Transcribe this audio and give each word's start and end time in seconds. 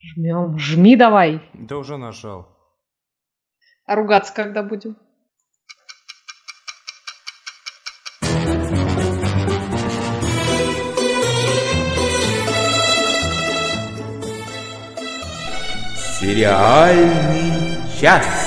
Жмем. 0.00 0.58
Жми 0.58 0.96
давай. 0.96 1.40
Да 1.54 1.76
уже 1.78 1.96
нажал. 1.96 2.48
А 3.86 3.94
ругаться 3.94 4.34
когда 4.34 4.62
будем? 4.62 4.96
Сериальный 16.20 17.78
час. 18.00 18.45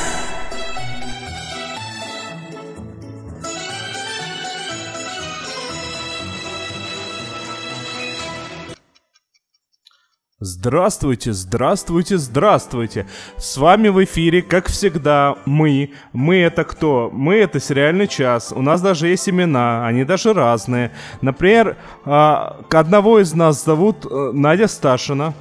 Здравствуйте, 10.62 11.32
здравствуйте, 11.32 12.18
здравствуйте! 12.18 13.06
С 13.38 13.56
вами 13.56 13.88
в 13.88 14.04
эфире, 14.04 14.42
как 14.42 14.68
всегда, 14.68 15.38
мы. 15.46 15.92
Мы 16.11 16.39
это 16.39 16.65
кто? 16.65 17.10
Мы 17.14 17.36
это 17.36 17.61
сериальный 17.61 18.07
час. 18.07 18.51
У 18.54 18.61
нас 18.61 18.82
даже 18.82 19.07
есть 19.07 19.29
имена, 19.29 19.87
они 19.87 20.04
даже 20.04 20.34
разные. 20.34 20.92
Например, 21.21 21.78
а, 22.04 22.60
одного 22.71 23.20
из 23.21 23.34
нас 23.34 23.64
зовут 23.64 24.06
э, 24.06 24.32
Надя 24.34 24.68
Сташина. 24.68 25.34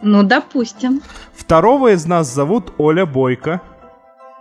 Ну, 0.00 0.22
допустим. 0.22 1.02
Второго 1.34 1.92
из 1.92 2.06
нас 2.06 2.32
зовут 2.32 2.72
Оля 2.78 3.04
Бойко. 3.04 3.60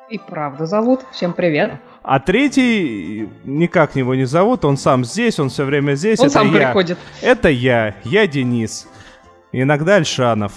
И 0.10 0.18
правда 0.18 0.66
зовут. 0.66 1.02
Всем 1.12 1.34
привет. 1.34 1.74
А 2.04 2.22
третий 2.22 3.28
никак 3.44 3.98
его 3.98 4.16
не 4.16 4.26
зовут, 4.26 4.64
он 4.64 4.78
сам 4.78 5.04
здесь, 5.04 5.42
он 5.42 5.50
все 5.50 5.66
время 5.66 5.96
здесь. 5.96 6.22
Он 6.22 6.28
это 6.28 6.34
сам 6.36 6.54
я. 6.54 6.68
приходит. 6.68 7.00
Это 7.22 7.50
я, 7.50 7.96
я 8.06 8.28
Денис. 8.28 8.88
Иногда 9.62 9.96
Альшанов. 9.96 10.52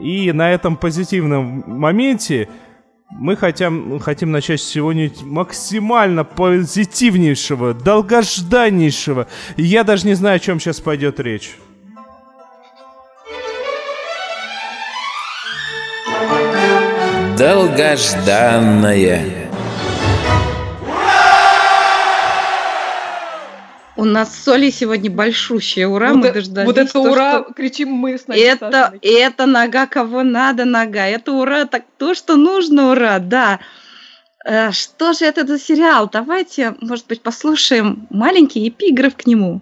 И 0.00 0.30
на 0.30 0.52
этом 0.52 0.76
позитивном 0.76 1.64
моменте 1.66 2.48
мы 3.10 3.36
хотим, 3.36 3.98
хотим 3.98 4.30
начать 4.30 4.60
сегодня 4.60 5.10
максимально 5.22 6.22
позитивнейшего, 6.22 7.74
долгожданнейшего. 7.74 9.26
Я 9.56 9.82
даже 9.82 10.06
не 10.06 10.14
знаю, 10.14 10.36
о 10.36 10.38
чем 10.38 10.60
сейчас 10.60 10.80
пойдет 10.80 11.18
речь. 11.18 11.56
Долгожданное. 17.36 19.41
У 23.96 24.04
нас 24.04 24.34
с 24.34 24.48
Олей 24.48 24.72
сегодня 24.72 25.10
большущее 25.10 25.86
ура, 25.86 26.08
вот, 26.10 26.16
мы 26.16 26.26
э- 26.28 26.32
дождались. 26.32 26.66
вот 26.66 26.78
это 26.78 26.92
то, 26.92 27.02
ура 27.02 27.42
что 27.42 27.52
кричим 27.52 27.90
мы 27.92 28.16
с 28.16 28.26
Надей 28.26 28.46
Это, 28.46 28.94
это 29.02 29.46
нога 29.46 29.86
кого 29.86 30.22
надо 30.22 30.64
нога. 30.64 31.06
Это 31.06 31.32
ура, 31.32 31.66
так 31.66 31.84
то, 31.98 32.14
что 32.14 32.36
нужно 32.36 32.90
ура, 32.92 33.18
да. 33.18 33.60
Э, 34.44 34.72
Что 34.72 35.12
же 35.12 35.26
это 35.26 35.46
за 35.46 35.58
сериал? 35.58 36.08
Давайте, 36.10 36.74
может 36.80 37.06
быть, 37.06 37.22
послушаем 37.22 38.06
маленький 38.10 38.66
эпиграф 38.68 39.14
к 39.14 39.26
нему. 39.26 39.60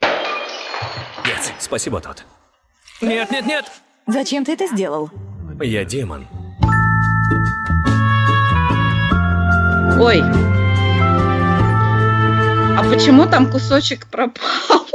Нет, 0.00 1.52
спасибо, 1.58 2.00
тот. 2.00 2.24
Нет, 3.00 3.30
нет, 3.30 3.46
нет! 3.46 3.64
Зачем 4.06 4.44
ты 4.44 4.52
это 4.52 4.66
сделал? 4.68 5.10
Я 5.60 5.84
демон. 5.84 6.26
Ой. 10.00 10.22
А 12.74 12.82
почему 12.90 13.26
там 13.26 13.50
кусочек 13.50 14.06
пропал? 14.06 14.86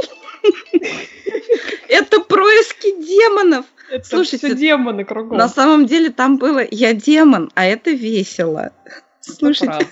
Это 1.88 2.20
происки 2.20 3.00
демонов. 3.00 3.66
Это 3.90 4.06
слушайте, 4.06 4.48
всё 4.48 4.54
демоны 4.56 5.04
кругом. 5.04 5.38
На 5.38 5.48
самом 5.48 5.86
деле 5.86 6.10
там 6.10 6.38
было 6.38 6.62
«я 6.70 6.92
демон», 6.92 7.50
а 7.54 7.64
это 7.64 7.90
весело. 7.90 8.72
Слушайте, 9.20 9.86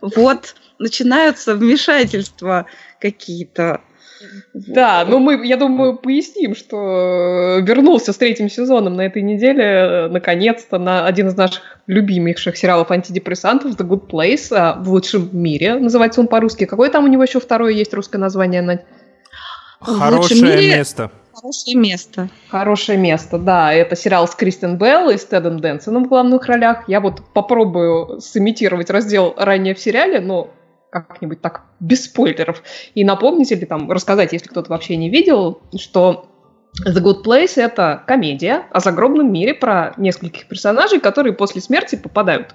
вот 0.00 0.54
начинаются 0.78 1.54
вмешательства 1.54 2.66
какие-то. 3.00 3.80
Да, 4.54 5.04
ну 5.06 5.18
мы, 5.18 5.46
я 5.46 5.56
думаю, 5.56 5.96
поясним, 5.96 6.54
что 6.54 7.58
э, 7.58 7.60
вернулся 7.62 8.12
с 8.12 8.16
третьим 8.16 8.48
сезоном 8.48 8.94
на 8.94 9.02
этой 9.02 9.22
неделе, 9.22 9.64
э, 9.64 10.08
наконец-то, 10.08 10.78
на 10.78 11.06
один 11.06 11.28
из 11.28 11.36
наших 11.36 11.62
любимейших 11.86 12.56
сериалов 12.56 12.90
антидепрессантов 12.90 13.72
The 13.72 13.86
Good 13.86 14.08
Place 14.08 14.54
а, 14.56 14.74
в 14.80 14.90
лучшем 14.90 15.28
мире, 15.32 15.74
называется 15.74 16.20
он 16.20 16.28
по-русски. 16.28 16.64
Какое 16.64 16.90
там 16.90 17.04
у 17.04 17.08
него 17.08 17.22
еще 17.22 17.40
второе 17.40 17.72
есть 17.72 17.92
русское 17.94 18.18
название, 18.18 18.62
Надь? 18.62 18.84
Хорошее 19.80 20.42
мире- 20.42 20.76
место. 20.76 21.10
Хорошее 21.34 21.76
место. 21.76 22.28
Хорошее 22.48 22.98
место, 22.98 23.38
да. 23.38 23.72
Это 23.72 23.94
сериал 23.94 24.26
с 24.26 24.34
Кристен 24.34 24.78
Белл 24.78 25.10
и 25.10 25.18
с 25.18 25.24
Тедом 25.26 25.60
Дэнсоном 25.60 26.06
в 26.06 26.08
главных 26.08 26.46
ролях. 26.46 26.88
Я 26.88 27.00
вот 27.00 27.20
попробую 27.34 28.20
сымитировать 28.22 28.88
раздел 28.88 29.34
ранее 29.36 29.74
в 29.74 29.78
сериале, 29.78 30.20
но 30.20 30.50
как-нибудь 31.00 31.40
так, 31.40 31.62
без 31.80 32.04
спойлеров. 32.04 32.62
И 32.94 33.04
напомнить 33.04 33.52
или 33.52 33.64
там 33.64 33.90
рассказать, 33.90 34.32
если 34.32 34.48
кто-то 34.48 34.70
вообще 34.70 34.96
не 34.96 35.10
видел, 35.10 35.60
что 35.76 36.28
The 36.84 37.02
Good 37.02 37.24
Place— 37.24 37.52
это 37.56 38.02
комедия 38.06 38.66
о 38.70 38.80
загробном 38.80 39.32
мире 39.32 39.54
про 39.54 39.94
нескольких 39.96 40.46
персонажей, 40.46 41.00
которые 41.00 41.32
после 41.32 41.60
смерти 41.60 41.96
попадают 41.96 42.54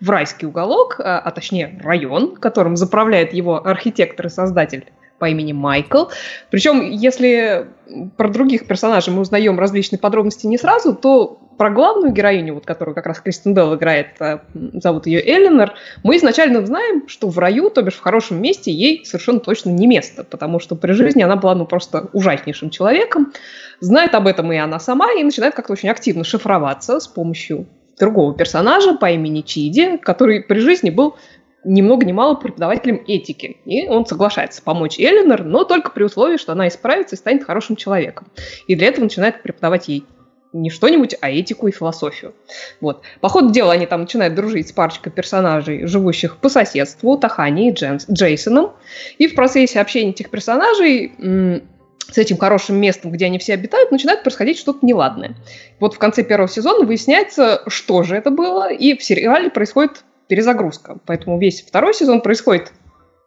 в 0.00 0.10
райский 0.10 0.46
уголок, 0.46 0.98
а, 0.98 1.18
а 1.18 1.30
точнее 1.30 1.78
район, 1.82 2.36
которым 2.36 2.76
заправляет 2.76 3.32
его 3.32 3.64
архитектор 3.64 4.26
и 4.26 4.30
создатель 4.30 4.86
по 5.20 5.28
имени 5.28 5.52
Майкл. 5.52 6.06
Причем, 6.50 6.80
если 6.90 7.68
про 8.16 8.28
других 8.28 8.66
персонажей 8.66 9.12
мы 9.12 9.20
узнаем 9.20 9.58
различные 9.58 10.00
подробности 10.00 10.46
не 10.46 10.58
сразу, 10.58 10.94
то 10.94 11.38
про 11.58 11.68
главную 11.68 12.12
героиню, 12.12 12.54
вот, 12.54 12.64
которую 12.64 12.94
как 12.94 13.04
раз 13.06 13.20
Кристен 13.20 13.52
Белл 13.52 13.74
играет, 13.74 14.16
м, 14.18 14.40
зовут 14.80 15.06
ее 15.06 15.20
Эленор, 15.20 15.74
мы 16.02 16.16
изначально 16.16 16.64
знаем, 16.64 17.06
что 17.06 17.28
в 17.28 17.38
раю, 17.38 17.68
то 17.68 17.82
бишь 17.82 17.94
в 17.94 18.00
хорошем 18.00 18.40
месте, 18.40 18.72
ей 18.72 19.04
совершенно 19.04 19.40
точно 19.40 19.68
не 19.68 19.86
место, 19.86 20.24
потому 20.24 20.58
что 20.58 20.74
при 20.74 20.92
жизни 20.92 21.22
она 21.22 21.36
была 21.36 21.54
ну 21.54 21.66
просто 21.66 22.08
ужаснейшим 22.14 22.70
человеком. 22.70 23.32
Знает 23.80 24.14
об 24.14 24.26
этом 24.26 24.50
и 24.52 24.56
она 24.56 24.80
сама, 24.80 25.12
и 25.12 25.22
начинает 25.22 25.54
как-то 25.54 25.74
очень 25.74 25.90
активно 25.90 26.24
шифроваться 26.24 26.98
с 26.98 27.06
помощью 27.06 27.66
другого 27.98 28.34
персонажа 28.34 28.94
по 28.94 29.10
имени 29.10 29.42
Чиди, 29.42 29.98
который 29.98 30.42
при 30.42 30.60
жизни 30.60 30.88
был 30.88 31.16
ни 31.64 31.82
много 31.82 32.06
ни 32.06 32.12
мало 32.12 32.34
преподавателем 32.34 33.02
этики. 33.06 33.58
И 33.64 33.86
он 33.88 34.06
соглашается 34.06 34.62
помочь 34.62 34.98
Эленор, 34.98 35.44
но 35.44 35.64
только 35.64 35.90
при 35.90 36.04
условии, 36.04 36.36
что 36.36 36.52
она 36.52 36.68
исправится 36.68 37.16
и 37.16 37.18
станет 37.18 37.44
хорошим 37.44 37.76
человеком. 37.76 38.28
И 38.66 38.74
для 38.74 38.88
этого 38.88 39.04
начинает 39.04 39.42
преподавать 39.42 39.88
ей 39.88 40.04
не 40.52 40.70
что-нибудь, 40.70 41.14
а 41.20 41.30
этику 41.30 41.68
и 41.68 41.72
философию. 41.72 42.34
Вот. 42.80 43.02
По 43.20 43.28
ходу 43.28 43.50
дела 43.50 43.72
они 43.72 43.86
там 43.86 44.00
начинают 44.00 44.34
дружить 44.34 44.68
с 44.68 44.72
парочкой 44.72 45.12
персонажей, 45.12 45.86
живущих 45.86 46.38
по 46.38 46.48
соседству, 46.48 47.16
Тахани 47.16 47.70
и 47.70 47.72
Дженс, 47.72 48.06
Джейсоном. 48.10 48.72
И 49.18 49.28
в 49.28 49.34
процессе 49.34 49.80
общения 49.80 50.10
этих 50.10 50.30
персонажей 50.30 51.12
м, 51.18 51.62
с 52.10 52.18
этим 52.18 52.36
хорошим 52.36 52.76
местом, 52.76 53.12
где 53.12 53.26
они 53.26 53.38
все 53.38 53.54
обитают, 53.54 53.92
начинает 53.92 54.22
происходить 54.22 54.58
что-то 54.58 54.84
неладное. 54.84 55.36
Вот 55.78 55.94
в 55.94 55.98
конце 55.98 56.24
первого 56.24 56.48
сезона 56.48 56.84
выясняется, 56.84 57.62
что 57.68 58.02
же 58.02 58.16
это 58.16 58.30
было, 58.30 58.72
и 58.72 58.96
в 58.96 59.04
сериале 59.04 59.50
происходит 59.50 60.04
перезагрузка. 60.30 60.98
Поэтому 61.06 61.38
весь 61.38 61.60
второй 61.60 61.92
сезон 61.92 62.20
происходит 62.20 62.72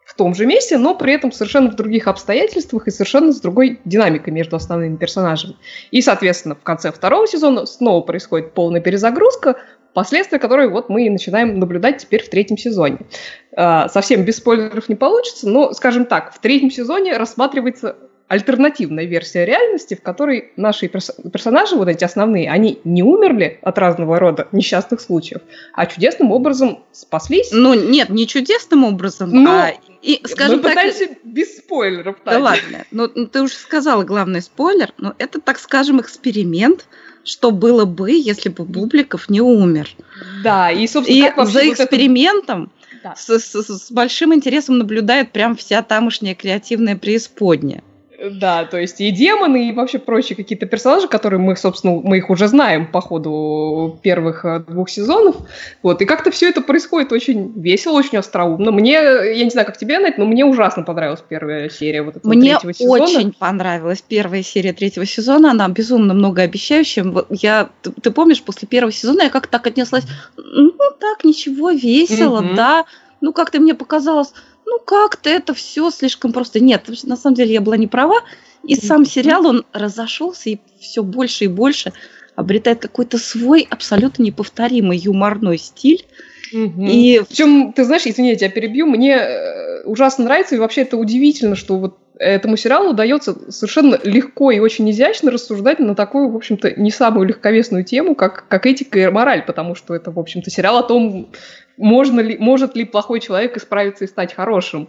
в 0.06 0.14
том 0.14 0.34
же 0.34 0.46
месте, 0.46 0.78
но 0.78 0.94
при 0.94 1.12
этом 1.12 1.32
совершенно 1.32 1.70
в 1.70 1.76
других 1.76 2.08
обстоятельствах 2.08 2.88
и 2.88 2.90
совершенно 2.90 3.32
с 3.32 3.40
другой 3.40 3.80
динамикой 3.84 4.32
между 4.32 4.56
основными 4.56 4.96
персонажами. 4.96 5.56
И, 5.90 6.00
соответственно, 6.00 6.54
в 6.54 6.62
конце 6.62 6.90
второго 6.90 7.26
сезона 7.26 7.66
снова 7.66 8.00
происходит 8.00 8.54
полная 8.54 8.80
перезагрузка, 8.80 9.56
последствия 9.92 10.38
которой 10.38 10.68
вот 10.68 10.88
мы 10.88 11.06
и 11.06 11.10
начинаем 11.10 11.58
наблюдать 11.58 11.98
теперь 11.98 12.22
в 12.22 12.28
третьем 12.28 12.56
сезоне. 12.56 12.98
А, 13.56 13.88
Совсем 13.88 14.24
без 14.24 14.38
спойлеров 14.38 14.88
не 14.88 14.94
получится, 14.94 15.48
но, 15.48 15.72
скажем 15.72 16.06
так, 16.06 16.34
в 16.34 16.40
третьем 16.40 16.70
сезоне 16.70 17.16
рассматривается 17.16 17.96
альтернативная 18.28 19.04
версия 19.04 19.44
реальности, 19.44 19.94
в 19.94 20.02
которой 20.02 20.52
наши 20.56 20.88
перс- 20.88 21.12
персонажи, 21.32 21.76
вот 21.76 21.88
эти 21.88 22.04
основные, 22.04 22.50
они 22.50 22.78
не 22.84 23.02
умерли 23.02 23.58
от 23.62 23.78
разного 23.78 24.18
рода 24.18 24.48
несчастных 24.52 25.00
случаев, 25.00 25.42
а 25.74 25.86
чудесным 25.86 26.32
образом 26.32 26.82
спаслись. 26.92 27.50
Ну, 27.52 27.74
нет, 27.74 28.08
не 28.08 28.26
чудесным 28.26 28.84
образом, 28.84 29.30
Ну, 29.30 29.50
а, 29.50 29.72
и, 30.02 30.20
скажем 30.26 30.56
Мы 30.56 30.62
так, 30.62 30.72
пытаемся 30.72 31.08
без 31.22 31.58
спойлеров. 31.58 32.16
Да 32.24 32.32
Таня. 32.32 32.44
ладно, 32.44 32.84
ну 32.90 33.08
ты 33.26 33.42
уже 33.42 33.54
сказала 33.54 34.04
главный 34.04 34.40
спойлер, 34.42 34.92
но 34.98 35.14
это, 35.18 35.40
так 35.40 35.58
скажем, 35.58 36.00
эксперимент, 36.00 36.86
что 37.24 37.50
было 37.50 37.84
бы, 37.84 38.10
если 38.10 38.48
бы 38.48 38.64
Бубликов 38.64 39.28
не 39.28 39.40
умер. 39.40 39.88
Да, 40.42 40.70
и, 40.70 40.86
собственно, 40.86 41.16
И 41.26 41.30
за 41.30 41.34
вот 41.36 41.48
это- 41.56 41.68
экспериментом 41.84 42.70
Да. 43.02 43.14
с, 43.16 43.28
с- 43.38 43.54
с 43.86 43.90
большим 43.90 44.32
интересом 44.34 44.78
наблюдает 44.78 45.30
прям 45.32 45.56
вся 45.56 45.82
тамошняя 45.82 46.34
креативная 46.34 46.96
преисподняя. 46.96 47.82
Да, 48.18 48.64
то 48.64 48.78
есть 48.78 49.00
и 49.00 49.10
демоны, 49.10 49.68
и 49.68 49.72
вообще 49.72 49.98
прочие 49.98 50.36
какие-то 50.36 50.66
персонажи, 50.66 51.08
которые 51.08 51.40
мы, 51.40 51.56
собственно, 51.56 52.00
мы 52.02 52.18
их 52.18 52.30
уже 52.30 52.46
знаем 52.48 52.86
по 52.86 53.00
ходу 53.00 53.98
первых 54.02 54.44
э, 54.44 54.60
двух 54.60 54.88
сезонов. 54.88 55.36
Вот, 55.82 56.00
и 56.00 56.04
как-то 56.04 56.30
все 56.30 56.48
это 56.48 56.60
происходит 56.60 57.12
очень 57.12 57.52
весело, 57.60 57.94
очень 57.94 58.18
остроумно. 58.18 58.70
Мне, 58.70 58.92
я 58.92 59.44
не 59.44 59.50
знаю, 59.50 59.66
как 59.66 59.76
тебе, 59.78 59.98
Надь, 59.98 60.18
но 60.18 60.26
мне 60.26 60.44
ужасно 60.44 60.82
понравилась 60.84 61.22
первая 61.28 61.68
серия 61.68 62.02
вот 62.02 62.16
этого 62.16 62.32
Мне 62.32 62.52
третьего 62.52 62.72
сезона. 62.72 63.02
очень 63.04 63.32
понравилась 63.32 64.02
первая 64.06 64.42
серия 64.42 64.72
третьего 64.72 65.06
сезона. 65.06 65.50
Она 65.50 65.68
безумно 65.68 66.14
многообещающая. 66.14 67.04
Я, 67.30 67.70
ты, 67.82 67.90
ты 67.90 68.10
помнишь, 68.10 68.42
после 68.42 68.68
первого 68.68 68.92
сезона 68.92 69.22
я 69.22 69.30
как-то 69.30 69.52
так 69.52 69.66
отнеслась, 69.66 70.04
ну 70.36 70.72
так, 71.00 71.24
ничего, 71.24 71.70
весело, 71.70 72.40
Мгм. 72.40 72.54
да. 72.54 72.84
Ну 73.20 73.32
как-то 73.32 73.58
мне 73.60 73.74
показалось, 73.74 74.32
ну 74.66 74.78
как-то 74.84 75.30
это 75.30 75.54
все 75.54 75.90
слишком 75.90 76.32
просто. 76.32 76.60
Нет, 76.60 76.88
на 77.04 77.16
самом 77.16 77.34
деле 77.34 77.52
я 77.54 77.60
была 77.60 77.76
не 77.76 77.86
права. 77.86 78.20
И 78.64 78.76
сам 78.76 79.04
сериал, 79.04 79.46
он 79.46 79.64
разошелся 79.72 80.50
и 80.50 80.58
все 80.80 81.02
больше 81.02 81.44
и 81.44 81.48
больше 81.48 81.92
обретает 82.34 82.80
какой-то 82.80 83.18
свой 83.18 83.66
абсолютно 83.68 84.22
неповторимый 84.22 84.98
юморной 84.98 85.58
стиль. 85.58 86.04
Мгм. 86.52 86.86
И 86.86 87.20
Причем, 87.28 87.72
ты 87.72 87.84
знаешь, 87.84 88.06
извини, 88.06 88.30
я 88.30 88.36
тебя 88.36 88.50
перебью, 88.50 88.86
мне 88.86 89.16
э, 89.16 89.82
ужасно 89.84 90.24
нравится, 90.24 90.54
и 90.54 90.58
вообще 90.58 90.82
это 90.82 90.96
удивительно, 90.96 91.56
что 91.56 91.76
вот 91.76 91.98
этому 92.18 92.56
сериалу 92.56 92.90
удается 92.90 93.50
совершенно 93.50 93.98
легко 94.04 94.50
и 94.52 94.60
очень 94.60 94.88
изящно 94.90 95.30
рассуждать 95.30 95.80
на 95.80 95.94
такую, 95.94 96.30
в 96.30 96.36
общем-то, 96.36 96.80
не 96.80 96.90
самую 96.90 97.26
легковесную 97.26 97.84
тему, 97.84 98.14
как, 98.14 98.46
как 98.48 98.66
этика 98.66 98.98
и 99.00 99.08
мораль, 99.08 99.44
потому 99.44 99.74
что 99.74 99.94
это, 99.94 100.12
в 100.12 100.18
общем-то, 100.18 100.50
сериал 100.50 100.78
о 100.78 100.84
том, 100.84 101.28
можно 101.76 102.20
ли, 102.20 102.36
может 102.38 102.76
ли 102.76 102.84
плохой 102.84 103.20
человек 103.20 103.56
исправиться 103.56 104.04
и 104.04 104.08
стать 104.08 104.34
хорошим. 104.34 104.88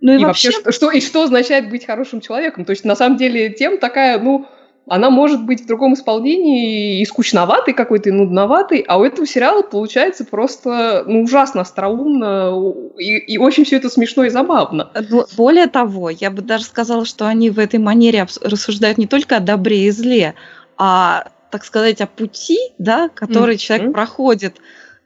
ну 0.00 0.12
и, 0.12 0.20
И 0.20 0.24
вообще, 0.24 0.50
что, 0.50 0.72
что- 0.72 0.90
и 0.90 1.00
что 1.00 1.22
означает 1.24 1.70
быть 1.70 1.86
хорошим 1.86 2.20
человеком. 2.20 2.64
То 2.64 2.70
есть, 2.72 2.84
на 2.84 2.94
самом 2.96 3.16
деле, 3.16 3.50
тема 3.50 3.78
такая, 3.78 4.18
ну, 4.18 4.46
она 4.88 5.10
может 5.10 5.44
быть 5.44 5.62
в 5.62 5.66
другом 5.66 5.94
исполнении 5.94 7.00
и 7.00 7.04
скучноватой 7.06 7.74
какой-то, 7.74 8.10
и 8.10 8.12
нудноватой, 8.12 8.84
а 8.86 8.98
у 8.98 9.04
этого 9.04 9.26
сериала 9.26 9.62
получается 9.62 10.24
просто, 10.24 11.02
ну, 11.08 11.22
ужасно 11.22 11.62
остроумно, 11.62 12.54
и, 12.98 13.16
и 13.16 13.38
очень 13.38 13.64
все 13.64 13.76
это 13.76 13.88
смешно 13.90 14.24
и 14.24 14.28
забавно. 14.28 14.90
Бо- 15.10 15.26
Более 15.36 15.66
того, 15.66 16.10
я 16.10 16.30
бы 16.30 16.42
даже 16.42 16.64
сказала, 16.64 17.04
что 17.04 17.26
они 17.26 17.50
в 17.50 17.58
этой 17.58 17.80
манере 17.80 18.26
рассуждают 18.42 18.98
не 18.98 19.06
только 19.06 19.38
о 19.38 19.40
добре 19.40 19.86
и 19.86 19.90
зле, 19.90 20.34
а, 20.76 21.24
так 21.50 21.64
сказать, 21.64 22.00
о 22.00 22.06
пути, 22.06 22.58
да, 22.78 23.08
который 23.08 23.54
Мгм. 23.54 23.58
человек 23.58 23.92
проходит 23.92 24.56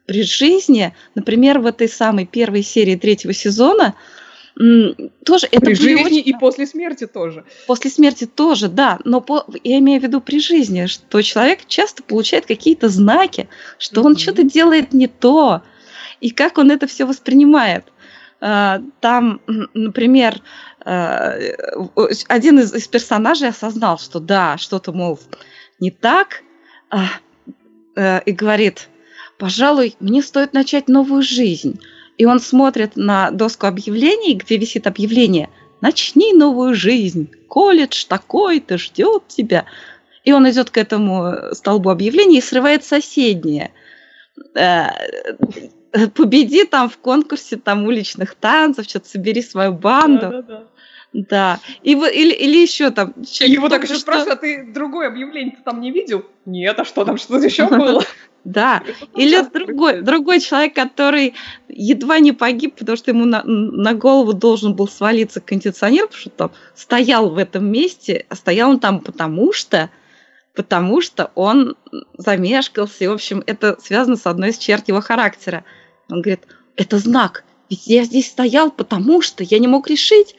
при 0.06 0.22
жизни. 0.22 0.94
Например, 1.14 1.58
в 1.58 1.66
этой 1.66 1.88
самой 1.88 2.26
первой 2.26 2.62
серии 2.62 2.96
третьего 2.96 3.32
сезона 3.32 3.94
тоже 5.24 5.46
это 5.50 5.60
При 5.66 5.74
жизни 5.74 6.02
очень- 6.04 6.22
и 6.26 6.34
после 6.34 6.66
смерти 6.66 7.06
тоже. 7.06 7.44
после 7.66 7.90
смерти 7.90 8.26
тоже, 8.26 8.68
да, 8.68 8.98
но 9.04 9.20
по- 9.20 9.46
я 9.64 9.78
имею 9.78 10.00
в 10.00 10.02
виду 10.02 10.20
при 10.20 10.38
жизни, 10.40 10.86
что 10.86 11.22
человек 11.22 11.60
часто 11.66 12.02
получает 12.02 12.46
какие-то 12.46 12.88
знаки, 12.88 13.48
что 13.78 14.02
он 14.02 14.12
Мгм. 14.12 14.18
что-то 14.18 14.42
делает 14.42 14.92
не 14.92 15.06
то, 15.06 15.62
и 16.20 16.30
как 16.30 16.58
он 16.58 16.70
это 16.70 16.86
все 16.86 17.06
воспринимает. 17.06 17.84
А, 18.42 18.82
Там, 19.00 19.40
например, 19.74 20.42
а, 20.84 21.36
один 22.28 22.58
из, 22.58 22.74
из 22.74 22.88
персонажей 22.88 23.48
осознал, 23.48 23.98
что 23.98 24.18
да, 24.20 24.58
что-то, 24.58 24.92
мол, 24.92 25.18
не 25.78 25.90
так, 25.90 26.42
а, 26.90 27.04
э, 27.96 28.20
и 28.26 28.32
говорит, 28.32 28.88
пожалуй, 29.40 29.96
мне 30.00 30.22
стоит 30.22 30.52
начать 30.52 30.88
новую 30.88 31.22
жизнь. 31.22 31.80
И 32.18 32.26
он 32.26 32.38
смотрит 32.38 32.96
на 32.96 33.30
доску 33.30 33.66
объявлений, 33.66 34.34
где 34.34 34.58
висит 34.58 34.86
объявление 34.86 35.48
«Начни 35.80 36.34
новую 36.34 36.74
жизнь, 36.74 37.30
колледж 37.48 38.04
такой-то 38.06 38.76
ждет 38.76 39.26
тебя». 39.28 39.64
И 40.24 40.32
он 40.32 40.48
идет 40.50 40.68
к 40.68 40.76
этому 40.76 41.54
столбу 41.54 41.88
объявлений 41.88 42.38
и 42.38 42.42
срывает 42.42 42.84
соседнее. 42.84 43.72
Э, 44.54 44.88
Победи 46.14 46.64
там 46.66 46.90
в 46.90 46.98
конкурсе 46.98 47.56
там 47.56 47.86
уличных 47.86 48.34
танцев, 48.34 48.86
что-то 48.86 49.08
собери 49.08 49.42
свою 49.42 49.72
банду. 49.72 50.20
Да-да-да. 50.20 50.42
Да. 50.42 50.64
И, 51.12 51.94
вы- 51.94 52.12
или, 52.12 52.32
или 52.32 52.58
еще 52.58 52.90
там... 52.90 53.14
И 53.20 53.26
человек 53.26 53.56
его 53.56 53.68
так 53.68 53.82
еще 53.84 53.94
что- 53.94 54.02
спрашивают, 54.02 54.38
а 54.38 54.40
ты 54.40 54.64
другое 54.72 55.08
объявление 55.08 55.56
ты 55.56 55.62
там 55.64 55.80
не 55.80 55.90
видел? 55.90 56.24
Нет, 56.46 56.78
а 56.78 56.84
что 56.84 57.04
там, 57.04 57.18
что-то 57.18 57.44
еще 57.46 57.66
было? 57.68 58.04
Да. 58.44 58.82
Или 59.16 59.42
другой, 59.52 60.02
другой 60.02 60.40
человек, 60.40 60.74
который 60.74 61.34
едва 61.68 62.20
не 62.20 62.32
погиб, 62.32 62.76
потому 62.76 62.96
что 62.96 63.10
ему 63.10 63.24
на, 63.24 63.42
на 63.44 63.92
голову 63.92 64.32
должен 64.32 64.74
был 64.74 64.88
свалиться 64.88 65.40
кондиционер, 65.40 66.06
потому 66.06 66.20
что 66.20 66.30
там 66.30 66.52
стоял 66.74 67.28
в 67.30 67.38
этом 67.38 67.70
месте, 67.70 68.24
а 68.28 68.36
стоял 68.36 68.70
он 68.70 68.80
там 68.80 69.00
потому 69.00 69.52
что, 69.52 69.90
потому 70.54 71.00
что 71.02 71.32
он 71.34 71.76
замешкался. 72.16 73.04
И, 73.04 73.08
в 73.08 73.12
общем, 73.12 73.42
это 73.46 73.76
связано 73.82 74.16
с 74.16 74.26
одной 74.26 74.50
из 74.50 74.58
черт 74.58 74.88
его 74.88 75.00
характера. 75.00 75.64
Он 76.08 76.22
говорит, 76.22 76.46
это 76.76 76.98
знак. 76.98 77.44
Ведь 77.68 77.86
я 77.86 78.04
здесь 78.04 78.28
стоял, 78.28 78.70
потому 78.70 79.20
что 79.22 79.44
я 79.44 79.58
не 79.58 79.68
мог 79.68 79.88
решить. 79.88 80.34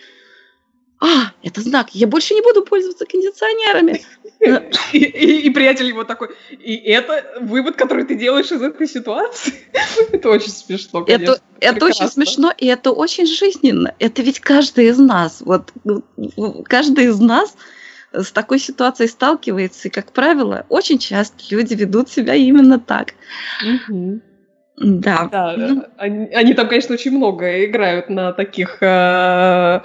А, 1.03 1.33
это 1.41 1.61
знак. 1.61 1.89
Я 1.95 2.05
больше 2.07 2.35
не 2.35 2.41
буду 2.41 2.63
пользоваться 2.63 3.05
кондиционерами. 3.05 4.01
И, 4.93 4.97
и- 4.99 5.41
и 5.47 5.49
приятель 5.49 5.87
его 5.87 6.03
такой, 6.03 6.29
и 6.51 6.75
это 6.75 7.39
вывод, 7.41 7.75
который 7.75 8.05
ты 8.05 8.15
делаешь 8.15 8.51
из 8.51 8.61
этой 8.61 8.87
ситуации? 8.87 9.53
Это 10.11 10.29
очень 10.29 10.51
смешно, 10.51 11.03
конечно. 11.03 11.33
Это, 11.33 11.41
это 11.59 11.85
очень 11.85 12.07
смешно, 12.11 12.53
и 12.57 12.67
это 12.67 12.91
очень 12.91 13.25
жизненно. 13.25 13.93
Это 13.99 14.21
ведь 14.21 14.39
каждый 14.39 14.87
из 14.87 14.97
нас. 14.99 15.41
Вот 15.41 15.71
ну, 15.83 16.03
каждый 16.67 17.05
из 17.05 17.19
нас 17.19 17.55
с 18.13 18.31
такой 18.31 18.59
ситуацией 18.59 19.09
сталкивается, 19.09 19.87
и, 19.87 19.91
как 19.91 20.11
правило, 20.11 20.65
очень 20.69 20.99
часто 20.99 21.37
люди 21.49 21.73
ведут 21.73 22.09
себя 22.09 22.35
именно 22.35 22.79
так. 22.79 23.13
Мгм. 23.63 24.21
Да. 24.83 25.29
Да, 25.31 25.55
Ну, 25.57 25.85
они, 25.97 26.25
они 26.33 26.53
там, 26.53 26.67
конечно, 26.67 26.93
очень 26.95 27.11
много 27.15 27.65
играют 27.65 28.09
на 28.09 28.33
таких, 28.33 28.77
э, 28.81 29.81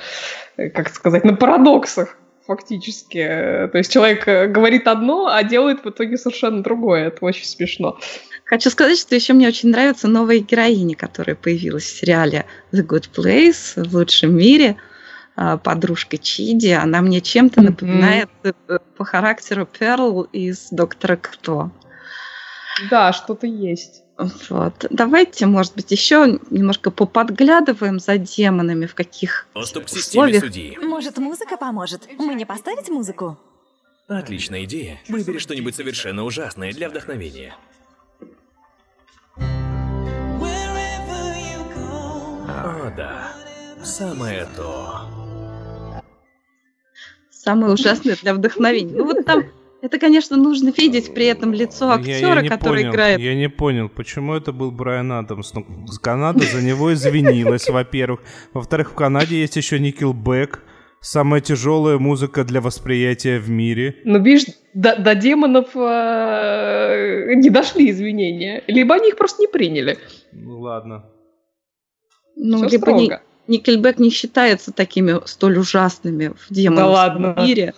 как 0.57 0.89
сказать, 0.89 1.25
на 1.25 1.35
парадоксах 1.35 2.17
фактически. 2.47 3.19
Э, 3.19 3.69
То 3.69 3.79
есть 3.79 3.93
человек 3.93 4.27
э, 4.27 4.47
говорит 4.47 4.89
одно, 4.89 5.27
а 5.27 5.43
делает 5.43 5.85
в 5.85 5.91
итоге 5.91 6.17
совершенно 6.17 6.63
другое. 6.63 7.09
Это 7.09 7.25
очень 7.25 7.45
смешно. 7.45 7.99
Хочу 8.45 8.71
сказать, 8.71 8.99
что 8.99 9.15
еще 9.15 9.33
мне 9.33 9.49
очень 9.49 9.71
нравится 9.71 10.09
новая 10.09 10.39
героиня, 10.39 10.95
которая 10.97 11.35
появилась 11.37 11.85
в 11.85 11.99
сериале 11.99 12.47
The 12.73 12.87
Good 12.87 13.11
Place 13.15 13.83
в 13.89 13.95
лучшем 13.95 14.37
мире. 14.37 14.77
а, 15.39 15.59
Подружка 15.59 16.17
Чиди. 16.17 16.69
Она 16.71 17.03
мне 17.03 17.21
чем-то 17.21 17.61
Мгм. 17.61 17.71
напоминает 17.71 18.31
э, 18.45 18.53
по 18.97 19.05
характеру 19.05 19.67
Перл 19.67 20.23
из 20.23 20.69
Доктора 20.71 21.17
Кто. 21.17 21.71
Да, 22.91 23.13
что-то 23.13 23.47
есть. 23.47 24.03
Вот. 24.19 24.87
Давайте, 24.91 25.45
может 25.47 25.75
быть, 25.75 25.91
еще 25.91 26.41
немножко 26.51 26.91
поподглядываем 26.91 27.99
за 27.99 28.17
демонами, 28.17 28.87
в 28.87 28.95
каких 28.95 29.47
Доступ 29.55 29.85
к 29.85 29.89
системе 29.91 30.25
условиях. 30.39 30.43
судьи. 30.45 30.79
Может, 30.81 31.19
музыка 31.19 31.57
поможет? 31.59 32.09
Мне 32.19 32.47
поставить 32.47 32.89
музыку? 32.89 33.39
Отличная 34.09 34.65
идея. 34.65 35.01
Выбери 35.09 35.39
что-нибудь 35.39 35.75
совершенно 35.75 36.25
ужасное 36.25 36.73
для 36.73 36.89
вдохновения. 36.89 37.55
О, 42.49 42.91
да. 42.97 43.33
Самое 43.85 44.49
то. 44.57 45.03
самое 47.31 47.73
ужасное 47.73 48.17
для 48.17 48.35
вдохновения. 48.35 48.93
Ну 48.97 49.05
вот 49.05 49.25
там, 49.25 49.45
это, 49.83 49.99
конечно, 49.99 50.37
нужно 50.37 50.73
видеть 50.77 51.13
при 51.15 51.27
этом 51.27 51.53
лицо 51.53 51.87
Я- 51.87 51.95
актера, 51.95 52.43
я 52.43 52.49
который 52.49 52.83
понял, 52.83 52.93
играет. 52.93 53.21
Я 53.21 53.35
не 53.35 53.49
понял, 53.49 53.89
почему 53.89 54.35
это 54.35 54.53
был 54.53 54.71
Брайан 54.71 55.13
Адамс. 55.13 55.53
Ну, 55.55 55.87
с 55.87 55.99
Канады 55.99 56.45
за 56.47 56.63
него 56.63 56.93
извинилась, 56.93 57.69
во-первых. 57.69 58.21
Во-вторых, 58.55 58.91
в 58.91 58.95
Канаде 58.95 59.39
есть 59.41 59.57
еще 59.57 59.79
Никелбэк. 59.79 60.63
Самая 61.03 61.41
тяжелая 61.41 61.99
музыка 61.99 62.43
для 62.43 62.61
восприятия 62.61 63.39
в 63.39 63.49
мире. 63.49 63.97
Но, 64.05 64.19
видишь, 64.19 64.47
до, 64.75 64.97
до 64.97 65.15
демонов 65.15 65.69
э, 65.77 67.35
не 67.37 67.51
дошли 67.51 67.91
извинения. 67.91 68.63
Либо 68.67 68.97
они 68.97 69.11
их 69.11 69.17
просто 69.17 69.43
не 69.43 69.47
приняли. 69.47 69.99
Ну 70.33 70.61
ладно. 70.61 71.05
Ну, 72.35 72.59
Всё 72.59 72.69
либо 72.69 72.93
не- 72.93 73.05
строго. 73.07 73.23
Никельбек 73.47 73.99
не 74.01 74.11
считается 74.11 74.73
такими 74.73 75.21
столь 75.27 75.59
ужасными 75.59 76.33
в 76.37 76.53
демонском 76.53 76.91
ладно. 76.93 77.37
мире. 77.47 77.75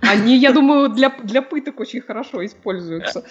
Они, 0.00 0.36
я 0.36 0.52
думаю, 0.52 0.88
для, 0.88 1.10
для 1.22 1.42
пыток 1.42 1.80
очень 1.80 2.00
хорошо 2.00 2.44
используются 2.44 3.24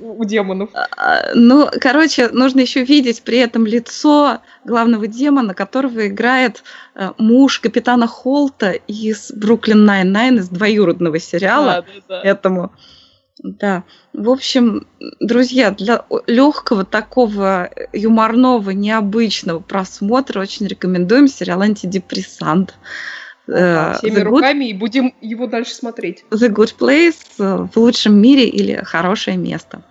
у 0.00 0.24
демонов. 0.24 0.70
А, 0.74 1.32
Ну, 1.34 1.68
короче, 1.80 2.28
нужно 2.28 2.60
еще 2.60 2.84
видеть 2.84 3.22
при 3.22 3.38
этом 3.38 3.66
лицо 3.66 4.38
главного 4.64 5.06
демона, 5.06 5.54
которого 5.54 6.06
играет 6.06 6.62
э, 6.94 7.10
муж 7.18 7.60
капитана 7.60 8.06
Холта 8.06 8.72
из 8.72 9.32
Brooklyn 9.32 9.84
Nine-Nine, 9.84 10.38
из 10.38 10.48
двоюродного 10.48 11.18
сериала. 11.18 11.84
Да, 11.86 11.92
да, 12.08 12.22
да. 12.22 12.28
этому. 12.28 12.72
Да. 13.42 13.84
В 14.12 14.30
общем, 14.30 14.86
друзья, 15.20 15.70
для 15.70 16.04
легкого 16.26 16.84
такого 16.84 17.70
юморного, 17.92 18.70
необычного 18.70 19.60
просмотра 19.60 20.40
очень 20.40 20.66
рекомендуем 20.66 21.28
сериал 21.28 21.62
«Антидепрессант». 21.62 22.74
Да, 23.48 23.92
э, 23.94 23.98
всеми 23.98 24.18
The 24.18 24.20
Good 24.20 24.24
руками 24.24 24.64
и 24.66 24.74
будем 24.74 25.14
его 25.20 25.46
дальше 25.46 25.74
смотреть. 25.74 26.24
The 26.30 26.50
Good 26.50 26.74
Place 26.78 27.16
э, 27.38 27.66
в 27.72 27.76
лучшем 27.76 28.20
мире 28.20 28.46
или 28.46 28.76
хорошее 28.84 29.36
место. 29.36 29.82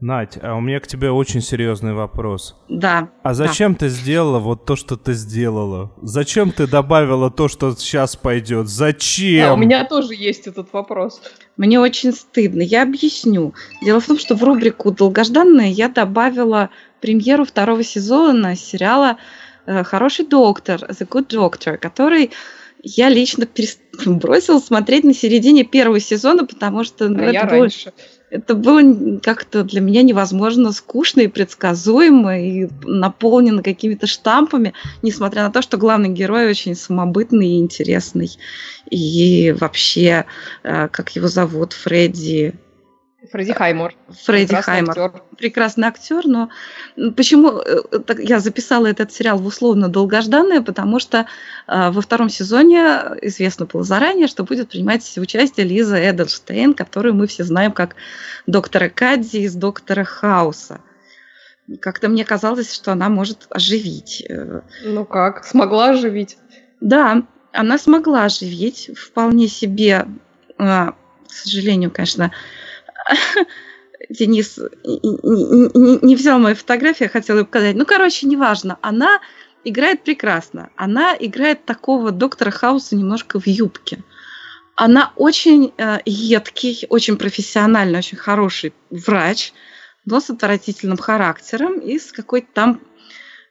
Надь, 0.00 0.36
а 0.42 0.54
у 0.54 0.60
меня 0.60 0.80
к 0.80 0.86
тебе 0.86 1.10
очень 1.10 1.40
серьезный 1.40 1.94
вопрос. 1.94 2.56
Да. 2.68 3.08
А 3.22 3.32
зачем 3.32 3.74
ты 3.74 3.88
сделала 3.88 4.38
вот 4.38 4.66
то, 4.66 4.76
что 4.76 4.98
ты 4.98 5.14
сделала? 5.14 5.92
Зачем 6.02 6.52
ты 6.52 6.66
добавила 6.66 7.30
то, 7.30 7.48
что 7.48 7.74
сейчас 7.74 8.14
пойдет? 8.14 8.68
Зачем? 8.68 9.46
Да, 9.46 9.54
у 9.54 9.56
меня 9.56 9.86
тоже 9.86 10.14
есть 10.14 10.46
этот 10.46 10.70
вопрос. 10.74 11.22
Мне 11.56 11.80
очень 11.80 12.12
стыдно. 12.12 12.60
Я 12.60 12.82
объясню. 12.82 13.54
Дело 13.80 14.00
в 14.00 14.06
том, 14.06 14.18
что 14.18 14.34
в 14.34 14.42
рубрику 14.42 14.90
«Долгожданное» 14.90 15.68
я 15.68 15.88
добавила 15.88 16.68
премьеру 17.00 17.46
второго 17.46 17.82
сезона 17.82 18.56
сериала 18.56 19.16
э, 19.64 19.84
«Хороший 19.84 20.26
доктор», 20.26 20.82
«The 20.82 21.08
Good 21.08 21.28
Doctor», 21.28 21.78
который 21.78 22.30
я 22.84 23.08
лично 23.08 23.44
перес- 23.44 23.78
бросила 24.06 24.58
смотреть 24.58 25.04
на 25.04 25.14
середине 25.14 25.64
первого 25.64 26.00
сезона, 26.00 26.46
потому 26.46 26.84
что 26.84 27.08
ну, 27.08 27.22
а 27.22 27.32
это, 27.32 27.46
было, 27.46 27.60
раньше. 27.60 27.92
это 28.30 28.54
было 28.54 29.18
как-то 29.20 29.64
для 29.64 29.80
меня 29.80 30.02
невозможно 30.02 30.70
скучно 30.72 31.22
и 31.22 31.28
предсказуемо, 31.28 32.38
и 32.38 32.68
наполнено 32.84 33.62
какими-то 33.62 34.06
штампами, 34.06 34.74
несмотря 35.02 35.44
на 35.44 35.50
то, 35.50 35.62
что 35.62 35.78
главный 35.78 36.10
герой 36.10 36.48
очень 36.48 36.74
самобытный 36.74 37.48
и 37.48 37.58
интересный. 37.58 38.30
И 38.90 39.54
вообще, 39.58 40.26
э, 40.62 40.88
как 40.88 41.16
его 41.16 41.28
зовут, 41.28 41.72
Фредди... 41.72 42.54
Фредди 43.32 43.52
Хаймор. 43.52 43.94
Фредди 44.24 44.46
прекрасный 44.46 44.72
Хаймер 44.72 44.98
актер. 45.00 45.22
прекрасный 45.38 45.88
актер, 45.88 46.26
но 46.26 46.50
почему 47.16 47.58
э, 47.58 47.98
так 48.06 48.18
я 48.20 48.40
записала 48.40 48.86
этот 48.86 49.12
сериал 49.12 49.38
в 49.38 49.46
условно 49.46 49.88
долгожданное, 49.88 50.60
потому 50.62 50.98
что 51.00 51.26
э, 51.66 51.90
во 51.90 52.00
втором 52.00 52.28
сезоне 52.28 52.80
известно 53.22 53.66
было 53.66 53.84
заранее, 53.84 54.26
что 54.26 54.44
будет 54.44 54.70
принимать 54.70 55.18
участие 55.18 55.66
Лиза 55.66 55.96
Эдельштейн, 55.98 56.74
которую 56.74 57.14
мы 57.14 57.26
все 57.26 57.44
знаем 57.44 57.72
как 57.72 57.96
доктора 58.46 58.88
Кадди 58.88 59.38
из 59.38 59.54
доктора 59.54 60.04
Хауса. 60.04 60.80
Как-то 61.80 62.08
мне 62.08 62.24
казалось, 62.24 62.74
что 62.74 62.92
она 62.92 63.08
может 63.08 63.46
оживить. 63.50 64.22
э, 64.28 64.60
Ну 64.84 65.04
как, 65.04 65.44
смогла 65.44 65.90
оживить? 65.90 66.36
да, 66.80 67.22
она 67.52 67.78
смогла 67.78 68.24
оживить 68.24 68.90
вполне 68.98 69.46
себе, 69.48 70.06
а, 70.58 70.90
к 71.28 71.32
сожалению, 71.32 71.90
конечно, 71.90 72.32
Денис 74.08 74.58
не, 74.84 76.16
взял 76.16 76.38
мою 76.38 76.56
фотографию, 76.56 77.06
я 77.06 77.08
хотела 77.08 77.38
ее 77.38 77.44
показать. 77.44 77.76
Ну, 77.76 77.86
короче, 77.86 78.26
неважно. 78.26 78.78
Она 78.82 79.20
играет 79.64 80.02
прекрасно. 80.02 80.70
Она 80.76 81.16
играет 81.18 81.64
такого 81.64 82.10
доктора 82.10 82.50
Хауса 82.50 82.96
немножко 82.96 83.40
в 83.40 83.46
юбке. 83.46 84.00
Она 84.76 85.12
очень 85.16 85.72
э, 85.78 85.98
едкий, 86.04 86.86
очень 86.88 87.16
профессиональный, 87.16 87.98
очень 87.98 88.18
хороший 88.18 88.74
врач, 88.90 89.52
но 90.04 90.20
с 90.20 90.30
отвратительным 90.30 90.98
характером 90.98 91.78
и 91.78 91.98
с 91.98 92.10
какой-то 92.10 92.48
там 92.52 92.80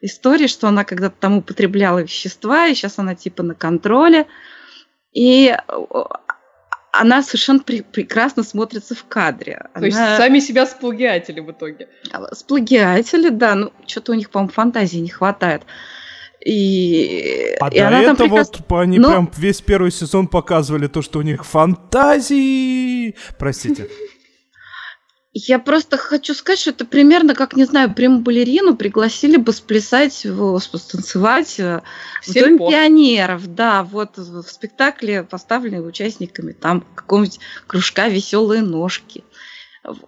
историей, 0.02 0.50
что 0.50 0.68
она 0.68 0.84
когда-то 0.84 1.16
там 1.18 1.38
употребляла 1.38 2.00
вещества, 2.00 2.68
и 2.68 2.76
сейчас 2.76 3.00
она 3.00 3.16
типа 3.16 3.42
на 3.42 3.56
контроле. 3.56 4.28
И 5.14 5.56
она 6.96 7.24
совершенно 7.24 7.60
пре- 7.60 7.84
прекрасно 7.84 8.44
смотрится 8.44 8.94
в 8.94 9.04
кадре. 9.06 9.66
То 9.74 9.84
есть 9.86 9.98
Она- 9.98 10.16
сами 10.16 10.40
себя 10.40 10.66
сплагиатели 10.68 11.40
в 11.40 11.52
итоге. 11.52 11.88
Сплагиатели, 12.34 13.30
да, 13.30 13.56
ну 13.56 13.74
что-то 13.88 14.12
у 14.12 14.16
них, 14.16 14.30
по-моему, 14.30 14.52
фантазии 14.52 15.00
не 15.00 15.10
хватает. 15.10 15.64
И, 16.46 17.56
А 17.60 17.70
и 17.70 17.80
до 17.80 17.88
она 17.88 18.04
там 18.04 18.14
этого 18.14 18.28
прекрасно... 18.28 18.66
вот 18.70 18.80
они 18.82 19.00
Но- 19.00 19.10
прям 19.10 19.32
весь 19.38 19.62
первый 19.62 19.92
сезон 19.92 20.28
показывали 20.28 20.88
то, 20.88 21.02
что 21.02 21.20
у 21.20 21.22
них 21.24 21.46
фантазии. 21.46 23.16
Простите. 23.40 23.90
Я 25.36 25.58
просто 25.58 25.98
хочу 25.98 26.36
сказать, 26.36 26.60
что 26.60 26.70
это 26.70 26.86
примерно 26.86 27.34
как, 27.34 27.56
не 27.56 27.66
знаю, 27.66 27.92
прямую 27.92 28.22
балерину 28.22 28.76
пригласили 28.76 29.38
бы 29.38 29.52
сплясать, 29.52 30.14
станцевать 30.14 31.60
э, 31.60 31.82
в 32.22 32.34
Доме 32.34 32.60
пионеров. 32.60 33.48
Да, 33.48 33.84
вот 33.84 34.18
в 34.18 34.44
спектакле, 34.44 35.24
поставленные 35.24 35.82
участниками 35.82 36.52
там 36.52 36.82
какого-нибудь 36.94 37.40
кружка 37.66 38.10
«Веселые 38.10 38.62
ножки». 38.62 39.24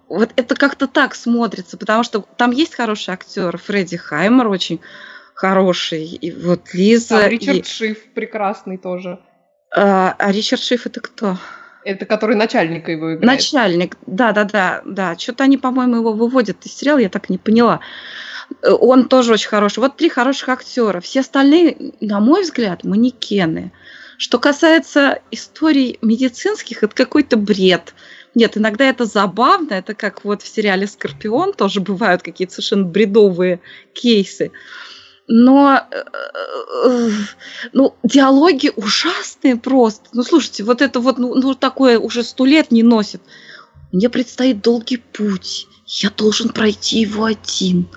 Вот 0.08 0.30
это 0.36 0.54
как-то 0.54 0.86
так 0.86 1.16
смотрится, 1.16 1.76
потому 1.76 2.04
что 2.04 2.24
там 2.36 2.52
есть 2.52 2.74
хороший 2.74 3.12
актер, 3.12 3.58
Фредди 3.58 3.96
Хаймер 3.96 4.46
очень 4.46 4.80
хороший, 5.34 6.04
и 6.04 6.30
вот 6.30 6.72
Лиза... 6.72 7.20
Там 7.20 7.30
и- 7.30 7.32
Ричард 7.32 7.66
Шиф 7.66 8.12
прекрасный 8.14 8.78
тоже. 8.78 9.18
А, 9.74 10.14
а 10.16 10.30
Ричард 10.32 10.62
Шиф 10.62 10.86
это 10.86 11.00
кто? 11.00 11.36
Это 11.86 12.04
который 12.04 12.34
начальника 12.34 12.90
его 12.90 13.14
играет. 13.14 13.22
Начальник, 13.22 13.96
да, 14.06 14.32
да, 14.32 14.42
да, 14.42 14.82
да. 14.84 15.16
Что-то 15.16 15.44
они, 15.44 15.56
по-моему, 15.56 15.98
его 15.98 16.12
выводят 16.12 16.66
из 16.66 16.76
сериала, 16.76 16.98
я 16.98 17.08
так 17.08 17.30
не 17.30 17.38
поняла. 17.38 17.78
Э, 18.62 18.72
Он 18.72 19.08
тоже 19.08 19.32
очень 19.32 19.48
хороший. 19.48 19.78
Вот 19.78 19.96
три 19.96 20.08
хороших 20.08 20.48
актера. 20.48 21.00
Все 21.00 21.20
остальные, 21.20 21.92
на 22.00 22.18
мой 22.18 22.42
взгляд, 22.42 22.82
манекены. 22.82 23.70
Что 24.18 24.40
касается 24.40 25.20
историй 25.30 26.00
медицинских, 26.02 26.82
это 26.82 26.92
какой-то 26.92 27.36
бред. 27.36 27.94
Нет, 28.34 28.56
иногда 28.56 28.84
это 28.86 29.04
забавно, 29.04 29.74
это 29.74 29.94
как 29.94 30.24
вот 30.24 30.42
в 30.42 30.48
сериале 30.48 30.88
«Скорпион» 30.88 31.52
тоже 31.52 31.80
бывают 31.80 32.22
какие-то 32.22 32.54
совершенно 32.54 32.84
бредовые 32.84 33.60
кейсы. 33.92 34.50
Но 35.28 35.80
э, 35.90 36.04
э, 36.84 37.10
ну, 37.72 37.94
диалоги 38.04 38.72
ужасные 38.76 39.56
просто. 39.56 40.08
Ну, 40.12 40.22
слушайте, 40.22 40.62
вот 40.62 40.82
это 40.82 41.00
вот, 41.00 41.18
ну, 41.18 41.34
ну, 41.34 41.54
такое 41.54 41.98
уже 41.98 42.22
сто 42.22 42.44
лет 42.44 42.70
не 42.70 42.82
носит. 42.82 43.20
Мне 43.92 44.08
предстоит 44.08 44.62
долгий 44.62 44.98
путь. 44.98 45.66
Я 45.86 46.10
должен 46.10 46.50
пройти 46.50 47.00
его 47.00 47.24
один. 47.24 47.88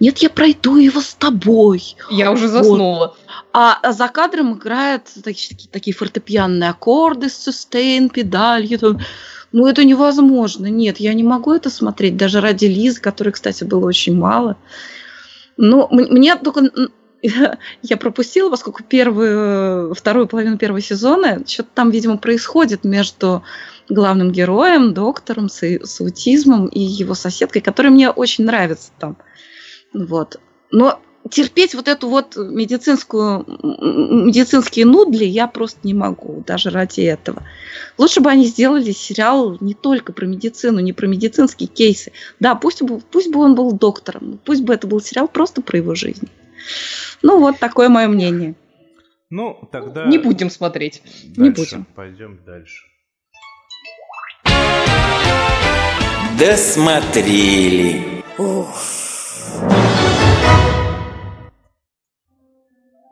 Нет, 0.00 0.18
я 0.18 0.30
пройду 0.30 0.76
его 0.76 1.00
с 1.00 1.14
тобой. 1.14 1.96
Я 2.10 2.32
уже 2.32 2.48
заснула. 2.48 3.16
А 3.52 3.78
а 3.82 3.92
за 3.92 4.08
кадром 4.08 4.54
играют 4.54 5.04
такие, 5.24 5.48
такие, 5.48 5.70
такие 5.70 5.94
фортепианные 5.94 6.70
аккорды 6.70 7.28
с 7.28 7.34
сустейн, 7.34 8.08
педалью. 8.08 8.78
там. 8.78 9.00
Ну, 9.52 9.66
это 9.66 9.84
невозможно. 9.84 10.66
Нет, 10.66 10.98
я 10.98 11.14
не 11.14 11.22
могу 11.22 11.52
это 11.52 11.70
смотреть, 11.70 12.16
даже 12.16 12.40
ради 12.40 12.66
Лизы, 12.66 13.00
которой, 13.00 13.30
кстати, 13.30 13.64
было 13.64 13.86
очень 13.86 14.16
мало. 14.16 14.56
М- 15.58 15.88
мне 15.90 16.36
только... 16.36 16.70
Я 17.82 17.96
пропустила, 17.96 18.48
поскольку 18.48 18.84
первую, 18.84 19.92
вторую 19.94 20.28
половину 20.28 20.56
первого 20.56 20.80
сезона 20.80 21.42
что-то 21.46 21.68
там, 21.74 21.90
видимо, 21.90 22.16
происходит 22.16 22.84
между 22.84 23.42
главным 23.88 24.30
героем, 24.30 24.94
доктором 24.94 25.48
с, 25.48 25.62
с 25.62 26.00
аутизмом 26.00 26.66
и 26.66 26.80
его 26.80 27.14
соседкой, 27.14 27.60
которая 27.60 27.92
мне 27.92 28.10
очень 28.10 28.44
нравится 28.44 28.92
там. 29.00 29.16
Вот. 29.92 30.38
Но 30.70 31.00
терпеть 31.30 31.74
вот 31.74 31.88
эту 31.88 32.08
вот 32.08 32.36
медицинскую, 32.36 33.44
медицинские 34.26 34.86
нудли 34.86 35.24
я 35.24 35.46
просто 35.46 35.80
не 35.82 35.94
могу, 35.94 36.42
даже 36.46 36.70
ради 36.70 37.00
этого. 37.02 37.42
Лучше 37.96 38.20
бы 38.20 38.30
они 38.30 38.46
сделали 38.46 38.92
сериал 38.92 39.56
не 39.60 39.74
только 39.74 40.12
про 40.12 40.26
медицину, 40.26 40.80
не 40.80 40.92
про 40.92 41.06
медицинские 41.06 41.68
кейсы. 41.68 42.12
Да, 42.40 42.54
пусть 42.54 42.82
бы, 42.82 43.00
пусть 43.00 43.30
бы 43.30 43.40
он 43.40 43.54
был 43.54 43.72
доктором, 43.72 44.40
пусть 44.44 44.62
бы 44.62 44.74
это 44.74 44.86
был 44.86 45.00
сериал 45.00 45.28
просто 45.28 45.62
про 45.62 45.78
его 45.78 45.94
жизнь. 45.94 46.28
Ну 47.22 47.38
вот 47.40 47.58
такое 47.58 47.88
мое 47.88 48.08
мнение. 48.08 48.54
Ну, 49.30 49.68
тогда... 49.70 50.06
Не 50.06 50.18
будем 50.18 50.48
смотреть. 50.48 51.02
Не 51.36 51.50
дальше. 51.50 51.76
будем. 51.76 51.86
Пойдем 51.94 52.40
дальше. 52.46 52.84
Досмотрели. 56.38 58.24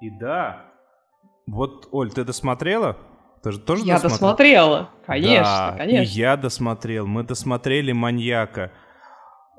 И 0.07 0.11
да, 0.11 0.67
вот, 1.49 1.89
Оль, 1.91 2.13
ты 2.13 2.23
досмотрела? 2.25 2.97
Ты 3.43 3.51
же 3.51 3.59
тоже 3.59 3.85
Я 3.85 3.95
досмотрела? 3.95 4.11
досмотрела. 4.11 4.91
Конечно, 5.05 5.45
Да, 5.45 5.75
конечно. 5.79 6.03
И 6.03 6.07
я 6.21 6.37
досмотрел. 6.37 7.07
Мы 7.09 7.25
досмотрели 7.25 7.91
маньяка. 7.91 8.71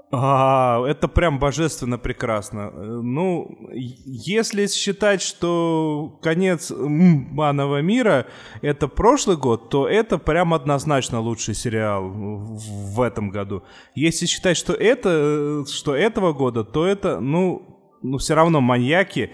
А, 0.10 0.82
это 0.88 1.10
прям 1.10 1.38
божественно 1.38 1.98
прекрасно. 1.98 2.72
Э, 2.74 3.00
Ну, 3.04 3.58
если 3.74 4.68
считать, 4.68 5.22
что 5.22 6.18
конец 6.22 6.72
Манного 6.78 7.82
мира 7.82 8.26
это 8.62 8.88
прошлый 8.88 9.36
год, 9.36 9.70
то 9.70 9.86
это 9.86 10.18
прям 10.18 10.54
однозначно 10.54 11.20
лучший 11.20 11.56
сериал 11.56 12.10
в 12.10 13.02
этом 13.02 13.32
году. 13.32 13.64
Если 13.96 14.28
считать, 14.28 14.56
что 14.56 14.72
это, 14.72 15.10
э, 15.10 15.66
что 15.70 15.94
этого 15.94 16.32
года, 16.32 16.64
то 16.64 16.86
это, 16.86 17.20
ну, 17.20 17.98
ну 18.02 18.18
все 18.18 18.34
равно 18.34 18.62
маньяки 18.62 19.32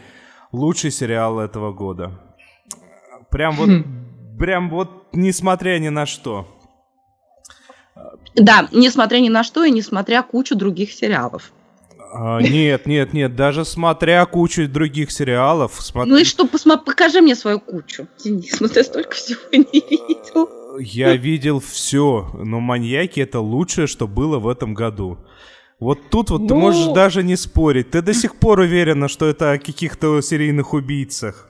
лучший 0.54 0.92
сериал 0.92 1.40
этого 1.40 1.74
года. 1.74 2.12
Прям 3.30 3.56
вот, 3.56 3.70
прям 4.40 4.70
вот, 4.70 5.08
несмотря 5.12 5.78
ни 5.80 5.90
на 5.90 6.06
что. 6.06 6.48
Да, 8.36 8.68
несмотря 8.72 9.20
ни 9.20 9.30
на 9.30 9.44
что 9.44 9.64
и 9.64 9.72
несмотря 9.72 10.24
кучу 10.24 10.56
других 10.56 10.92
сериалов. 10.94 11.52
А, 12.16 12.40
нет, 12.40 12.86
нет, 12.86 13.14
нет, 13.14 13.36
даже 13.36 13.66
смотря 13.66 14.26
кучу 14.26 14.68
других 14.68 15.12
сериалов. 15.12 15.74
Смотр... 15.80 16.08
Ну 16.08 16.18
и 16.18 16.24
что, 16.24 16.48
посма... 16.48 16.78
покажи 16.78 17.22
мне 17.22 17.36
свою 17.36 17.60
кучу. 17.60 18.08
Денис, 18.24 18.60
ну 18.60 18.68
ты 18.68 18.84
столько 18.84 19.16
всего 19.16 19.42
не 19.52 19.64
видел. 19.80 20.50
Я 20.80 21.16
видел 21.16 21.60
все, 21.60 22.32
но 22.34 22.60
маньяки 22.60 23.20
это 23.20 23.40
лучшее, 23.40 23.88
что 23.88 24.08
было 24.08 24.40
в 24.40 24.48
этом 24.48 24.74
году. 24.74 25.18
Вот 25.80 26.10
тут 26.10 26.30
вот 26.30 26.42
ну... 26.42 26.48
ты 26.48 26.54
можешь 26.56 26.94
даже 26.94 27.24
не 27.24 27.36
спорить. 27.36 27.92
Ты 27.92 28.02
до 28.02 28.14
сих 28.14 28.36
пор 28.36 28.60
уверена, 28.60 29.08
что 29.08 29.28
это 29.28 29.52
о 29.52 29.58
каких-то 29.58 30.22
серийных 30.22 30.74
убийцах. 30.74 31.50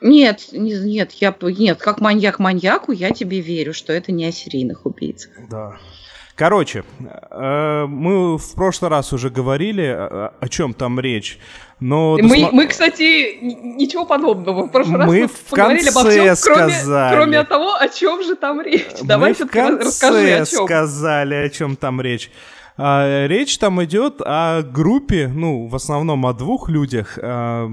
Нет, 0.00 0.48
нет, 0.52 1.12
я 1.12 1.34
нет, 1.40 1.78
как 1.78 2.00
маньяк 2.00 2.38
маньяку, 2.38 2.92
я 2.92 3.10
тебе 3.10 3.40
верю, 3.40 3.72
что 3.72 3.92
это 3.92 4.12
не 4.12 4.26
о 4.26 4.32
серийных 4.32 4.84
убийцах. 4.84 5.32
Да. 5.50 5.78
Короче, 6.36 6.84
э, 7.30 7.86
мы 7.88 8.36
в 8.36 8.54
прошлый 8.54 8.90
раз 8.90 9.14
уже 9.14 9.30
говорили, 9.30 9.86
о 9.86 10.48
чем 10.50 10.74
там 10.74 11.00
речь. 11.00 11.38
Но 11.80 12.18
мы, 12.20 12.28
досма... 12.28 12.50
мы, 12.52 12.66
кстати, 12.66 13.38
ничего 13.40 14.04
подобного. 14.04 14.64
В 14.64 14.68
прошлый 14.68 15.06
мы 15.06 15.22
раз 15.22 15.30
в 15.30 15.50
поговорили 15.50 15.88
обо 15.88 16.10
всем, 16.10 16.36
кроме, 16.42 16.74
кроме 17.10 17.44
того, 17.44 17.74
о 17.74 17.88
чем 17.88 18.22
же 18.22 18.36
там 18.36 18.60
речь. 18.60 18.84
Мы 19.00 19.06
Давай 19.06 19.32
в 19.32 19.46
конце 19.46 19.84
расскажи, 19.84 20.32
о 20.32 20.44
чем. 20.44 20.66
сказали, 20.66 21.34
о 21.36 21.48
чем 21.48 21.76
там 21.76 22.02
речь. 22.02 22.30
А, 22.76 23.26
речь 23.26 23.58
там 23.58 23.82
идет 23.84 24.20
о 24.20 24.62
группе, 24.62 25.28
ну, 25.28 25.66
в 25.66 25.74
основном 25.74 26.26
о 26.26 26.34
двух 26.34 26.68
людях, 26.68 27.18
а, 27.22 27.70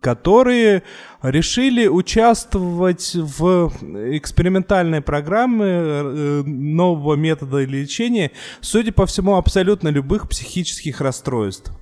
которые 0.00 0.82
решили 1.22 1.86
участвовать 1.86 3.14
в 3.14 3.72
экспериментальной 4.16 5.00
программе 5.00 5.64
э, 5.66 6.42
нового 6.46 7.14
метода 7.14 7.64
лечения, 7.64 8.30
судя 8.60 8.92
по 8.92 9.06
всему, 9.06 9.36
абсолютно 9.36 9.88
любых 9.88 10.28
психических 10.28 11.00
расстройств. 11.00 11.72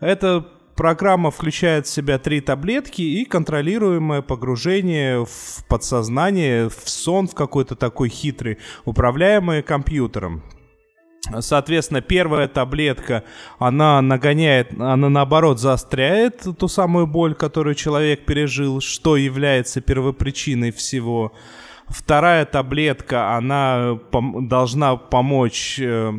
Эта 0.00 0.44
программа 0.74 1.30
включает 1.30 1.86
в 1.86 1.90
себя 1.90 2.18
три 2.18 2.40
таблетки 2.40 3.02
и 3.02 3.24
контролируемое 3.24 4.22
погружение 4.22 5.24
в 5.24 5.64
подсознание, 5.68 6.68
в 6.68 6.88
сон 6.90 7.28
в 7.28 7.34
какой-то 7.34 7.76
такой 7.76 8.08
хитрый, 8.08 8.58
управляемый 8.84 9.62
компьютером. 9.62 10.42
Соответственно, 11.38 12.00
первая 12.00 12.48
таблетка, 12.48 13.24
она 13.58 14.02
нагоняет, 14.02 14.72
она 14.78 15.08
наоборот 15.08 15.60
заостряет 15.60 16.44
ту 16.58 16.68
самую 16.68 17.06
боль, 17.06 17.34
которую 17.34 17.74
человек 17.74 18.24
пережил, 18.24 18.80
что 18.80 19.16
является 19.16 19.80
первопричиной 19.80 20.72
всего. 20.72 21.32
Вторая 21.90 22.44
таблетка, 22.44 23.36
она 23.36 23.98
пом- 24.12 24.46
должна 24.48 24.94
помочь 24.96 25.76
э, 25.80 26.12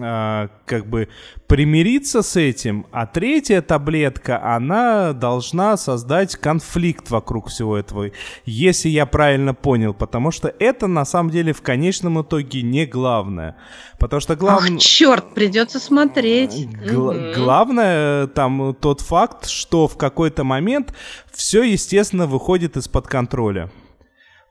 э, 0.00 0.48
как 0.66 0.86
бы 0.86 1.08
примириться 1.46 2.22
с 2.22 2.34
этим, 2.36 2.84
а 2.90 3.06
третья 3.06 3.62
таблетка, 3.62 4.42
она 4.42 5.12
должна 5.12 5.76
создать 5.76 6.34
конфликт 6.34 7.10
вокруг 7.10 7.50
всего 7.50 7.76
этого, 7.76 8.10
если 8.46 8.88
я 8.88 9.06
правильно 9.06 9.54
понял, 9.54 9.94
потому 9.94 10.32
что 10.32 10.52
это 10.58 10.88
на 10.88 11.04
самом 11.04 11.30
деле 11.30 11.52
в 11.52 11.62
конечном 11.62 12.20
итоге 12.22 12.62
не 12.62 12.84
главное, 12.84 13.54
потому 14.00 14.20
что 14.20 14.34
главное... 14.34 14.72
Ах, 14.74 14.80
черт, 14.80 15.34
придется 15.34 15.78
смотреть. 15.78 16.68
Гла- 16.90 17.32
Главное 17.36 18.26
там 18.26 18.74
тот 18.74 19.02
факт, 19.02 19.46
что 19.46 19.86
в 19.86 19.96
какой-то 19.96 20.42
момент 20.42 20.92
все, 21.32 21.62
естественно, 21.62 22.26
выходит 22.26 22.76
из-под 22.76 23.06
контроля 23.06 23.70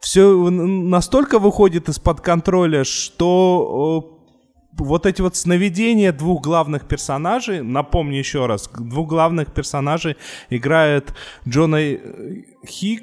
все 0.03 0.49
настолько 0.49 1.39
выходит 1.39 1.87
из-под 1.87 2.19
контроля, 2.19 2.83
что 2.83 4.19
вот 4.73 5.05
эти 5.05 5.21
вот 5.21 5.37
сновидения 5.37 6.11
двух 6.11 6.43
главных 6.43 6.89
персонажей, 6.89 7.61
напомню 7.61 8.19
еще 8.19 8.45
раз, 8.45 8.67
двух 8.67 9.07
главных 9.07 9.53
персонажей 9.53 10.17
играют 10.49 11.13
Джона 11.47 11.77
э, 11.77 11.99
Хи... 12.67 12.99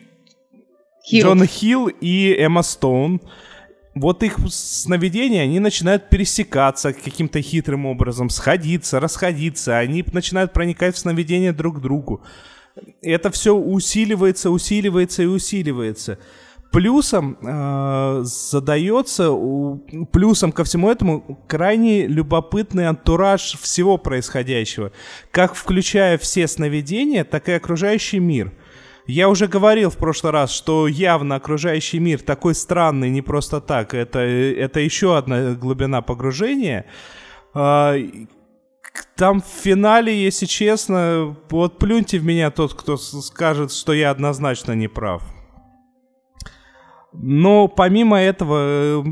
Хилл. 1.02 1.22
Джона 1.22 1.46
Хилл 1.46 1.86
и 1.86 2.36
Эмма 2.38 2.62
Стоун. 2.62 3.22
Вот 3.94 4.22
их 4.22 4.36
сновидения, 4.50 5.44
они 5.44 5.58
начинают 5.58 6.10
пересекаться 6.10 6.92
каким-то 6.92 7.40
хитрым 7.40 7.86
образом, 7.86 8.28
сходиться, 8.28 9.00
расходиться, 9.00 9.78
они 9.78 10.04
начинают 10.12 10.52
проникать 10.52 10.96
в 10.96 10.98
сновидения 10.98 11.54
друг 11.54 11.78
к 11.78 11.80
другу. 11.80 12.22
Это 13.00 13.30
все 13.30 13.54
усиливается, 13.56 14.50
усиливается 14.50 15.22
и 15.22 15.26
усиливается. 15.26 16.18
Плюсом 16.70 17.36
э, 17.42 18.20
задается, 18.22 19.36
плюсом 20.12 20.52
ко 20.52 20.62
всему 20.62 20.88
этому 20.88 21.40
крайне 21.48 22.06
любопытный 22.06 22.86
антураж 22.86 23.58
всего 23.60 23.98
происходящего, 23.98 24.92
как 25.32 25.56
включая 25.56 26.16
все 26.16 26.46
сновидения, 26.46 27.24
так 27.24 27.48
и 27.48 27.52
окружающий 27.52 28.20
мир. 28.20 28.52
Я 29.06 29.28
уже 29.28 29.48
говорил 29.48 29.90
в 29.90 29.96
прошлый 29.96 30.32
раз, 30.32 30.52
что 30.52 30.86
явно 30.86 31.34
окружающий 31.34 31.98
мир 31.98 32.20
такой 32.20 32.54
странный 32.54 33.10
не 33.10 33.22
просто 33.22 33.60
так, 33.60 33.92
это, 33.92 34.20
это 34.20 34.78
еще 34.78 35.18
одна 35.18 35.54
глубина 35.54 36.02
погружения. 36.02 36.86
Э, 37.52 37.96
там 39.16 39.42
в 39.42 39.46
финале, 39.46 40.16
если 40.22 40.46
честно, 40.46 41.36
вот 41.50 41.78
плюньте 41.78 42.18
в 42.20 42.24
меня 42.24 42.52
тот, 42.52 42.74
кто 42.74 42.96
скажет, 42.96 43.72
что 43.72 43.92
я 43.92 44.12
однозначно 44.12 44.72
не 44.72 44.86
прав. 44.86 45.24
Но 47.12 47.68
помимо 47.68 48.20
этого, 48.20 49.02
э, 49.02 49.04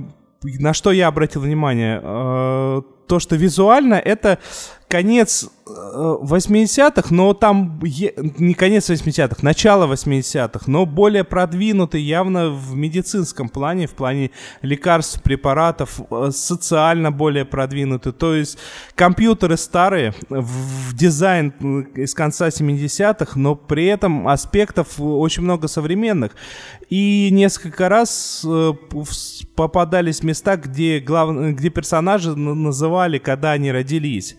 на 0.42 0.72
что 0.72 0.92
я 0.92 1.08
обратил 1.08 1.42
внимание, 1.42 2.00
э, 2.02 2.82
то, 3.06 3.18
что 3.18 3.36
визуально 3.36 3.94
это 3.94 4.38
конец 4.88 5.50
80-х, 5.66 7.14
но 7.14 7.34
там 7.34 7.80
не 7.82 8.54
конец 8.54 8.90
80-х, 8.90 9.36
начало 9.42 9.92
80-х, 9.92 10.64
но 10.66 10.86
более 10.86 11.24
продвинутый 11.24 12.00
явно 12.00 12.50
в 12.50 12.74
медицинском 12.74 13.48
плане, 13.48 13.86
в 13.86 13.92
плане 13.92 14.30
лекарств, 14.62 15.22
препаратов, 15.22 16.00
э, 16.10 16.30
социально 16.32 17.12
более 17.12 17.44
продвинутый. 17.44 18.12
То 18.12 18.34
есть 18.34 18.58
компьютеры 18.94 19.56
старые, 19.56 20.14
в 20.28 20.94
дизайн 20.94 21.52
э, 21.60 22.00
из 22.00 22.14
конца 22.14 22.48
70-х, 22.48 23.38
но 23.38 23.54
при 23.54 23.86
этом 23.86 24.26
аспектов 24.28 24.98
очень 24.98 25.42
много 25.42 25.68
современных. 25.68 26.32
И 26.88 27.28
несколько 27.30 27.88
раз 27.88 28.42
э, 28.46 28.72
попадались 29.54 30.22
места, 30.22 30.56
где, 30.56 31.00
глав... 31.00 31.36
где 31.54 31.68
персонажи 31.68 32.34
называли, 32.34 33.18
когда 33.18 33.52
они 33.52 33.70
родились. 33.70 34.36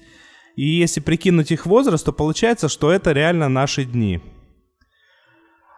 И 0.59 0.65
если 0.65 0.99
прикинуть 0.99 1.51
их 1.53 1.65
возраст, 1.65 2.05
то 2.05 2.11
получается, 2.11 2.67
что 2.67 2.91
это 2.91 3.13
реально 3.13 3.47
наши 3.47 3.85
дни. 3.85 4.19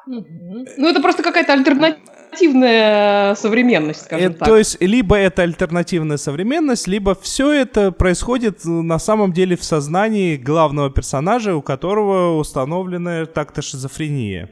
Ну, 0.07 0.87
это 0.89 0.99
просто 1.01 1.21
какая-то 1.21 1.53
альтернативная 1.53 3.35
современность, 3.35 4.01
скажем 4.01 4.31
это, 4.31 4.39
так. 4.39 4.47
То 4.47 4.57
есть, 4.57 4.81
либо 4.81 5.15
это 5.15 5.43
альтернативная 5.43 6.17
современность, 6.17 6.87
либо 6.87 7.13
все 7.13 7.51
это 7.51 7.91
происходит 7.91 8.65
на 8.65 8.97
самом 8.97 9.33
деле 9.33 9.55
в 9.55 9.63
сознании 9.63 10.35
главного 10.35 10.89
персонажа, 10.89 11.55
у 11.55 11.61
которого 11.61 12.39
установлена 12.39 13.27
так-то 13.27 13.61
шизофрения. 13.61 14.49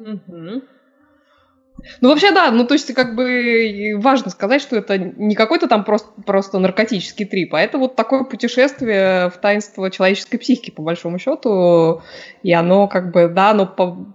Угу. 0.00 0.62
Ну, 2.00 2.08
вообще, 2.08 2.32
да, 2.32 2.50
ну, 2.50 2.66
то 2.66 2.74
есть, 2.74 2.92
как 2.94 3.14
бы, 3.14 3.94
важно 3.96 4.30
сказать, 4.30 4.62
что 4.62 4.76
это 4.76 4.98
не 4.98 5.34
какой-то 5.34 5.68
там 5.68 5.84
просто, 5.84 6.08
просто 6.24 6.58
наркотический 6.58 7.24
трип, 7.26 7.54
а 7.54 7.60
это 7.60 7.78
вот 7.78 7.96
такое 7.96 8.24
путешествие 8.24 9.30
в 9.30 9.38
таинство 9.38 9.90
человеческой 9.90 10.38
психики, 10.38 10.70
по 10.70 10.82
большому 10.82 11.18
счету, 11.18 12.02
и 12.42 12.52
оно, 12.52 12.88
как 12.88 13.12
бы, 13.12 13.28
да, 13.28 13.50
оно 13.50 13.66
по 13.66 14.06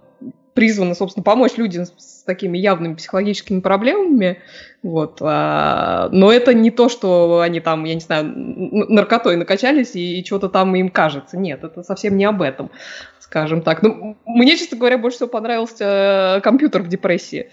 призвано, 0.54 0.94
собственно, 0.94 1.24
помочь 1.24 1.56
людям 1.56 1.86
с 1.86 2.22
такими 2.24 2.58
явными 2.58 2.94
психологическими 2.94 3.60
проблемами, 3.60 4.38
вот, 4.82 5.18
а, 5.20 6.08
но 6.12 6.32
это 6.32 6.54
не 6.54 6.70
то, 6.70 6.88
что 6.88 7.40
они 7.40 7.60
там, 7.60 7.84
я 7.84 7.94
не 7.94 8.00
знаю, 8.00 8.32
наркотой 8.34 9.36
накачались 9.36 9.94
и, 9.94 10.20
и 10.20 10.24
что-то 10.24 10.48
там 10.48 10.74
им 10.74 10.88
кажется, 10.88 11.36
нет, 11.36 11.64
это 11.64 11.82
совсем 11.82 12.16
не 12.16 12.24
об 12.24 12.42
этом 12.42 12.70
скажем 13.32 13.62
так. 13.62 13.82
Ну, 13.82 14.18
мне, 14.26 14.58
честно 14.58 14.76
говоря, 14.76 14.98
больше 14.98 15.16
всего 15.16 15.28
понравился 15.30 16.36
э, 16.36 16.40
компьютер 16.42 16.82
в 16.82 16.88
депрессии. 16.88 17.48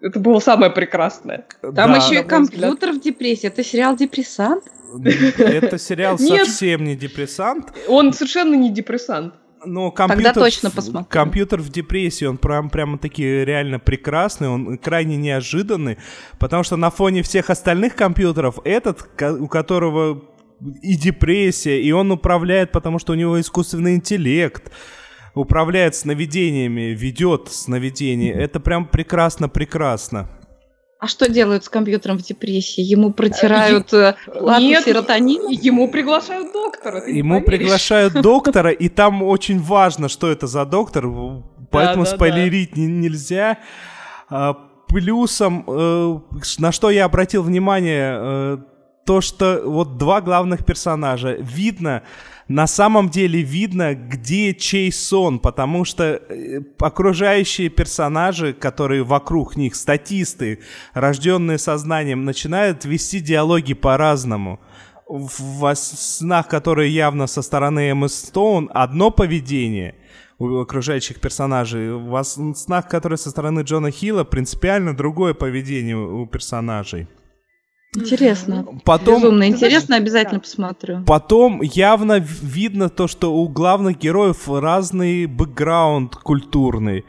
Это 0.00 0.20
было 0.20 0.38
самое 0.38 0.70
прекрасное. 0.70 1.44
Там 1.60 1.74
да. 1.74 1.96
еще 1.96 2.20
и 2.20 2.24
компьютер 2.24 2.92
в 2.92 3.00
депрессии. 3.00 3.48
Это 3.48 3.64
сериал 3.64 3.96
«Депрессант»? 3.96 4.62
Это 5.38 5.76
сериал 5.76 6.18
совсем 6.18 6.84
не 6.84 6.94
депрессант. 6.94 7.72
Он 7.88 8.12
совершенно 8.12 8.54
не 8.54 8.70
депрессант. 8.70 9.34
Но 9.64 9.90
компьютер, 9.90 10.34
Тогда 10.34 10.40
точно 10.40 10.70
посмотрим. 10.70 11.06
Компьютер 11.10 11.60
в 11.60 11.68
депрессии, 11.70 12.24
он 12.24 12.38
прям, 12.38 12.70
прямо 12.70 12.98
таки 12.98 13.22
реально 13.22 13.78
прекрасный, 13.78 14.48
он 14.48 14.78
крайне 14.78 15.16
неожиданный, 15.16 15.98
потому 16.38 16.62
что 16.62 16.76
на 16.76 16.90
фоне 16.90 17.22
всех 17.22 17.50
остальных 17.50 17.94
компьютеров 17.94 18.58
этот, 18.64 19.08
у 19.40 19.48
которого 19.48 20.22
и 20.82 20.96
депрессия, 20.96 21.80
и 21.80 21.92
он 21.92 22.10
управляет, 22.10 22.72
потому 22.72 22.98
что 22.98 23.12
у 23.12 23.16
него 23.16 23.40
искусственный 23.40 23.94
интеллект, 23.94 24.70
управляет 25.34 25.94
сновидениями, 25.94 26.94
ведет 26.94 27.48
сновидения. 27.50 28.34
Это 28.34 28.60
прям 28.60 28.86
прекрасно-прекрасно. 28.86 30.28
А 30.98 31.06
что 31.06 31.28
делают 31.28 31.64
с 31.64 31.68
компьютером 31.68 32.18
в 32.18 32.22
депрессии? 32.22 32.80
Ему 32.80 33.12
протирают 33.12 33.92
э, 33.92 34.16
плату 34.26 34.62
Нет, 34.62 34.84
серотонин? 34.84 35.48
Ему 35.48 35.88
приглашают 35.88 36.52
доктора. 36.52 37.06
Ему 37.06 37.40
приглашают 37.40 38.14
доктора, 38.20 38.70
и 38.70 38.88
там 38.88 39.22
очень 39.22 39.60
важно, 39.60 40.08
что 40.08 40.28
это 40.28 40.48
за 40.48 40.64
доктор, 40.64 41.04
поэтому 41.70 42.04
да, 42.04 42.10
да. 42.10 42.16
спойлерить 42.16 42.76
не- 42.76 42.86
нельзя. 42.88 43.58
А, 44.28 44.54
Плюсом, 44.88 45.64
э, 45.68 46.18
на 46.58 46.72
что 46.72 46.90
я 46.90 47.04
обратил 47.04 47.42
внимание, 47.44 48.18
э, 48.18 48.58
то, 49.06 49.20
что 49.20 49.62
вот 49.64 49.98
два 49.98 50.20
главных 50.20 50.64
персонажа, 50.64 51.36
видно, 51.38 52.02
на 52.48 52.66
самом 52.66 53.10
деле 53.10 53.42
видно, 53.42 53.94
где 53.94 54.54
чей 54.54 54.90
сон, 54.90 55.38
потому 55.38 55.84
что 55.84 56.04
э, 56.04 56.60
окружающие 56.78 57.68
персонажи, 57.68 58.54
которые 58.54 59.02
вокруг 59.02 59.56
них, 59.56 59.76
статисты, 59.76 60.60
рожденные 60.94 61.58
сознанием, 61.58 62.24
начинают 62.24 62.86
вести 62.86 63.20
диалоги 63.20 63.74
по-разному. 63.74 64.60
В 65.06 65.74
снах, 65.74 66.48
которые 66.48 66.92
явно 66.92 67.26
со 67.26 67.42
стороны 67.42 67.90
Эммы 67.90 68.08
Стоун, 68.08 68.70
одно 68.72 69.10
поведение 69.10 69.94
у 70.38 70.58
окружающих 70.58 71.20
персонажей. 71.20 71.92
В 71.92 72.22
снах, 72.24 72.88
которые 72.88 73.18
со 73.18 73.30
стороны 73.30 73.60
Джона 73.60 73.90
Хилла, 73.90 74.24
принципиально 74.24 74.96
другое 74.96 75.34
поведение 75.34 75.96
у 75.96 76.26
персонажей. 76.26 77.08
Интересно. 77.96 78.66
Потом, 78.84 79.22
Безумно 79.22 79.48
интересно, 79.48 79.96
обязательно 79.96 80.40
посмотрю. 80.40 81.04
Потом 81.04 81.62
явно 81.62 82.18
видно 82.18 82.90
то, 82.90 83.08
что 83.08 83.34
у 83.34 83.48
главных 83.48 83.98
героев 83.98 84.46
разный 84.46 85.24
бэкграунд 85.24 86.14
культурный. 86.16 87.06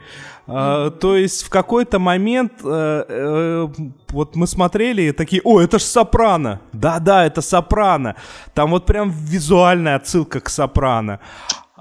А, 0.52 0.90
то 0.90 1.16
есть 1.16 1.44
в 1.44 1.50
какой-то 1.50 2.00
момент 2.00 2.54
э, 2.64 3.06
э, 3.08 3.68
вот 4.10 4.36
мы 4.36 4.48
смотрели 4.48 5.04
и 5.04 5.12
такие, 5.12 5.42
о, 5.44 5.60
это 5.60 5.78
ж 5.78 5.84
Сопрано. 5.84 6.62
Да-да, 6.74 7.26
это 7.26 7.42
Сопрано. 7.42 8.16
Там 8.54 8.72
вот 8.72 8.86
прям 8.86 9.12
визуальная 9.12 9.98
отсылка 9.98 10.40
к 10.40 10.50
Сопрано. 10.50 11.20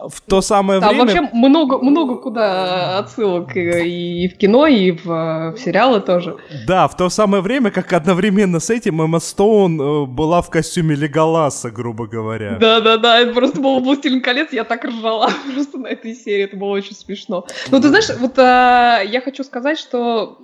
В 0.07 0.21
то 0.21 0.41
самое 0.41 0.81
Там 0.81 0.91
время... 0.91 1.05
вообще 1.05 1.29
много, 1.33 1.79
много 1.79 2.17
куда 2.17 2.99
отсылок 2.99 3.57
и, 3.57 4.25
и 4.25 4.29
в 4.29 4.37
кино, 4.37 4.67
и 4.67 4.93
в, 4.93 5.11
э, 5.11 5.53
в 5.53 5.59
сериалы 5.59 6.01
тоже. 6.01 6.37
Да, 6.67 6.87
в 6.89 6.97
то 6.97 7.09
самое 7.09 7.43
время, 7.43 7.71
как 7.71 7.93
одновременно 7.93 8.61
с 8.61 8.71
этим 8.71 9.03
Эмма 9.03 9.21
Стоун 9.21 9.81
э, 9.81 10.07
была 10.07 10.43
в 10.43 10.51
костюме 10.51 10.95
Леголаса, 10.95 11.71
грубо 11.71 12.07
говоря. 12.07 12.57
Да-да-да, 12.61 13.21
это 13.21 13.33
просто 13.33 13.61
был 13.61 13.81
«Властелин 13.81 14.23
колец», 14.23 14.53
я 14.53 14.65
так 14.65 14.85
ржала 14.85 15.31
просто 15.55 15.79
на 15.79 15.89
этой 15.89 16.15
серии, 16.15 16.45
это 16.45 16.57
было 16.57 16.71
очень 16.71 16.95
смешно. 16.95 17.47
Ну, 17.71 17.81
ты 17.81 17.89
знаешь, 17.89 18.09
вот 18.19 18.39
а, 18.39 19.01
я 19.03 19.21
хочу 19.21 19.43
сказать, 19.43 19.79
что 19.79 20.39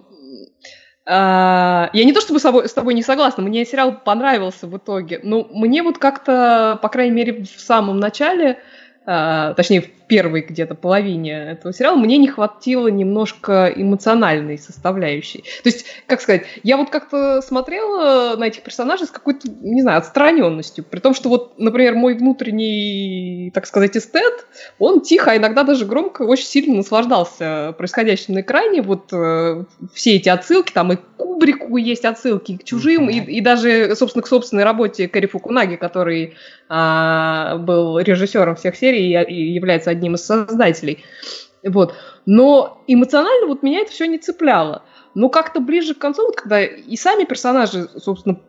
а, 1.06 1.90
я 1.92 2.04
не 2.04 2.12
то 2.12 2.20
чтобы 2.20 2.40
с 2.40 2.42
тобой, 2.42 2.68
с 2.68 2.72
тобой 2.72 2.94
не 2.94 3.02
согласна, 3.02 3.42
мне 3.42 3.64
сериал 3.64 3.92
понравился 3.92 4.66
в 4.66 4.76
итоге, 4.76 5.20
но 5.22 5.46
мне 5.50 5.82
вот 5.82 5.98
как-то, 5.98 6.78
по 6.80 6.88
крайней 6.88 7.14
мере, 7.14 7.44
в 7.44 7.60
самом 7.60 8.00
начале, 8.00 8.58
точнее, 9.04 9.82
в 9.82 10.03
первой 10.06 10.42
где-то 10.42 10.74
половине 10.74 11.52
этого 11.52 11.72
сериала, 11.72 11.96
мне 11.96 12.18
не 12.18 12.28
хватило 12.28 12.88
немножко 12.88 13.72
эмоциональной 13.74 14.58
составляющей. 14.58 15.44
То 15.62 15.68
есть, 15.68 15.86
как 16.06 16.20
сказать, 16.20 16.44
я 16.62 16.76
вот 16.76 16.90
как-то 16.90 17.40
смотрела 17.42 18.36
на 18.36 18.44
этих 18.44 18.62
персонажей 18.62 19.06
с 19.06 19.10
какой-то, 19.10 19.48
не 19.48 19.82
знаю, 19.82 19.98
отстраненностью. 19.98 20.84
При 20.84 21.00
том, 21.00 21.14
что 21.14 21.28
вот, 21.28 21.58
например, 21.58 21.94
мой 21.94 22.14
внутренний, 22.14 23.50
так 23.54 23.66
сказать, 23.66 23.96
эстет, 23.96 24.46
он 24.78 25.00
тихо, 25.00 25.32
а 25.32 25.36
иногда 25.36 25.62
даже 25.62 25.86
громко 25.86 26.22
очень 26.22 26.46
сильно 26.46 26.76
наслаждался 26.76 27.74
происходящим 27.76 28.34
на 28.34 28.40
экране. 28.40 28.82
Вот 28.82 29.12
э, 29.12 29.64
все 29.92 30.16
эти 30.16 30.28
отсылки, 30.28 30.72
там 30.72 30.92
и 30.92 30.96
к 30.96 31.02
Кубрику 31.16 31.76
есть 31.76 32.04
отсылки, 32.04 32.52
и 32.52 32.58
к 32.58 32.64
чужим, 32.64 33.08
и, 33.08 33.18
и 33.18 33.40
даже, 33.40 33.96
собственно, 33.96 34.22
к 34.22 34.28
собственной 34.28 34.64
работе 34.64 35.08
Кэрри 35.08 35.26
Фукунаги, 35.26 35.76
который 35.76 36.34
а, 36.68 37.56
был 37.58 37.98
режиссером 37.98 38.56
всех 38.56 38.76
серий 38.76 39.12
и, 39.12 39.32
и 39.32 39.52
является 39.52 39.90
одним 39.94 40.14
из 40.14 40.24
создателей. 40.24 41.04
Вот. 41.64 41.94
Но 42.26 42.82
эмоционально 42.86 43.46
вот 43.46 43.62
меня 43.62 43.80
это 43.80 43.90
все 43.90 44.06
не 44.06 44.18
цепляло. 44.18 44.82
Но 45.14 45.28
как-то 45.28 45.60
ближе 45.60 45.94
к 45.94 45.98
концу, 45.98 46.26
вот 46.26 46.36
когда 46.36 46.62
и 46.62 46.96
сами 46.96 47.24
персонажи, 47.24 47.88
собственно, 47.96 48.40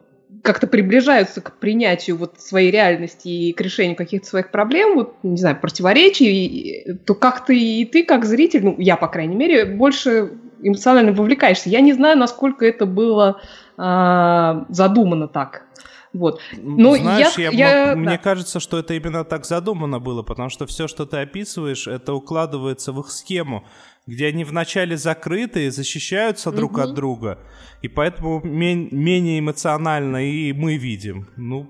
как-то 0.41 0.67
приближаются 0.67 1.41
к 1.41 1.58
принятию 1.58 2.17
вот 2.17 2.39
своей 2.39 2.71
реальности 2.71 3.27
и 3.27 3.53
к 3.53 3.62
решению 3.62 3.95
каких-то 3.95 4.27
своих 4.27 4.51
проблем, 4.51 4.95
вот, 4.95 5.15
не 5.23 5.38
знаю, 5.38 5.60
противоречий, 5.60 6.97
то 7.05 7.15
как-то 7.15 7.53
и 7.53 7.86
ты, 7.86 8.03
как 8.03 8.25
зритель, 8.25 8.63
ну, 8.63 8.75
я, 8.77 8.97
по 8.97 9.08
крайней 9.08 9.36
мере, 9.36 9.65
больше 9.65 10.34
эмоционально 10.62 11.13
вовлекаешься. 11.13 11.69
Я 11.69 11.81
не 11.81 11.93
знаю, 11.93 12.17
насколько 12.17 12.65
это 12.65 12.86
было 12.86 13.41
а, 13.77 14.65
задумано 14.69 15.27
так. 15.27 15.65
Вот. 16.15 16.39
Ну, 16.58 16.95
Знаешь, 16.95 17.38
я- 17.38 17.49
я, 17.51 17.88
я- 17.89 17.95
мне 17.95 18.06
да. 18.12 18.17
кажется, 18.17 18.60
что 18.60 18.78
это 18.80 18.93
именно 18.93 19.23
так 19.23 19.45
задумано 19.45 19.99
было, 19.99 20.23
потому 20.23 20.49
что 20.49 20.65
все, 20.65 20.88
что 20.88 21.06
ты 21.06 21.17
описываешь, 21.17 21.88
это 21.88 22.13
укладывается 22.13 22.91
в 22.93 22.99
их 23.01 23.12
схему, 23.12 23.65
где 24.08 24.28
они 24.28 24.43
вначале 24.43 24.97
закрыты, 24.97 25.71
защищаются 25.71 26.51
друг 26.51 26.78
от 26.80 26.93
друга, 26.93 27.39
и 27.82 27.88
поэтому 27.88 28.39
мен- 28.43 28.88
менее 28.91 29.39
эмоционально 29.39 30.25
и 30.30 30.54
мы 30.54 30.78
видим. 30.78 31.28
Ну, 31.38 31.67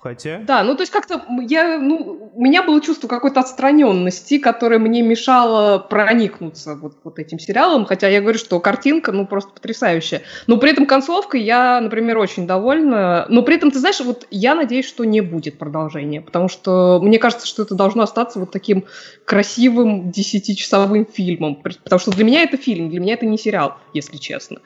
хотя... 0.00 0.38
Да, 0.38 0.62
ну 0.62 0.74
то 0.74 0.82
есть 0.82 0.92
как-то 0.92 1.22
я, 1.42 1.78
ну, 1.78 2.30
у 2.34 2.42
меня 2.42 2.62
было 2.62 2.80
чувство 2.80 3.08
какой-то 3.08 3.40
отстраненности, 3.40 4.38
которое 4.38 4.78
мне 4.78 5.02
мешало 5.02 5.78
проникнуться 5.78 6.74
вот, 6.74 6.94
вот 7.04 7.18
этим 7.18 7.38
сериалом, 7.38 7.84
хотя 7.84 8.08
я 8.08 8.20
говорю, 8.20 8.38
что 8.38 8.58
картинка, 8.60 9.12
ну, 9.12 9.26
просто 9.26 9.52
потрясающая. 9.52 10.22
Но 10.46 10.56
при 10.56 10.70
этом 10.70 10.86
концовкой 10.86 11.42
я, 11.42 11.80
например, 11.80 12.18
очень 12.18 12.46
довольна. 12.46 13.26
Но 13.28 13.42
при 13.42 13.56
этом, 13.56 13.70
ты 13.70 13.78
знаешь, 13.78 14.00
вот 14.00 14.26
я 14.30 14.54
надеюсь, 14.54 14.86
что 14.86 15.04
не 15.04 15.20
будет 15.20 15.58
продолжения, 15.58 16.20
потому 16.20 16.48
что 16.48 17.00
мне 17.02 17.18
кажется, 17.18 17.46
что 17.46 17.62
это 17.62 17.74
должно 17.74 18.02
остаться 18.02 18.38
вот 18.38 18.50
таким 18.50 18.84
красивым 19.24 20.10
десятичасовым 20.10 21.06
фильмом, 21.06 21.56
потому 21.56 22.00
что 22.00 22.10
для 22.10 22.24
меня 22.24 22.42
это 22.42 22.56
фильм, 22.56 22.90
для 22.90 23.00
меня 23.00 23.14
это 23.14 23.26
не 23.26 23.38
сериал, 23.38 23.76
если 23.94 24.16
честно. 24.16 24.60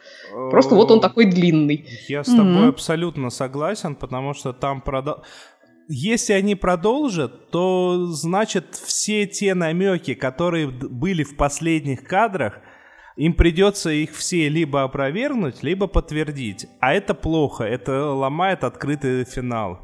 Просто 0.51 0.75
вот 0.75 0.91
он 0.91 1.01
такой 1.01 1.27
длинный. 1.27 1.87
Я 2.09 2.25
с 2.25 2.35
тобой 2.35 2.69
абсолютно 2.69 3.31
согласен, 3.31 3.95
потому 3.95 4.35
что 4.35 4.53
там 4.53 4.81
продал... 4.81 5.25
Если 5.87 6.33
они 6.33 6.55
продолжат, 6.55 7.51
то 7.51 8.07
значит 8.07 8.75
все 8.75 9.27
те 9.27 9.55
намеки, 9.55 10.15
которые 10.15 10.69
были 10.69 11.25
в 11.25 11.37
последних 11.37 12.05
кадрах, 12.05 12.61
им 13.17 13.35
придется 13.35 13.91
их 13.91 14.13
все 14.13 14.49
либо 14.49 14.83
опровергнуть, 14.83 15.63
либо 15.63 15.87
подтвердить. 15.87 16.67
А 16.81 16.95
это 16.95 17.15
плохо, 17.15 17.65
это 17.65 18.11
ломает 18.13 18.65
открытый 18.65 19.25
финал. 19.25 19.84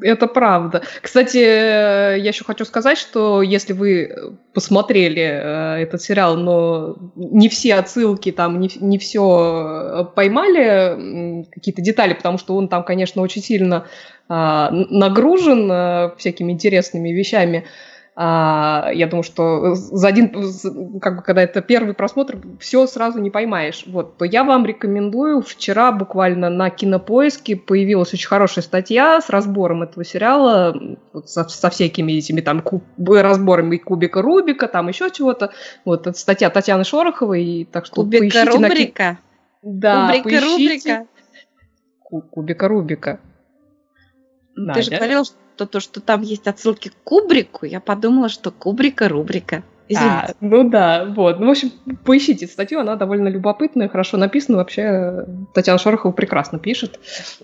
Это 0.00 0.26
правда. 0.26 0.82
Кстати, 1.00 1.38
э, 1.38 2.18
я 2.18 2.28
еще 2.28 2.44
хочу 2.44 2.64
сказать, 2.64 2.98
что 2.98 3.42
если 3.42 3.72
вы 3.72 4.36
посмотрели 4.52 5.22
э, 5.22 5.82
этот 5.82 6.02
сериал, 6.02 6.36
но 6.36 6.96
не 7.16 7.48
все 7.48 7.74
отсылки 7.74 8.32
там, 8.32 8.60
не, 8.60 8.70
не 8.80 8.98
все 8.98 10.10
поймали, 10.14 11.46
какие-то 11.52 11.80
детали, 11.80 12.14
потому 12.14 12.38
что 12.38 12.56
он 12.56 12.68
там, 12.68 12.84
конечно, 12.84 13.22
очень 13.22 13.42
сильно 13.42 13.86
а, 14.28 14.70
нагружен 14.70 16.12
всякими 16.16 16.52
интересными 16.52 17.10
вещами. 17.10 17.66
А, 18.14 18.90
я 18.92 19.06
думаю, 19.06 19.22
что 19.22 19.74
за 19.74 20.08
один, 20.08 20.30
как 21.00 21.16
бы, 21.16 21.22
когда 21.22 21.42
это 21.42 21.62
первый 21.62 21.94
просмотр, 21.94 22.38
все 22.60 22.86
сразу 22.86 23.18
не 23.20 23.30
поймаешь. 23.30 23.84
Вот, 23.86 24.18
то 24.18 24.26
я 24.26 24.44
вам 24.44 24.66
рекомендую. 24.66 25.40
Вчера 25.40 25.92
буквально 25.92 26.50
на 26.50 26.68
Кинопоиске 26.68 27.56
появилась 27.56 28.12
очень 28.12 28.28
хорошая 28.28 28.62
статья 28.64 29.18
с 29.22 29.30
разбором 29.30 29.82
этого 29.82 30.04
сериала, 30.04 30.76
вот 31.14 31.30
со, 31.30 31.48
со 31.48 31.70
всякими 31.70 32.12
этими 32.12 32.42
там 32.42 32.60
куб- 32.60 32.82
разборами 32.98 33.78
кубика 33.78 34.20
Рубика, 34.20 34.68
там 34.68 34.88
еще 34.88 35.10
чего-то. 35.10 35.52
Вот, 35.86 36.06
это 36.06 36.18
статья 36.18 36.50
Татьяны 36.50 36.84
Шороховой, 36.84 37.42
и 37.42 37.64
так 37.64 37.86
что 37.86 37.96
Кубика 37.96 38.20
поищите 38.20 38.58
на. 38.58 38.68
Да, 39.62 40.06
Кубрика 40.08 40.24
поищите. 40.24 40.96
рубрика. 40.96 41.06
Ку- 42.02 42.20
Кубика 42.20 42.68
Рубика. 42.68 43.20
Ну, 44.54 44.72
Ты 44.72 44.82
же 44.82 44.90
Надя? 44.90 44.96
говорил, 45.00 45.24
что 45.24 45.66
то, 45.66 45.80
что 45.80 46.00
там 46.00 46.22
есть 46.22 46.46
отсылки 46.46 46.88
к 46.88 46.94
Кубрику, 47.04 47.66
я 47.66 47.80
подумала, 47.80 48.28
что 48.28 48.50
Кубрика 48.50 49.08
рубрика. 49.08 49.62
Извините. 49.88 50.14
А, 50.14 50.34
ну 50.40 50.68
да, 50.70 51.04
вот. 51.04 51.38
Ну, 51.40 51.48
в 51.48 51.50
общем, 51.50 51.70
поищите 52.04 52.46
статью, 52.46 52.80
она 52.80 52.96
довольно 52.96 53.28
любопытная, 53.28 53.88
хорошо 53.88 54.16
написана. 54.16 54.58
Вообще, 54.58 55.26
Татьяна 55.54 55.78
Шорохова 55.78 56.12
прекрасно 56.12 56.58
пишет. 56.58 56.98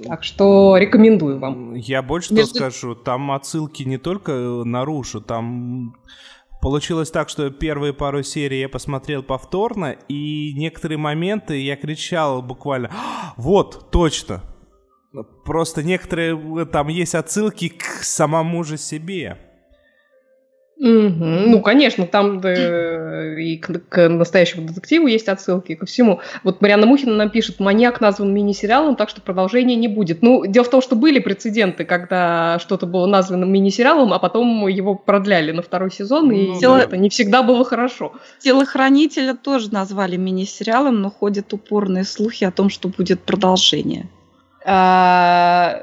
Так 0.06 0.24
что 0.24 0.76
рекомендую 0.78 1.38
вам. 1.38 1.74
Я 1.74 2.00
больше 2.00 2.32
Между- 2.32 2.54
того 2.54 2.70
скажу, 2.70 2.94
там 2.94 3.32
отсылки 3.32 3.82
не 3.82 3.98
только 3.98 4.32
э, 4.32 4.64
наружу, 4.64 5.20
там 5.20 5.96
получилось 6.62 7.10
так, 7.10 7.28
что 7.28 7.50
первые 7.50 7.92
пару 7.92 8.22
серий 8.22 8.60
я 8.60 8.68
посмотрел 8.68 9.22
повторно, 9.22 9.96
и 10.08 10.54
некоторые 10.56 10.96
моменты 10.98 11.60
я 11.60 11.76
кричал 11.76 12.40
буквально 12.40 12.90
«А, 12.92 13.34
«Вот, 13.36 13.90
точно!» 13.90 14.42
Просто 15.44 15.82
некоторые, 15.82 16.38
э, 16.60 16.66
там 16.66 16.88
есть 16.88 17.14
отсылки 17.14 17.68
к 17.68 18.02
самому 18.02 18.62
же 18.64 18.76
себе. 18.76 19.38
Мгм. 20.80 21.50
Ну, 21.50 21.60
конечно, 21.60 22.06
там 22.06 22.40
да, 22.40 23.34
и 23.36 23.56
к, 23.56 23.80
к 23.88 24.08
настоящему 24.08 24.68
детективу 24.68 25.08
есть 25.08 25.26
отсылки, 25.26 25.72
и 25.72 25.74
ко 25.74 25.86
всему. 25.86 26.20
Вот 26.44 26.60
Марьяна 26.60 26.86
Мухина 26.86 27.16
нам 27.16 27.30
пишет, 27.30 27.58
маньяк 27.58 28.00
назван 28.00 28.32
мини-сериалом, 28.32 28.94
так 28.94 29.08
что 29.08 29.20
продолжения 29.20 29.74
не 29.74 29.88
будет. 29.88 30.22
Ну, 30.22 30.46
дело 30.46 30.64
в 30.64 30.70
том, 30.70 30.80
что 30.80 30.94
были 30.94 31.18
прецеденты, 31.18 31.84
когда 31.84 32.60
что-то 32.60 32.86
было 32.86 33.06
названо 33.06 33.44
мини-сериалом, 33.44 34.12
а 34.12 34.20
потом 34.20 34.68
его 34.68 34.94
продляли 34.94 35.50
на 35.50 35.62
второй 35.62 35.90
сезон, 35.90 36.30
и 36.30 36.46
Ну, 36.46 36.60
да. 36.60 36.82
это 36.82 36.96
не 36.96 37.08
всегда 37.08 37.42
было 37.42 37.64
хорошо. 37.64 38.12
Телохранителя 38.38 39.34
тоже 39.34 39.72
назвали 39.72 40.16
мини-сериалом, 40.16 41.00
но 41.00 41.10
ходят 41.10 41.52
упорные 41.52 42.04
слухи 42.04 42.44
о 42.44 42.52
том, 42.52 42.70
что 42.70 42.88
будет 42.88 43.20
продолжение. 43.20 44.06
А, 44.64 45.82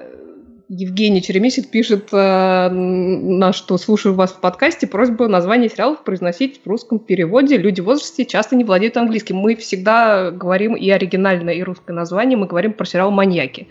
Евгений 0.68 1.22
Черемисик 1.22 1.70
пишет, 1.70 2.10
э, 2.12 2.70
на 2.70 3.54
что 3.54 3.78
слушаю 3.78 4.16
вас 4.16 4.32
в 4.32 4.40
подкасте, 4.40 4.88
просьба 4.88 5.28
название 5.28 5.70
сериалов 5.70 6.04
произносить 6.04 6.62
в 6.64 6.68
русском 6.68 6.98
переводе. 7.00 7.58
Люди 7.58 7.82
в 7.82 7.86
возрасте 7.86 8.26
часто 8.26 8.56
не 8.56 8.64
владеют 8.64 8.98
английским. 8.98 9.38
Мы 9.38 9.56
всегда 9.56 10.32
говорим 10.32 10.76
и 10.76 10.90
оригинальное, 10.90 11.54
и 11.54 11.64
русское 11.64 11.94
название. 11.94 12.38
Мы 12.38 12.48
говорим 12.48 12.74
про 12.74 12.86
сериал 12.86 13.12
«Маньяки» 13.12 13.68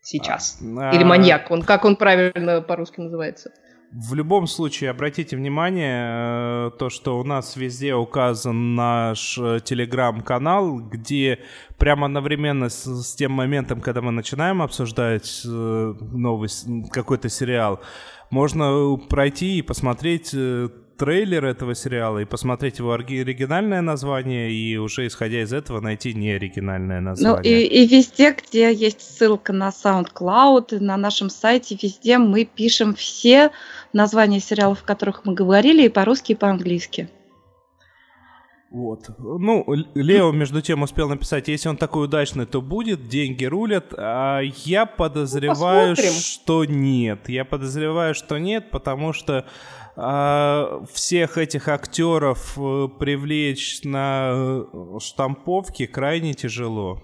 сейчас. 0.00 0.58
А, 0.78 0.94
Или 0.94 1.04
«Маньяк». 1.04 1.50
Он, 1.50 1.62
как 1.62 1.84
он 1.84 1.96
правильно 1.96 2.62
по-русски 2.62 3.00
называется? 3.00 3.52
В 3.92 4.14
любом 4.14 4.46
случае, 4.46 4.90
обратите 4.90 5.36
внимание, 5.36 6.68
э, 6.68 6.70
то, 6.78 6.90
что 6.90 7.18
у 7.18 7.24
нас 7.24 7.56
везде 7.56 7.94
указан 7.94 8.76
наш 8.76 9.36
э, 9.36 9.58
телеграм-канал, 9.64 10.78
где 10.78 11.40
прямо 11.76 12.06
одновременно 12.06 12.68
с, 12.68 12.84
с 12.84 13.16
тем 13.16 13.32
моментом, 13.32 13.80
когда 13.80 14.00
мы 14.00 14.12
начинаем 14.12 14.62
обсуждать 14.62 15.42
э, 15.44 15.48
м, 15.48 16.84
какой-то 16.92 17.28
сериал, 17.28 17.80
можно 18.30 18.96
пройти 19.08 19.58
и 19.58 19.62
посмотреть 19.62 20.36
трейлер 21.00 21.46
этого 21.46 21.74
сериала, 21.74 22.18
и 22.18 22.26
посмотреть 22.26 22.78
его 22.78 22.92
оригинальное 22.92 23.80
название, 23.80 24.52
и 24.52 24.76
уже 24.76 25.06
исходя 25.06 25.40
из 25.40 25.50
этого 25.50 25.80
найти 25.80 26.12
неоригинальное 26.12 27.00
Ну 27.00 27.08
название. 27.08 27.62
и, 27.62 27.82
и 27.82 27.86
везде, 27.86 28.32
где 28.32 28.70
есть 28.70 29.00
ссылка 29.00 29.54
на 29.54 29.70
SoundCloud, 29.70 30.78
на 30.78 30.98
нашем 30.98 31.30
сайте, 31.30 31.78
везде 31.82 32.18
мы 32.18 32.44
пишем 32.44 32.94
все 32.94 33.50
названия 33.94 34.40
сериалов, 34.40 34.82
о 34.82 34.86
которых 34.86 35.24
мы 35.24 35.32
говорили, 35.32 35.86
и 35.86 35.88
по-русски, 35.88 36.32
и 36.32 36.34
по-английски. 36.34 37.08
Вот. 38.70 39.08
Ну, 39.18 39.64
Лео, 39.94 40.30
между 40.30 40.60
тем, 40.60 40.82
успел 40.82 41.08
написать, 41.08 41.48
если 41.48 41.68
он 41.68 41.76
такой 41.76 42.04
удачный, 42.04 42.46
то 42.46 42.60
будет, 42.60 43.08
деньги 43.08 43.44
рулят. 43.44 43.92
А 43.96 44.40
я 44.42 44.86
подозреваю, 44.86 45.96
посмотрим. 45.96 46.20
что 46.20 46.64
нет. 46.64 47.28
Я 47.28 47.44
подозреваю, 47.44 48.14
что 48.14 48.38
нет, 48.38 48.70
потому 48.70 49.12
что 49.12 49.44
всех 49.96 51.38
этих 51.38 51.68
актеров 51.68 52.56
э, 52.56 52.88
привлечь 52.98 53.80
на 53.84 54.32
э, 54.32 54.98
штамповке 55.00 55.86
крайне 55.86 56.34
тяжело. 56.34 57.00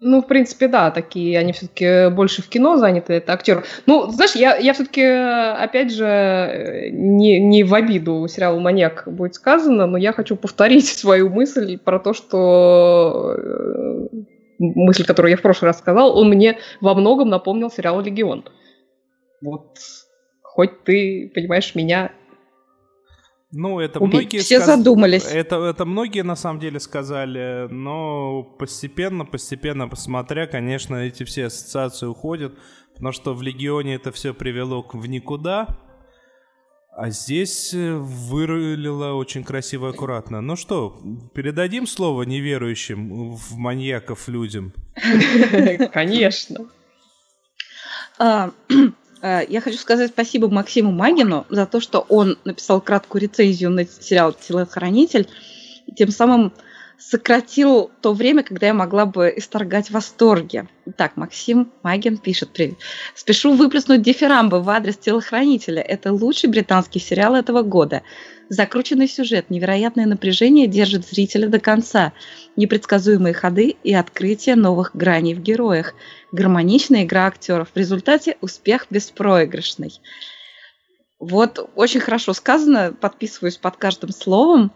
Ну, 0.00 0.22
в 0.22 0.28
принципе, 0.28 0.68
да, 0.68 0.92
такие, 0.92 1.36
они 1.38 1.52
все-таки 1.52 2.08
больше 2.14 2.40
в 2.40 2.48
кино 2.48 2.76
заняты, 2.76 3.14
это 3.14 3.32
актер. 3.32 3.64
Ну, 3.86 4.08
знаешь, 4.10 4.36
я, 4.36 4.56
я 4.56 4.72
все-таки, 4.72 5.02
опять 5.02 5.92
же, 5.92 6.90
не, 6.92 7.40
не 7.40 7.64
в 7.64 7.74
обиду 7.74 8.24
сериалу 8.28 8.60
«Маньяк» 8.60 9.04
будет 9.06 9.34
сказано, 9.34 9.86
но 9.86 9.98
я 9.98 10.12
хочу 10.12 10.36
повторить 10.36 10.86
свою 10.98 11.28
мысль 11.30 11.78
про 11.78 11.98
то, 11.98 12.12
что 12.14 13.34
э, 13.36 14.08
мысль, 14.60 15.04
которую 15.04 15.32
я 15.32 15.36
в 15.36 15.42
прошлый 15.42 15.70
раз 15.70 15.78
сказал, 15.78 16.16
он 16.16 16.28
мне 16.28 16.58
во 16.80 16.94
многом 16.94 17.28
напомнил 17.28 17.68
сериал 17.68 18.00
«Легион». 18.00 18.44
Вот, 19.42 19.78
хоть 20.58 20.82
ты, 20.82 21.30
понимаешь, 21.32 21.76
меня... 21.76 22.10
Ну, 23.52 23.78
это 23.78 24.00
Убить. 24.00 24.14
многие 24.14 24.38
Все 24.38 24.58
сказ- 24.58 24.66
задумались. 24.76 25.24
Это, 25.24 25.54
это 25.62 25.84
многие 25.84 26.24
на 26.24 26.34
самом 26.34 26.58
деле 26.58 26.80
сказали, 26.80 27.68
но 27.70 28.42
постепенно, 28.42 29.24
постепенно, 29.24 29.86
посмотря, 29.88 30.48
конечно, 30.48 30.96
эти 30.96 31.22
все 31.22 31.46
ассоциации 31.46 32.06
уходят, 32.06 32.58
потому 32.92 33.12
что 33.12 33.34
в 33.34 33.42
Легионе 33.42 33.94
это 33.94 34.10
все 34.10 34.34
привело 34.34 34.82
к- 34.82 34.94
в 34.96 35.06
никуда, 35.06 35.78
а 36.90 37.10
здесь 37.10 37.72
э, 37.72 37.94
вырулило 37.94 39.12
очень 39.12 39.44
красиво 39.44 39.86
и 39.86 39.90
аккуратно. 39.90 40.40
Ну 40.40 40.56
что, 40.56 41.00
передадим 41.34 41.86
слово 41.86 42.24
неверующим 42.24 43.36
в 43.36 43.56
маньяков 43.56 44.26
людям? 44.26 44.72
Конечно. 45.92 46.66
А, 49.20 49.42
Я 49.48 49.60
хочу 49.60 49.78
сказать 49.78 50.10
спасибо 50.10 50.48
Максиму 50.48 50.92
Магину 50.92 51.46
за 51.48 51.66
то, 51.66 51.80
что 51.80 52.00
он 52.08 52.38
написал 52.44 52.80
краткую 52.80 53.22
рецензию 53.22 53.70
на 53.70 53.86
сериал 53.86 54.32
«Телохранитель», 54.32 55.28
и 55.86 55.92
тем 55.94 56.10
самым 56.10 56.52
сократил 56.98 57.90
то 58.02 58.12
время, 58.12 58.42
когда 58.42 58.66
я 58.66 58.74
могла 58.74 59.06
бы 59.06 59.32
исторгать 59.36 59.90
восторги. 59.90 60.66
Так, 60.96 61.16
Максим 61.16 61.70
Магин 61.82 62.18
пишет. 62.18 62.50
Привет. 62.50 62.76
Спешу 63.14 63.54
выплеснуть 63.54 64.02
дифирамбы 64.02 64.60
в 64.60 64.68
адрес 64.68 64.96
телохранителя. 64.96 65.80
Это 65.80 66.12
лучший 66.12 66.50
британский 66.50 66.98
сериал 66.98 67.36
этого 67.36 67.62
года. 67.62 68.02
Закрученный 68.48 69.08
сюжет, 69.08 69.48
невероятное 69.48 70.06
напряжение 70.06 70.66
держит 70.66 71.06
зрителя 71.06 71.48
до 71.48 71.60
конца. 71.60 72.12
Непредсказуемые 72.56 73.34
ходы 73.34 73.76
и 73.84 73.94
открытие 73.94 74.56
новых 74.56 74.90
граней 74.94 75.34
в 75.34 75.40
героях. 75.40 75.94
Гармоничная 76.32 77.04
игра 77.04 77.26
актеров. 77.26 77.68
В 77.74 77.76
результате 77.76 78.36
успех 78.40 78.86
беспроигрышный. 78.90 79.92
Вот 81.18 81.70
очень 81.74 82.00
хорошо 82.00 82.32
сказано, 82.32 82.92
подписываюсь 82.92 83.56
под 83.56 83.76
каждым 83.76 84.10
словом. 84.10 84.72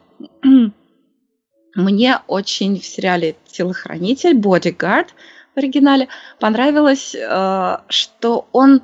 Мне 1.75 2.21
очень 2.27 2.81
в 2.81 2.85
сериале 2.85 3.37
«Телохранитель», 3.47 4.35
«Бодигард» 4.35 5.15
в 5.55 5.59
оригинале 5.59 6.09
понравилось, 6.41 7.15
э, 7.15 7.77
что 7.89 8.49
он, 8.53 8.83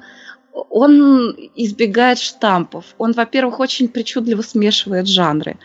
он 0.53 1.31
избегает 1.55 2.19
штампов. 2.19 2.85
Он, 2.99 3.13
во-первых, 3.13 3.61
очень 3.61 3.89
причудливо 3.89 4.43
смешивает 4.43 5.07
жанры. 5.07 5.59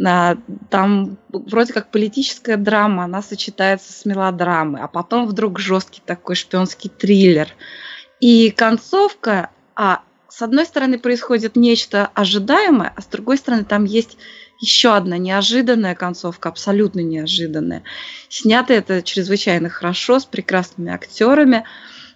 Там 0.00 1.18
вроде 1.30 1.72
как 1.72 1.90
политическая 1.90 2.56
драма, 2.56 3.04
она 3.04 3.20
сочетается 3.20 3.92
с 3.92 4.04
мелодрамой, 4.04 4.80
а 4.80 4.86
потом 4.86 5.26
вдруг 5.26 5.58
жесткий 5.58 6.00
такой 6.04 6.36
шпионский 6.36 6.88
триллер. 6.88 7.48
И 8.20 8.50
концовка, 8.50 9.50
а 9.74 10.02
с 10.28 10.42
одной 10.42 10.66
стороны 10.66 10.98
происходит 11.00 11.56
нечто 11.56 12.10
ожидаемое, 12.14 12.92
а 12.94 13.02
с 13.02 13.06
другой 13.06 13.38
стороны 13.38 13.64
там 13.64 13.84
есть 13.84 14.16
еще 14.60 14.94
одна 14.94 15.18
неожиданная 15.18 15.94
концовка, 15.94 16.48
абсолютно 16.48 17.00
неожиданная. 17.00 17.82
Снято 18.28 18.74
это 18.74 19.02
чрезвычайно 19.02 19.68
хорошо, 19.68 20.20
с 20.20 20.24
прекрасными 20.24 20.92
актерами. 20.92 21.64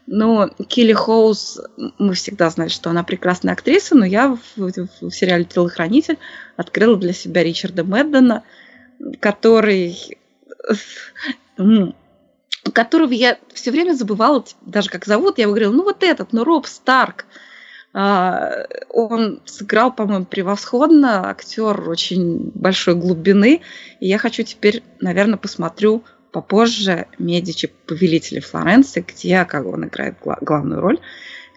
Но 0.06 0.48
Килли 0.68 0.92
Хоуз, 0.92 1.60
мы 1.98 2.14
всегда 2.14 2.50
знали, 2.50 2.68
что 2.68 2.90
она 2.90 3.02
прекрасная 3.04 3.54
актриса, 3.54 3.94
но 3.94 4.04
я 4.04 4.36
в, 4.36 4.40
в- 4.56 4.88
в 5.00 5.10
сериале 5.10 5.44
«Телохранитель» 5.44 6.18
открыла 6.56 6.96
для 6.96 7.12
себя 7.12 7.42
Ричарда 7.44 7.84
Мэддена, 7.84 8.42
который... 9.20 10.18
м, 11.56 11.94
которого 12.72 13.12
я 13.12 13.38
все 13.52 13.70
время 13.70 13.94
забывала, 13.94 14.44
даже 14.62 14.88
как 14.90 15.04
зовут, 15.04 15.38
я 15.38 15.46
говорила, 15.46 15.72
ну 15.72 15.82
вот 15.84 16.02
этот, 16.02 16.32
ну 16.32 16.44
Роб 16.44 16.66
Старк. 16.66 17.26
А, 17.94 18.66
Он 18.88 19.40
сыграл, 19.44 19.92
по-моему, 19.92 20.24
превосходно, 20.24 21.28
актер 21.28 21.88
очень 21.88 22.50
большой 22.54 22.94
глубины, 22.94 23.60
и 24.00 24.08
я 24.08 24.18
хочу 24.18 24.42
теперь, 24.44 24.82
наверное, 25.00 25.36
посмотрю 25.36 26.02
попозже 26.32 27.06
«Медичи. 27.18 27.70
Повелители 27.86 28.40
Флоренции», 28.40 29.04
где 29.06 29.44
как 29.44 29.66
он 29.66 29.84
играет 29.86 30.16
гла- 30.20 30.38
главную 30.40 30.80
роль. 30.80 30.98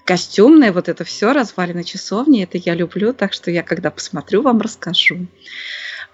Костюмное, 0.05 0.71
вот 0.71 0.87
это 0.87 1.03
все, 1.03 1.33
развалины 1.33 1.83
часовни, 1.83 2.43
это 2.43 2.59
я 2.59 2.75
люблю, 2.75 3.11
так 3.13 3.33
что 3.33 3.49
я, 3.49 3.63
когда 3.63 3.89
посмотрю, 3.89 4.43
вам 4.43 4.61
расскажу. 4.61 5.27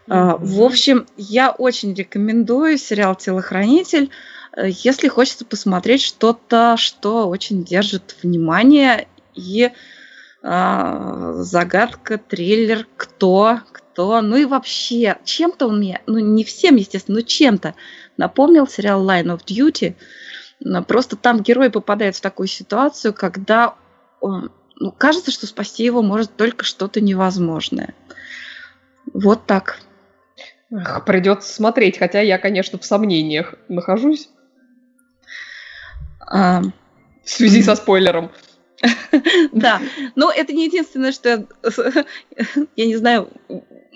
А, 0.08 0.38
В 0.38 0.62
общем, 0.62 1.06
я 1.18 1.52
очень 1.52 1.94
рекомендую 1.94 2.78
сериал 2.78 3.16
«Телохранитель», 3.16 4.10
э, 4.56 4.70
если 4.70 5.10
хочется 5.10 5.44
посмотреть 5.44 6.02
что-то, 6.04 6.76
что 6.78 7.28
очень 7.28 7.66
держит 7.66 8.16
внимание 8.24 9.08
и 9.36 9.72
а, 10.44 11.34
загадка, 11.36 12.18
триллер, 12.18 12.88
кто, 12.96 13.60
кто, 13.74 14.22
ну 14.22 14.38
и 14.38 14.46
вообще, 14.46 15.18
чем-то 15.24 15.68
он 15.68 15.78
мне, 15.78 16.02
ну 16.08 16.18
не 16.18 16.44
всем, 16.44 16.78
естественно, 16.78 17.20
но 17.20 17.22
чем-то 17.22 17.76
напомнил 18.22 18.68
сериал 18.68 19.04
Line 19.06 19.36
of 19.36 19.44
Duty. 19.46 19.96
Просто 20.86 21.16
там 21.16 21.42
герой 21.42 21.72
попадает 21.72 22.16
в 22.16 22.22
такую 22.22 22.48
ситуацию, 22.48 23.14
когда 23.14 23.76
он, 24.20 24.52
ну, 24.76 24.92
кажется, 24.92 25.32
что 25.32 25.48
спасти 25.48 25.84
его 25.84 26.04
может 26.04 26.36
только 26.36 26.64
что-то 26.64 27.02
невозможное. 27.02 27.96
Вот 29.12 29.48
так. 29.48 29.80
Ах, 30.72 31.04
Придется 31.04 31.52
смотреть, 31.52 31.98
хотя 31.98 32.22
я, 32.22 32.38
конечно, 32.38 32.78
в 32.78 32.86
сомнениях 32.86 33.56
нахожусь 33.68 34.30
А, 36.20 36.62
в 37.24 37.30
связи 37.30 37.64
со 37.64 37.76
спойлером. 37.76 38.32
Да, 39.52 39.82
но 40.16 40.32
это 40.32 40.54
не 40.54 40.66
единственное, 40.66 41.12
что 41.12 41.30
я, 41.30 41.46
я 42.76 42.86
не 42.86 42.96
знаю, 42.96 43.30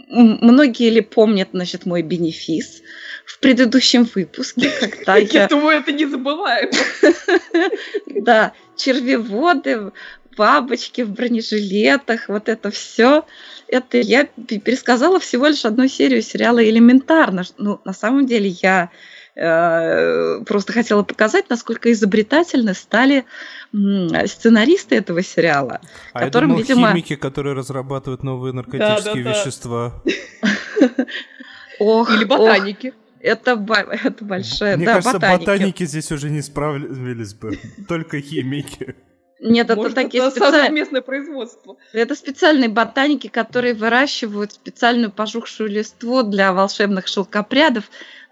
многие 0.10 0.90
ли 0.90 1.02
помнят, 1.02 1.50
значит, 1.54 1.86
мой 1.86 2.02
бенефис 2.02 2.82
в 3.26 3.40
предыдущем 3.40 4.08
выпуске, 4.16 4.70
когда 4.80 5.16
я... 5.18 5.42
Я 5.42 5.48
думаю, 5.48 5.80
это 5.80 5.92
не 5.92 6.06
забываем. 6.06 6.70
Да, 8.08 8.54
червеводы, 8.76 9.92
бабочки 10.36 11.02
в 11.02 11.12
бронежилетах, 11.12 12.28
вот 12.28 12.50
это 12.50 12.72
все. 12.72 13.26
Это 13.68 13.98
я 13.98 14.26
пересказала 14.26 15.20
всего 15.20 15.48
лишь 15.48 15.66
одну 15.66 15.88
серию 15.88 16.22
сериала 16.22 16.64
«Элементарно». 16.64 17.44
Ну, 17.58 17.80
на 17.84 17.94
самом 17.94 18.26
деле 18.26 18.50
я 18.62 18.90
просто 19.36 20.72
хотела 20.72 21.04
показать, 21.04 21.50
насколько 21.50 21.92
изобретательны 21.92 22.74
стали 22.74 23.26
сценаристы 23.74 24.96
этого 24.96 25.22
сериала, 25.22 25.82
а 26.14 26.22
которым, 26.22 26.52
я 26.52 26.56
думал, 26.56 26.64
видимо... 26.64 26.92
химики, 26.92 27.16
которые 27.16 27.54
разрабатывают 27.54 28.24
новые 28.24 28.54
наркотические 28.54 29.24
Да-да-да. 29.24 29.30
вещества. 29.32 30.04
Ох, 31.80 32.10
Или 32.12 32.24
ох, 32.24 32.30
ботаники. 32.30 32.94
это, 33.20 33.52
это 33.92 34.24
большое, 34.26 34.78
Мне 34.78 34.86
да, 34.86 34.94
кажется, 34.94 35.20
ботаники. 35.20 35.40
ботаники 35.40 35.86
здесь 35.86 36.12
уже 36.14 36.30
не 36.30 36.42
справились 36.42 37.34
бы. 37.34 37.60
Только 37.90 38.22
химики. 38.22 38.96
Нет, 39.42 39.70
это 39.70 39.76
Может, 39.76 39.96
такие 39.96 40.24
это 40.24 40.40
совместное 40.40 41.02
производство. 41.02 41.76
Это 41.92 42.16
специальные 42.16 42.70
ботаники, 42.70 43.28
которые 43.28 43.74
выращивают 43.74 44.54
специальную 44.54 45.12
пожухшую 45.12 45.70
листву 45.70 46.24
для 46.24 46.54
волшебных 46.54 47.08
шелкопрядов. 47.08 47.84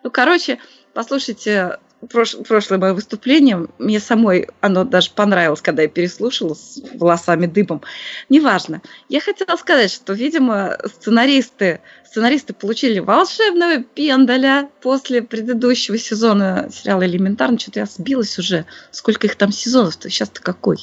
Ну, 0.03 0.09
короче, 0.09 0.59
послушайте 0.93 1.79
прош- 2.07 2.43
прошлое 2.43 2.79
мое 2.79 2.93
выступление. 2.93 3.67
Мне 3.77 3.99
самой 3.99 4.49
оно 4.61 4.83
даже 4.83 5.11
понравилось, 5.11 5.61
когда 5.61 5.83
я 5.83 5.87
переслушала 5.87 6.53
с 6.53 6.81
волосами 6.95 7.45
дыбом. 7.45 7.81
Неважно. 8.29 8.81
Я 9.09 9.21
хотела 9.21 9.55
сказать, 9.57 9.91
что, 9.91 10.13
видимо, 10.13 10.77
сценаристы, 10.85 11.81
сценаристы 12.05 12.53
получили 12.53 12.99
волшебного 12.99 13.83
пендаля 13.83 14.69
после 14.81 15.21
предыдущего 15.21 15.97
сезона 15.97 16.69
сериала 16.71 17.05
«Элементарно». 17.05 17.59
Что-то 17.59 17.81
я 17.81 17.85
сбилась 17.85 18.37
уже. 18.39 18.65
Сколько 18.91 19.27
их 19.27 19.35
там 19.35 19.51
сезонов-то? 19.51 20.09
Сейчас-то 20.09 20.41
какой? 20.41 20.77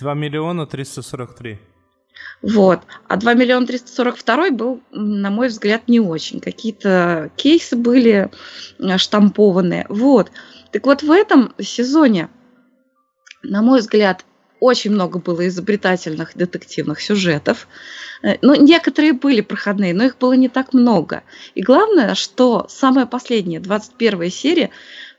2 0.00 0.14
миллиона 0.14 0.66
343. 0.66 1.58
Вот. 2.42 2.80
А 3.08 3.16
2 3.16 3.34
миллиона 3.34 3.66
342 3.66 4.50
был, 4.50 4.82
на 4.90 5.30
мой 5.30 5.48
взгляд, 5.48 5.86
не 5.86 6.00
очень. 6.00 6.40
Какие-то 6.40 7.30
кейсы 7.36 7.76
были 7.76 8.30
э, 8.78 8.98
штампованные. 8.98 9.86
Вот. 9.88 10.32
Так 10.72 10.86
вот, 10.86 11.02
в 11.02 11.10
этом 11.10 11.54
сезоне, 11.60 12.28
на 13.42 13.62
мой 13.62 13.80
взгляд, 13.80 14.24
очень 14.58 14.92
много 14.92 15.18
было 15.18 15.46
изобретательных 15.46 16.36
детективных 16.36 17.00
сюжетов. 17.00 17.68
Э, 18.22 18.36
Ну, 18.42 18.54
некоторые 18.54 19.12
были 19.12 19.40
проходные, 19.40 19.94
но 19.94 20.04
их 20.04 20.18
было 20.18 20.32
не 20.32 20.48
так 20.48 20.72
много. 20.72 21.22
И 21.54 21.62
главное, 21.62 22.16
что 22.16 22.66
самая 22.68 23.06
последняя, 23.06 23.60
21 23.60 24.30
серия, 24.30 24.70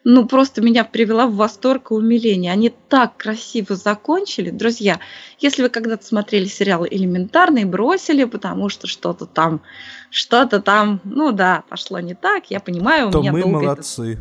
ну, 0.04 0.28
просто 0.28 0.62
меня 0.62 0.84
привела 0.84 1.28
в 1.28 1.36
восторг 1.36 1.92
и 1.92 1.94
умиление. 1.94 2.52
Они 2.52 2.74
так 2.90 3.18
красиво 3.18 3.76
закончили. 3.76 4.50
Друзья, 4.50 5.00
если 5.40 5.64
вы 5.64 5.70
когда-то 5.70 6.06
смотрели 6.06 6.46
сериал 6.46 6.86
«Элементарно» 6.86 7.60
и 7.60 7.66
бросили, 7.66 8.26
потому 8.26 8.70
что 8.70 8.88
что-то 8.88 9.26
там, 9.26 9.62
что-то 10.10 10.62
там, 10.62 11.00
ну 11.04 11.32
да, 11.32 11.64
пошло 11.70 12.00
не 12.00 12.16
так, 12.16 12.50
я 12.50 12.60
понимаю, 12.60 13.08
у 13.08 13.12
То 13.12 13.20
меня 13.20 13.32
мы 13.32 13.42
долго 13.42 13.58
это 13.58 13.66
молодцы. 13.66 14.20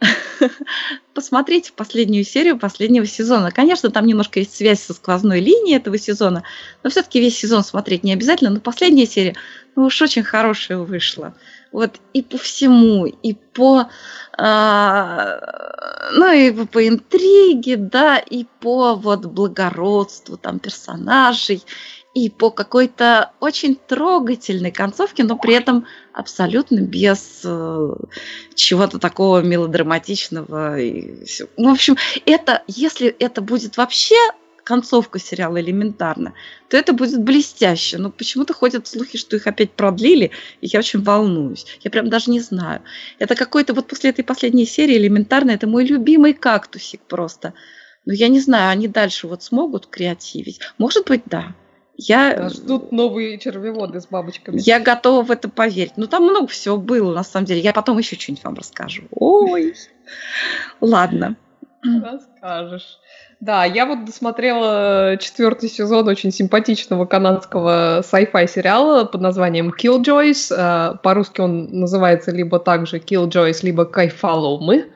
посмотрите 1.14 1.72
последнюю 1.74 2.24
серию 2.24 2.58
последнего 2.58 3.06
сезона. 3.06 3.50
Конечно, 3.50 3.90
там 3.90 4.06
немножко 4.06 4.40
есть 4.40 4.56
связь 4.56 4.80
со 4.80 4.94
сквозной 4.94 5.40
линией 5.40 5.76
этого 5.76 5.98
сезона, 5.98 6.44
но 6.82 6.90
все-таки 6.90 7.20
весь 7.20 7.38
сезон 7.38 7.62
смотреть 7.62 8.04
не 8.04 8.12
обязательно. 8.12 8.50
Но 8.50 8.60
последняя 8.60 9.06
серия, 9.06 9.36
ну 9.76 9.84
уж 9.84 10.00
очень 10.00 10.22
хорошая 10.22 10.78
вышла. 10.78 11.34
Вот 11.72 12.00
и 12.12 12.22
по 12.22 12.38
всему, 12.38 13.06
и 13.06 13.34
по, 13.34 13.88
а, 14.36 15.38
ну 16.14 16.32
и 16.32 16.50
по, 16.50 16.66
по 16.66 16.88
интриге, 16.88 17.76
да, 17.76 18.18
и 18.18 18.44
по 18.60 18.94
вот 18.94 19.26
благородству 19.26 20.36
там 20.36 20.58
персонажей, 20.58 21.62
и 22.14 22.28
по 22.28 22.50
какой-то 22.50 23.32
очень 23.38 23.76
трогательной 23.76 24.72
концовке, 24.72 25.22
но 25.22 25.36
при 25.36 25.54
этом 25.54 25.86
абсолютно 26.12 26.80
без 26.80 27.42
э, 27.44 27.94
чего-то 28.54 28.98
такого 28.98 29.40
мелодраматичного. 29.40 30.76
Ну, 31.56 31.70
в 31.70 31.72
общем, 31.72 31.96
это, 32.26 32.62
если 32.66 33.08
это 33.08 33.40
будет 33.40 33.76
вообще 33.76 34.16
концовка 34.70 35.18
сериала 35.18 35.60
элементарно, 35.60 36.34
то 36.68 36.76
это 36.76 36.92
будет 36.92 37.22
блестяще. 37.22 37.98
Но 37.98 38.10
почему-то 38.10 38.54
ходят 38.54 38.86
слухи, 38.86 39.18
что 39.18 39.36
их 39.36 39.46
опять 39.46 39.72
продлили, 39.72 40.30
и 40.60 40.68
я 40.68 40.78
очень 40.78 41.02
волнуюсь. 41.02 41.66
Я 41.82 41.90
прям 41.90 42.08
даже 42.08 42.30
не 42.30 42.40
знаю. 42.40 42.82
Это 43.18 43.34
какой-то 43.34 43.74
вот 43.74 43.88
после 43.88 44.10
этой 44.10 44.24
последней 44.24 44.66
серии 44.66 44.96
элементарно, 44.96 45.50
это 45.50 45.66
мой 45.66 45.84
любимый 45.84 46.34
кактусик 46.34 47.00
просто. 47.02 47.54
Но 48.06 48.12
я 48.12 48.28
не 48.28 48.40
знаю, 48.40 48.70
они 48.70 48.88
дальше 48.88 49.26
вот 49.26 49.42
смогут 49.42 49.86
креативить. 49.86 50.60
Может 50.78 51.06
быть, 51.06 51.22
да. 51.26 51.54
Я, 52.02 52.48
Ждут 52.48 52.92
новые 52.92 53.38
червеводы 53.38 54.00
с 54.00 54.06
бабочками. 54.06 54.58
я 54.60 54.80
готова 54.80 55.22
в 55.22 55.30
это 55.30 55.48
поверить. 55.48 55.92
Ну, 55.96 56.06
там 56.06 56.24
много 56.24 56.46
всего 56.46 56.76
было, 56.78 57.14
на 57.14 57.24
самом 57.24 57.44
деле. 57.46 57.60
Я 57.60 57.72
потом 57.72 57.98
еще 57.98 58.16
что-нибудь 58.16 58.44
вам 58.44 58.54
расскажу. 58.54 59.02
Ой. 59.10 59.74
Ладно. 60.80 61.36
Расскажешь. 61.82 62.98
Да, 63.40 63.64
я 63.64 63.86
вот 63.86 64.04
досмотрела 64.04 65.16
четвертый 65.18 65.70
сезон 65.70 66.06
очень 66.08 66.30
симпатичного 66.30 67.06
канадского 67.06 68.00
sci-fi 68.00 68.46
сериала 68.46 69.04
под 69.04 69.20
названием 69.22 69.70
Killjoys. 69.70 70.52
Э, 70.54 70.96
По-русски 71.02 71.40
он 71.40 71.68
называется 71.70 72.32
либо 72.32 72.58
также 72.58 72.98
Killjoys, 72.98 73.60
либо 73.62 73.86
Кайфаломы. 73.86 74.88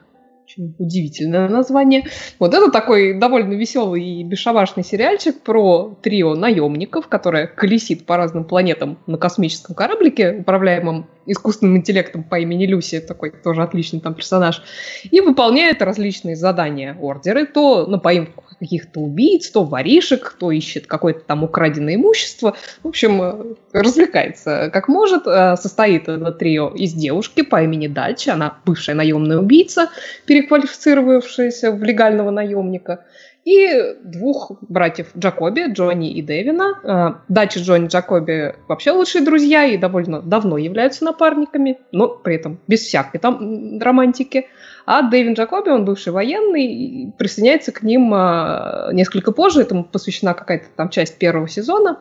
Очень 0.56 0.74
удивительное 0.78 1.48
название. 1.48 2.04
Вот 2.38 2.54
это 2.54 2.70
такой 2.70 3.18
довольно 3.18 3.54
веселый 3.54 4.04
и 4.04 4.22
бесшабашный 4.22 4.84
сериальчик 4.84 5.40
про 5.40 5.98
трио 6.00 6.34
наемников, 6.34 7.08
которое 7.08 7.48
колесит 7.48 8.06
по 8.06 8.16
разным 8.16 8.44
планетам 8.44 8.98
на 9.06 9.18
космическом 9.18 9.74
кораблике, 9.74 10.32
управляемом 10.40 11.08
искусственным 11.26 11.76
интеллектом 11.76 12.24
по 12.24 12.38
имени 12.38 12.66
Люси, 12.66 13.00
такой 13.00 13.30
тоже 13.30 13.62
отличный 13.62 14.00
там 14.00 14.14
персонаж, 14.14 14.62
и 15.10 15.20
выполняет 15.20 15.82
различные 15.82 16.36
задания, 16.36 16.96
ордеры, 17.00 17.46
то 17.46 17.86
на 17.86 17.98
поимку 17.98 18.44
каких-то 18.58 19.00
убийц, 19.00 19.50
то 19.50 19.64
воришек, 19.64 20.36
то 20.38 20.50
ищет 20.50 20.86
какое-то 20.86 21.20
там 21.20 21.44
украденное 21.44 21.96
имущество. 21.96 22.56
В 22.82 22.88
общем, 22.88 23.22
э, 23.22 23.54
развлекается 23.72 24.70
как 24.72 24.88
может. 24.88 25.26
Э, 25.26 25.56
Состоит 25.56 26.08
это 26.08 26.32
трио 26.32 26.68
из 26.68 26.92
девушки 26.92 27.42
по 27.42 27.62
имени 27.62 27.88
Дальчи, 27.88 28.30
она 28.30 28.58
бывшая 28.64 28.94
наемная 28.94 29.38
убийца, 29.38 29.90
переквалифицировавшаяся 30.26 31.72
в 31.72 31.82
легального 31.82 32.30
наемника, 32.30 33.04
и 33.44 33.96
двух 34.02 34.52
братьев 34.62 35.08
Джакоби, 35.16 35.72
Джонни 35.72 36.12
и 36.12 36.22
Дэвина. 36.22 36.80
Э, 36.82 37.32
Дачи 37.32 37.58
Джонни 37.58 37.86
и 37.86 37.88
Джакоби 37.88 38.54
вообще 38.68 38.92
лучшие 38.92 39.22
друзья 39.22 39.64
и 39.64 39.76
довольно 39.76 40.22
давно 40.22 40.56
являются 40.56 41.04
напарниками, 41.04 41.78
но 41.92 42.08
при 42.08 42.36
этом 42.36 42.58
без 42.66 42.80
всякой 42.80 43.18
там 43.18 43.78
романтики. 43.80 44.46
А 44.86 45.02
Дэвин 45.02 45.34
Джакоби, 45.34 45.70
он 45.70 45.84
бывший 45.84 46.12
военный, 46.12 47.12
присоединяется 47.18 47.72
к 47.72 47.82
ним 47.82 48.12
э, 48.14 48.90
несколько 48.92 49.32
позже, 49.32 49.60
этому 49.60 49.84
посвящена 49.84 50.34
какая-то 50.34 50.66
там 50.76 50.88
часть 50.88 51.18
первого 51.18 51.48
сезона. 51.48 51.98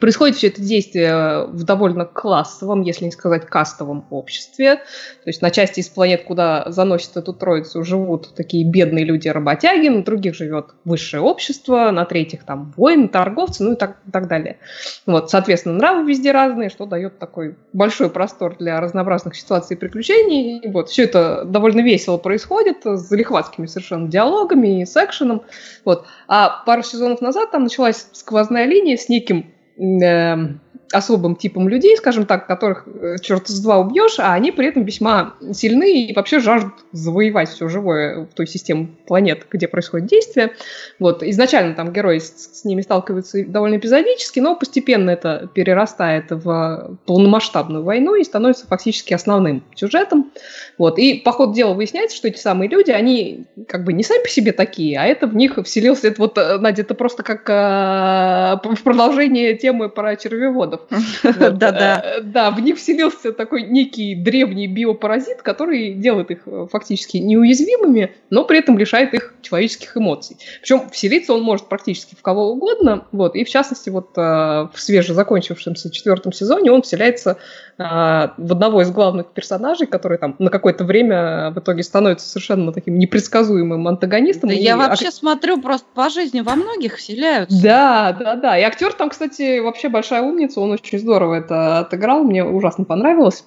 Происходит 0.00 0.36
все 0.36 0.48
это 0.48 0.62
действие 0.62 1.46
в 1.46 1.62
довольно 1.64 2.04
классовом, 2.04 2.82
если 2.82 3.06
не 3.06 3.10
сказать 3.10 3.46
кастовом 3.46 4.06
обществе. 4.10 4.76
То 4.76 5.26
есть 5.26 5.42
на 5.42 5.50
части 5.50 5.80
из 5.80 5.88
планет, 5.88 6.24
куда 6.24 6.70
заносят 6.70 7.16
эту 7.16 7.32
троицу, 7.32 7.84
живут 7.84 8.34
такие 8.34 8.68
бедные 8.68 9.04
люди-работяги, 9.04 9.88
на 9.88 10.02
других 10.02 10.34
живет 10.34 10.70
высшее 10.84 11.22
общество, 11.22 11.90
на 11.90 12.04
третьих 12.04 12.44
там 12.44 12.72
воины, 12.76 13.08
торговцы, 13.08 13.62
ну 13.62 13.72
и 13.72 13.76
так, 13.76 13.98
так 14.10 14.28
далее. 14.28 14.58
Вот, 15.06 15.30
соответственно, 15.30 15.76
нравы 15.76 16.08
везде 16.08 16.32
разные, 16.32 16.70
что 16.70 16.86
дает 16.86 17.18
такой 17.18 17.56
большой 17.72 18.10
простор 18.10 18.56
для 18.58 18.80
разнообразных 18.80 19.36
ситуаций 19.36 19.76
и 19.76 19.78
приключений. 19.78 20.58
И 20.58 20.68
вот, 20.68 20.88
все 20.88 21.04
это 21.04 21.44
довольно 21.44 21.80
весело 21.80 22.16
происходит, 22.16 22.84
с 22.84 23.00
залихватскими 23.00 23.66
совершенно 23.66 24.08
диалогами 24.08 24.80
и 24.80 24.86
с 24.86 24.96
экшеном. 24.96 25.42
Вот. 25.84 26.06
А 26.26 26.62
пару 26.64 26.82
сезонов 26.82 27.20
назад 27.20 27.50
там 27.50 27.64
началась 27.64 28.08
сквозная 28.12 28.66
линия 28.66 28.96
с 28.96 29.08
неким 29.08 29.53
um, 29.78 30.60
особым 30.94 31.36
типом 31.36 31.68
людей, 31.68 31.96
скажем 31.96 32.26
так, 32.26 32.46
которых 32.46 32.86
э, 32.86 33.16
черт 33.20 33.48
с 33.48 33.60
два 33.60 33.78
убьешь, 33.78 34.18
а 34.18 34.32
они 34.32 34.52
при 34.52 34.68
этом 34.68 34.84
весьма 34.84 35.34
сильны 35.52 36.06
и 36.06 36.14
вообще 36.14 36.38
жаждут 36.38 36.72
завоевать 36.92 37.48
все 37.48 37.68
живое 37.68 38.26
в 38.26 38.34
той 38.34 38.46
системе 38.46 38.88
планет, 39.06 39.46
где 39.50 39.68
происходит 39.68 40.06
действие. 40.06 40.52
Вот. 40.98 41.22
Изначально 41.22 41.74
там 41.74 41.92
герои 41.92 42.18
с, 42.18 42.60
с 42.60 42.64
ними 42.64 42.82
сталкиваются 42.82 43.44
довольно 43.44 43.76
эпизодически, 43.76 44.40
но 44.40 44.56
постепенно 44.56 45.10
это 45.10 45.50
перерастает 45.52 46.26
в 46.30 46.98
полномасштабную 47.06 47.82
войну 47.82 48.14
и 48.14 48.24
становится 48.24 48.66
фактически 48.66 49.14
основным 49.14 49.64
сюжетом. 49.74 50.32
Вот. 50.78 50.98
И 50.98 51.14
по 51.14 51.32
ходу 51.32 51.54
дела 51.54 51.74
выясняется, 51.74 52.16
что 52.16 52.28
эти 52.28 52.38
самые 52.38 52.68
люди, 52.68 52.90
они 52.90 53.46
как 53.68 53.84
бы 53.84 53.92
не 53.92 54.02
сами 54.02 54.22
по 54.22 54.28
себе 54.28 54.52
такие, 54.52 54.98
а 54.98 55.04
это 55.04 55.26
в 55.26 55.34
них 55.34 55.58
вселился, 55.64 56.08
это 56.08 56.20
вот, 56.20 56.38
э, 56.38 56.58
Надя, 56.58 56.82
это 56.82 56.94
просто 56.94 57.22
как 57.22 57.48
э, 57.48 58.68
в 58.74 58.82
продолжение 58.82 59.56
темы 59.56 59.88
про 59.88 60.16
червеводов. 60.16 60.83
Да-да. 61.22 62.02
Э, 62.04 62.20
да, 62.20 62.50
в 62.50 62.60
них 62.60 62.76
вселился 62.76 63.32
такой 63.32 63.62
некий 63.62 64.14
древний 64.14 64.66
биопаразит, 64.66 65.42
который 65.42 65.94
делает 65.94 66.30
их 66.30 66.42
э, 66.46 66.66
фактически 66.70 67.18
неуязвимыми, 67.18 68.12
но 68.30 68.44
при 68.44 68.58
этом 68.58 68.78
лишает 68.78 69.14
их 69.14 69.34
человеческих 69.42 69.96
эмоций. 69.96 70.36
Причем 70.60 70.88
вселиться 70.90 71.34
он 71.34 71.42
может 71.42 71.68
практически 71.68 72.14
в 72.14 72.22
кого 72.22 72.50
угодно, 72.50 73.06
вот, 73.12 73.36
и 73.36 73.44
в 73.44 73.48
частности 73.48 73.90
вот 73.90 74.10
э, 74.16 74.20
в 74.20 74.74
свежезакончившемся 74.74 75.90
четвертом 75.90 76.32
сезоне 76.32 76.72
он 76.72 76.82
вселяется 76.82 77.38
в 77.76 78.32
одного 78.38 78.82
из 78.82 78.90
главных 78.92 79.32
персонажей, 79.32 79.88
который 79.88 80.16
там 80.18 80.36
на 80.38 80.48
какое-то 80.48 80.84
время 80.84 81.50
в 81.50 81.58
итоге 81.58 81.82
становится 81.82 82.28
совершенно 82.28 82.72
таким 82.72 82.98
непредсказуемым 82.98 83.88
антагонистом. 83.88 84.50
Да 84.50 84.54
я 84.54 84.76
вообще 84.76 85.10
смотрю 85.10 85.60
просто 85.60 85.86
по 85.94 86.08
жизни 86.08 86.40
во 86.40 86.54
многих 86.54 86.96
вселяются. 86.96 87.60
Да, 87.62 88.12
да, 88.12 88.36
да. 88.36 88.58
И 88.58 88.62
актер 88.62 88.92
там, 88.92 89.10
кстати, 89.10 89.58
вообще 89.58 89.88
большая 89.88 90.22
умница, 90.22 90.60
он 90.60 90.73
очень 90.74 90.98
здорово 90.98 91.34
это 91.34 91.78
отыграл, 91.80 92.24
мне 92.24 92.44
ужасно 92.44 92.84
понравилось. 92.84 93.44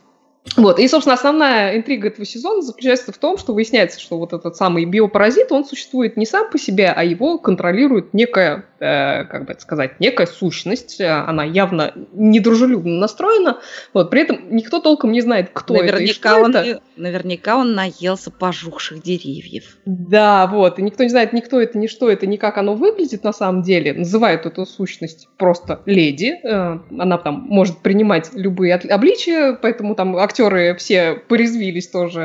Вот, 0.55 0.79
и, 0.79 0.87
собственно, 0.87 1.15
основная 1.15 1.77
интрига 1.77 2.07
этого 2.07 2.25
сезона 2.25 2.61
заключается 2.61 3.11
в 3.11 3.17
том, 3.17 3.37
что 3.37 3.53
выясняется, 3.53 3.99
что 3.99 4.17
вот 4.17 4.33
этот 4.33 4.55
самый 4.55 4.85
биопаразит, 4.85 5.51
он 5.51 5.65
существует 5.65 6.17
не 6.17 6.25
сам 6.25 6.49
по 6.49 6.57
себе, 6.57 6.91
а 6.95 7.03
его 7.03 7.37
контролирует 7.37 8.13
некая 8.13 8.65
Э, 8.79 9.23
как 9.25 9.45
бы 9.45 9.53
это 9.53 9.61
сказать, 9.61 9.99
некая 9.99 10.27
сущность, 10.27 11.01
она 11.01 11.43
явно 11.43 11.93
недружелюбно 12.13 12.99
настроена, 12.99 13.57
вот, 13.91 14.11
при 14.11 14.21
этом 14.21 14.55
никто 14.55 14.79
толком 14.79 15.11
не 15.11 15.21
знает, 15.21 15.49
кто 15.51 15.73
наверняка 15.73 15.95
это 15.95 16.03
и 16.03 16.13
что 16.13 16.35
он, 16.35 16.55
это. 16.55 16.81
Наверняка 16.95 17.57
он 17.57 17.73
наелся 17.73 18.29
пожухших 18.29 19.01
деревьев. 19.01 19.77
Да, 19.85 20.45
вот, 20.45 20.77
и 20.77 20.83
никто 20.83 21.03
не 21.03 21.09
знает, 21.09 21.33
никто 21.33 21.59
это, 21.59 21.79
ни 21.79 21.87
что 21.87 22.07
это, 22.07 22.27
ни 22.27 22.37
как 22.37 22.59
оно 22.59 22.75
выглядит 22.75 23.23
на 23.23 23.33
самом 23.33 23.63
деле. 23.63 23.93
Называют 23.93 24.45
эту 24.45 24.67
сущность 24.67 25.27
просто 25.37 25.81
леди, 25.87 26.39
э, 26.43 26.79
она 26.99 27.17
там 27.17 27.47
может 27.49 27.79
принимать 27.79 28.29
любые 28.33 28.75
обличия, 28.75 29.53
поэтому 29.59 29.95
там 29.95 30.15
актеры 30.37 30.75
все 30.75 31.13
порезвились 31.27 31.87
тоже 31.87 32.21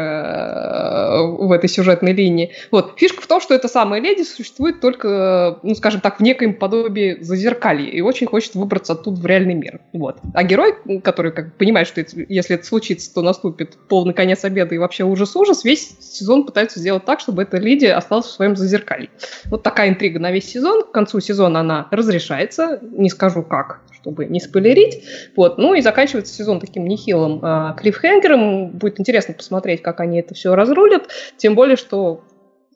в 1.39 1.53
этой 1.53 1.69
сюжетной 1.69 2.13
линии. 2.13 2.53
Вот, 2.71 2.95
фишка 2.97 3.23
в 3.23 3.27
том, 3.27 3.41
что 3.41 3.55
эта 3.55 3.69
самая 3.69 4.01
леди 4.01 4.23
существует 4.23 4.81
только, 4.81 5.59
ну, 5.63 5.75
скажем 5.75 6.01
так, 6.01 6.19
в 6.19 6.23
некоем 6.23 6.55
подобии 6.55 7.19
зазеркалья 7.21 7.89
и 7.89 8.01
очень 8.01 8.27
хочет 8.27 8.55
выбраться 8.55 8.93
оттуда 8.93 9.21
в 9.21 9.27
реальный 9.27 9.55
мир. 9.55 9.81
Вот. 9.93 10.19
А 10.35 10.45
герой, 10.45 10.75
который 11.03 11.33
как 11.33 11.55
понимает, 11.55 11.89
что 11.89 12.01
это, 12.01 12.13
если 12.29 12.57
это 12.57 12.67
случится, 12.67 13.13
то 13.15 13.23
наступит 13.23 13.77
полный 13.89 14.15
конец 14.15 14.45
обеда 14.45 14.75
и 14.75 14.79
вообще 14.79 15.05
ужас-ужас, 15.05 15.65
весь 15.65 15.97
сезон 16.01 16.45
пытается 16.45 16.79
сделать 16.81 17.05
так, 17.05 17.21
чтобы 17.21 17.43
эта 17.43 17.57
леди 17.57 17.87
осталась 17.87 18.27
в 18.27 18.31
своем 18.31 18.57
зазеркалье. 18.57 19.09
Вот 19.47 19.63
такая 19.63 19.89
интрига 19.89 20.19
на 20.19 20.31
весь 20.31 20.49
сезон. 20.49 20.83
К 20.83 20.93
концу 20.93 21.21
сезона 21.21 21.61
она 21.61 21.89
разрешается, 21.91 22.81
не 22.83 23.09
скажу 23.09 23.43
как, 23.43 23.81
чтобы 24.03 24.27
не 24.27 24.41
спойлерить. 24.41 25.05
Вот. 25.37 25.59
Ну 25.59 25.75
и 25.75 25.81
заканчивается 25.81 26.35
сезон 26.35 26.61
таким 26.61 26.87
нехилым 26.87 27.43
э, 27.43 27.75
клиффхенгером. 27.79 28.71
Будет 28.71 29.01
интересно 29.01 29.33
посмотреть, 29.33 29.81
как 29.81 30.01
они 30.01 30.19
это 30.19 30.35
все 30.35 30.55
разрулят. 30.55 31.09
Тем 31.37 31.55
более, 31.55 31.77
что 31.77 32.25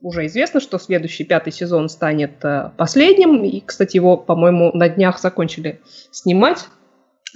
уже 0.01 0.27
известно, 0.27 0.61
что 0.61 0.79
следующий 0.79 1.25
пятый 1.25 1.53
сезон 1.53 1.89
станет 1.89 2.45
э, 2.45 2.71
последним. 2.77 3.45
И, 3.45 3.61
кстати, 3.61 3.97
его, 3.97 4.17
по-моему, 4.17 4.71
на 4.73 4.89
днях 4.89 5.21
закончили 5.21 5.81
снимать. 6.13 6.67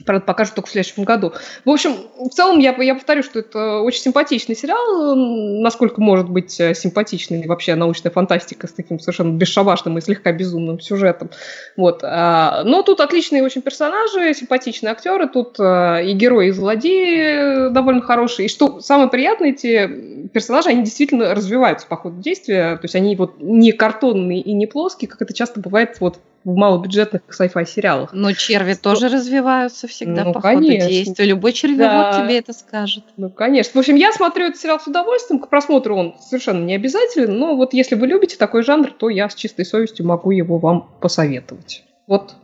Правда, 0.06 0.24
покажут 0.24 0.54
только 0.54 0.68
в 0.68 0.72
следующем 0.72 1.04
году. 1.04 1.32
В 1.64 1.70
общем, 1.70 1.94
в 2.16 2.30
целом, 2.30 2.58
я, 2.58 2.74
я 2.82 2.94
повторю, 2.94 3.22
что 3.22 3.40
это 3.40 3.80
очень 3.80 4.00
симпатичный 4.00 4.56
сериал, 4.56 5.14
насколько 5.60 6.00
может 6.00 6.28
быть 6.28 6.58
э, 6.60 6.74
симпатичный 6.74 7.46
вообще 7.46 7.74
научная 7.74 8.10
фантастика 8.10 8.66
с 8.66 8.72
таким 8.72 8.98
совершенно 8.98 9.36
бесшабашным 9.36 9.98
и 9.98 10.00
слегка 10.00 10.32
безумным 10.32 10.80
сюжетом. 10.80 11.30
Вот. 11.76 12.00
А, 12.02 12.62
но 12.64 12.82
тут 12.82 13.00
отличные 13.00 13.42
очень 13.42 13.62
персонажи, 13.62 14.32
симпатичные 14.32 14.92
актеры, 14.92 15.28
тут 15.28 15.58
э, 15.58 16.06
и 16.06 16.12
герои, 16.12 16.48
и 16.48 16.52
злодеи 16.52 17.66
э, 17.66 17.70
довольно 17.70 18.00
хорошие. 18.00 18.46
И 18.46 18.48
что 18.48 18.80
самое 18.80 19.08
приятное, 19.08 19.50
эти 19.50 20.28
персонажи, 20.32 20.70
они 20.70 20.84
действительно 20.84 21.34
развиваются 21.34 21.86
по 21.86 21.96
ходу 21.96 22.20
действия, 22.20 22.76
то 22.76 22.84
есть 22.84 22.94
они 22.94 23.16
вот 23.16 23.34
не 23.40 23.72
картонные 23.72 24.40
и 24.40 24.52
не 24.52 24.66
плоские, 24.66 25.08
как 25.08 25.20
это 25.20 25.34
часто 25.34 25.60
бывает 25.60 25.96
вот 26.00 26.20
в 26.44 26.54
малобюджетных 26.54 27.22
sci-fi 27.28 27.66
сериалах. 27.66 28.12
Но 28.12 28.32
черви 28.32 28.72
что... 28.72 28.82
тоже 28.82 29.08
развиваются 29.08 29.86
всегда 29.86 30.24
ну, 30.24 30.32
по 30.32 30.40
конечно. 30.40 30.80
ходу 30.80 30.90
действия. 30.90 31.24
Любой 31.26 31.52
червевод 31.52 32.12
да. 32.12 32.22
тебе 32.22 32.38
это 32.38 32.52
скажет. 32.52 33.04
Ну, 33.16 33.30
конечно. 33.30 33.72
В 33.74 33.78
общем, 33.78 33.96
я 33.96 34.12
смотрю 34.12 34.46
этот 34.46 34.60
сериал 34.60 34.80
с 34.80 34.86
удовольствием. 34.86 35.40
К 35.40 35.48
просмотру 35.48 35.96
он 35.96 36.16
совершенно 36.20 36.64
не 36.64 36.74
обязателен. 36.74 37.36
Но 37.38 37.56
вот 37.56 37.74
если 37.74 37.94
вы 37.94 38.06
любите 38.06 38.36
такой 38.36 38.62
жанр, 38.62 38.90
то 38.92 39.10
я 39.10 39.28
с 39.28 39.34
чистой 39.34 39.66
совестью 39.66 40.06
могу 40.06 40.30
его 40.30 40.58
вам 40.58 40.88
посоветовать. 41.00 41.84
Вот 42.06 42.34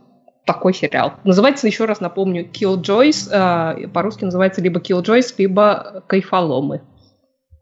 такой 0.45 0.73
сериал. 0.73 1.13
Называется, 1.23 1.67
еще 1.67 1.85
раз 1.85 1.99
напомню, 1.99 2.45
Killjoys. 2.45 3.29
Э, 3.31 3.87
по-русски 3.87 4.25
называется 4.25 4.61
либо 4.61 4.79
Killjoys, 4.79 5.33
либо 5.37 6.03
Кайфоломы. 6.07 6.81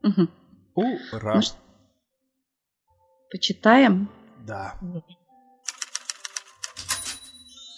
Угу. 0.04 0.28
Ура! 0.76 1.36
Ну, 1.36 1.42
почитаем? 3.32 4.10
Да. 4.46 4.76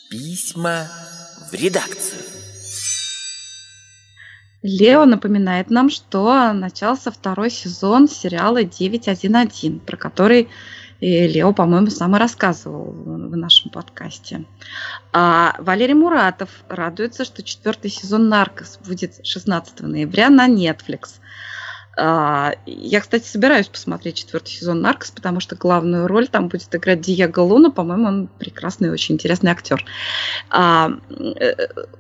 Письма 0.10 0.88
в 1.52 1.54
редакцию. 1.54 2.22
Лео 4.62 5.06
напоминает 5.06 5.70
нам, 5.70 5.90
что 5.90 6.54
начался 6.54 7.12
второй 7.12 7.52
сезон 7.52 8.08
сериала 8.08 8.64
911, 8.64 9.82
про 9.84 9.98
который 9.98 10.50
э, 11.02 11.28
Лео, 11.28 11.54
по-моему, 11.54 11.90
сам 11.90 12.16
и 12.16 12.20
рассказывал 12.20 12.92
в 12.92 13.36
нашем 13.36 13.70
подкасте. 13.70 14.46
А 15.12 15.56
Валерий 15.60 15.94
Муратов 15.94 16.50
радуется, 16.70 17.26
что 17.26 17.44
четвертый 17.44 17.92
сезон 17.92 18.30
«Наркос» 18.30 18.80
будет 18.86 19.26
16 19.26 19.82
ноября 19.82 20.30
на 20.30 20.48
Netflix– 20.48 21.16
я, 21.98 23.02
кстати, 23.02 23.26
собираюсь 23.26 23.68
посмотреть 23.68 24.18
четвертый 24.18 24.50
сезон 24.50 24.82
Наркос, 24.82 25.12
потому 25.12 25.40
что 25.40 25.56
главную 25.56 26.08
роль 26.08 26.28
там 26.28 26.48
будет 26.48 26.74
играть 26.76 27.02
Диего 27.02 27.42
Луна. 27.42 27.72
По-моему, 27.72 28.08
он 28.08 28.28
прекрасный, 28.28 28.92
очень 28.92 29.16
интересный 29.16 29.50
актер. 29.50 29.84
А, 30.52 30.92
э, 31.10 31.56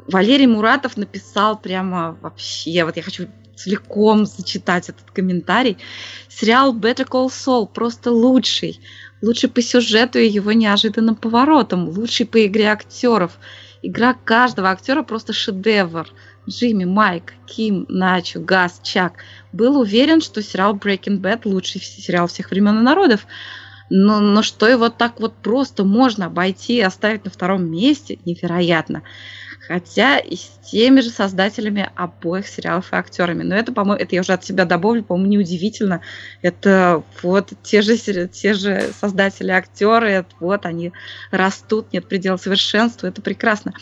Валерий 0.07 0.45
Муратов 0.45 0.97
написал 0.97 1.57
прямо 1.57 2.15
вообще, 2.21 2.83
вот 2.85 2.95
я 2.95 3.01
хочу 3.01 3.27
целиком 3.55 4.25
зачитать 4.25 4.89
этот 4.89 5.09
комментарий. 5.11 5.77
Сериал 6.29 6.75
Better 6.75 7.07
Call 7.07 7.27
Saul 7.27 7.67
просто 7.67 8.11
лучший. 8.11 8.79
Лучший 9.23 9.49
по 9.49 9.63
сюжету 9.63 10.19
и 10.19 10.27
его 10.27 10.51
неожиданным 10.51 11.15
поворотам. 11.15 11.89
Лучший 11.89 12.27
по 12.27 12.45
игре 12.45 12.67
актеров. 12.67 13.39
Игра 13.81 14.13
каждого 14.13 14.69
актера 14.69 15.01
просто 15.01 15.33
шедевр. 15.33 16.07
Джимми, 16.47 16.85
Майк, 16.85 17.33
Ким, 17.45 17.85
Начо, 17.89 18.39
Газ, 18.39 18.79
Чак. 18.83 19.13
Был 19.51 19.79
уверен, 19.79 20.21
что 20.21 20.41
сериал 20.41 20.75
Breaking 20.75 21.19
Bad 21.19 21.41
лучший 21.45 21.81
сериал 21.81 22.27
всех 22.27 22.51
времен 22.51 22.79
и 22.79 22.81
народов. 22.81 23.27
Но, 23.89 24.19
но 24.19 24.43
что 24.43 24.67
его 24.67 24.89
так 24.89 25.19
вот 25.19 25.33
просто 25.35 25.83
можно 25.83 26.25
обойти 26.25 26.77
и 26.77 26.81
оставить 26.81 27.25
на 27.25 27.31
втором 27.31 27.71
месте, 27.71 28.19
невероятно 28.25 29.03
хотя 29.67 30.17
и 30.17 30.35
с 30.35 30.59
теми 30.71 31.01
же 31.01 31.09
создателями 31.09 31.89
обоих 31.95 32.47
сериалов 32.47 32.93
и 32.93 32.95
актерами. 32.95 33.43
Но 33.43 33.55
это, 33.55 33.71
по-моему, 33.73 34.01
это 34.01 34.15
я 34.15 34.21
уже 34.21 34.33
от 34.33 34.45
себя 34.45 34.65
добавлю, 34.65 35.03
по-моему, 35.03 35.31
неудивительно. 35.31 36.01
Это 36.41 37.03
вот 37.21 37.51
те 37.63 37.81
же, 37.81 37.97
те 37.97 38.53
же 38.53 38.91
создатели 38.99 39.51
актеры, 39.51 40.25
вот 40.39 40.65
они 40.65 40.93
растут, 41.31 41.91
нет 41.91 42.07
предела 42.07 42.37
совершенству, 42.37 43.07
это 43.07 43.21
прекрасно. 43.21 43.73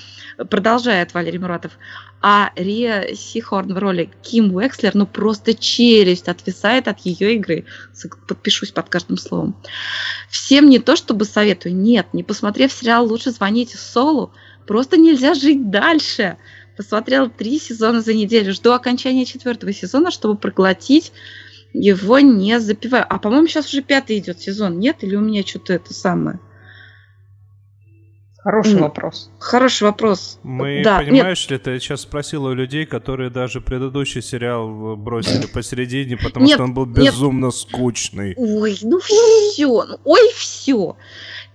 Продолжает 0.49 1.13
Валерий 1.13 1.39
Муратов. 1.39 1.73
А 2.21 2.51
Рия 2.55 3.13
Сихорн 3.13 3.71
в 3.73 3.77
роли 3.77 4.09
Ким 4.23 4.55
Уэкслер, 4.55 4.95
ну 4.95 5.05
просто 5.05 5.53
челюсть 5.53 6.27
отвисает 6.27 6.88
от 6.88 6.99
ее 7.01 7.36
игры. 7.36 7.65
Подпишусь 8.27 8.71
под 8.71 8.89
каждым 8.89 9.17
словом. 9.17 9.55
Всем 10.29 10.67
не 10.67 10.79
то 10.79 10.95
чтобы 10.95 11.25
советую, 11.25 11.75
нет, 11.75 12.07
не 12.13 12.23
посмотрев 12.23 12.71
сериал, 12.71 13.05
лучше 13.05 13.29
звоните 13.29 13.77
Солу, 13.77 14.31
Просто 14.68 14.97
нельзя 14.97 15.34
жить 15.34 15.70
дальше. 15.70 16.38
Посмотрел 16.78 17.30
три 17.30 17.59
сезона 17.59 18.01
за 18.01 18.13
неделю. 18.13 18.53
Жду 18.53 18.72
окончания 18.72 19.26
четвертого 19.26 19.72
сезона, 19.72 20.11
чтобы 20.11 20.38
проглотить 20.38 21.11
его 21.74 22.20
не 22.20 22.59
запивая. 22.59 23.03
А, 23.03 23.20
по-моему, 23.20 23.47
сейчас 23.47 23.68
уже 23.68 23.82
пятый 23.82 24.18
идет 24.18 24.39
сезон, 24.41 24.80
нет? 24.80 24.97
Или 25.01 25.16
у 25.16 25.22
меня 25.22 25.43
что-то 25.45 25.74
это 25.74 25.93
самое? 25.93 26.39
Хороший 28.45 28.75
М. 28.75 28.81
вопрос. 28.81 29.31
Хороший 29.39 29.85
вопрос. 29.85 30.37
Мы, 30.43 30.83
да, 30.83 30.99
понимаешь 30.99 31.49
ли, 31.49 31.57
ты 31.57 31.79
сейчас 31.79 32.01
спросила 32.01 32.49
у 32.49 32.53
людей, 32.53 32.85
которые 32.85 33.31
даже 33.31 33.59
предыдущий 33.59 34.21
сериал 34.21 34.95
бросили 34.95 35.47
посередине, 35.47 36.15
потому 36.15 36.45
Нет, 36.45 36.53
что 36.53 36.63
он 36.63 36.75
был 36.75 36.85
нет. 36.85 36.95
безумно 36.95 37.49
скучный. 37.49 38.35
Ой, 38.37 38.77
ну 38.83 38.99
все, 38.99 39.65
ой, 40.03 40.31
все. 40.35 40.95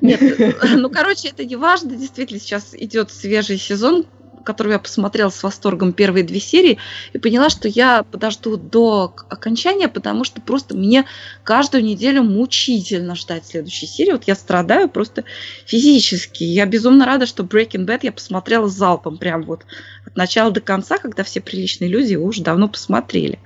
Нет, 0.00 0.20
ну, 0.74 0.90
короче, 0.90 1.28
это 1.28 1.44
не 1.44 1.54
важно. 1.54 1.94
Действительно, 1.94 2.40
сейчас 2.40 2.74
идет 2.74 3.12
свежий 3.12 3.58
сезон, 3.58 4.04
который 4.44 4.72
я 4.72 4.78
посмотрела 4.78 5.30
с 5.30 5.42
восторгом 5.42 5.92
первые 5.92 6.24
две 6.24 6.40
серии 6.40 6.78
и 7.12 7.18
поняла, 7.18 7.50
что 7.50 7.68
я 7.68 8.02
подожду 8.02 8.56
до 8.56 9.14
окончания, 9.28 9.88
потому 9.88 10.24
что 10.24 10.40
просто 10.40 10.76
мне 10.76 11.04
каждую 11.44 11.84
неделю 11.84 12.22
мучительно 12.22 13.14
ждать 13.14 13.46
следующей 13.46 13.86
серии. 13.86 14.12
Вот 14.12 14.24
я 14.24 14.34
страдаю 14.34 14.88
просто 14.88 15.24
физически. 15.66 16.44
Я 16.44 16.66
безумно 16.66 17.06
рада, 17.06 17.26
что 17.26 17.42
Breaking 17.42 17.86
Bad 17.86 18.00
я 18.02 18.12
посмотрела 18.12 18.68
залпом, 18.68 19.18
прям 19.18 19.42
вот 19.42 19.64
от 20.06 20.16
начала 20.16 20.50
до 20.50 20.60
конца, 20.60 20.98
когда 20.98 21.22
все 21.22 21.40
приличные 21.40 21.88
люди 21.88 22.12
его 22.12 22.26
уже 22.26 22.42
давно 22.42 22.68
посмотрели. 22.68 23.38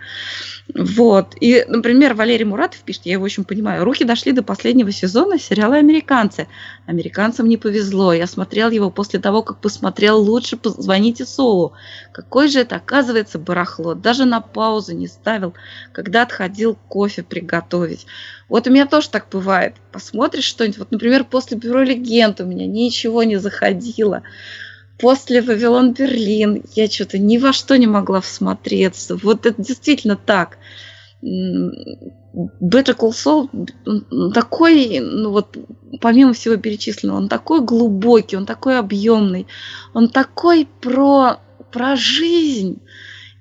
Вот. 0.74 1.34
И, 1.40 1.64
например, 1.68 2.14
Валерий 2.14 2.45
Муратов 2.45 2.80
пишет, 2.80 3.03
я 3.05 3.12
его 3.12 3.24
очень 3.24 3.45
понимаю, 3.45 3.84
руки 3.84 4.05
дошли 4.05 4.32
до 4.32 4.42
последнего 4.42 4.90
сезона 4.92 5.38
сериала 5.38 5.76
«Американцы». 5.76 6.49
Американцам 6.87 7.49
не 7.49 7.57
повезло. 7.57 8.12
Я 8.12 8.26
смотрел 8.26 8.70
его 8.70 8.91
после 8.91 9.18
того, 9.18 9.43
как 9.43 9.59
посмотрел 9.59 10.20
«Лучше 10.20 10.59
позвоните 10.59 11.24
Солу». 11.24 11.72
Какой 12.12 12.49
же 12.49 12.61
это, 12.61 12.76
оказывается, 12.76 13.39
барахло. 13.39 13.95
Даже 13.95 14.26
на 14.26 14.41
паузу 14.41 14.95
не 14.95 15.07
ставил, 15.07 15.55
когда 15.93 16.22
отходил 16.22 16.76
кофе 16.89 17.22
приготовить. 17.22 18.07
Вот 18.51 18.66
у 18.66 18.70
меня 18.70 18.87
тоже 18.87 19.09
так 19.09 19.28
бывает. 19.30 19.76
Посмотришь 19.93 20.45
что-нибудь, 20.45 20.78
вот, 20.78 20.91
например, 20.91 21.24
после 21.24 21.57
«Бюро 21.57 21.82
легенд» 21.82 22.41
у 22.41 22.45
меня 22.45 22.66
ничего 22.66 23.22
не 23.22 23.37
заходило. 23.37 24.22
После 24.99 25.41
«Вавилон 25.41 25.95
Берлин» 25.95 26.62
я 26.74 26.89
что-то 26.89 27.18
ни 27.18 27.39
во 27.39 27.55
что 27.55 27.78
не 27.78 27.87
могла 27.87 28.20
всмотреться. 28.20 29.16
Вот 29.16 29.47
это 29.47 29.61
действительно 29.61 30.16
так. 30.16 30.59
Better 31.25 32.95
Call 32.95 33.12
Saul 33.12 33.49
такой, 34.33 35.01
ну 35.01 35.31
вот, 35.31 35.57
помимо 36.01 36.35
всего 36.35 36.57
перечисленного, 36.57 37.16
он 37.16 37.29
такой 37.29 37.61
глубокий, 37.62 38.37
он 38.37 38.45
такой 38.45 38.79
объемный, 38.79 39.47
он 39.95 40.09
такой 40.09 40.68
про, 40.81 41.39
про 41.72 41.97
жизнь. 41.97 42.81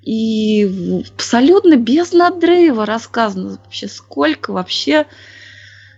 И 0.01 1.03
абсолютно 1.15 1.75
без 1.77 2.13
надрыва 2.13 2.85
рассказано 2.85 3.57
вообще, 3.63 3.87
сколько 3.87 4.51
вообще, 4.51 5.07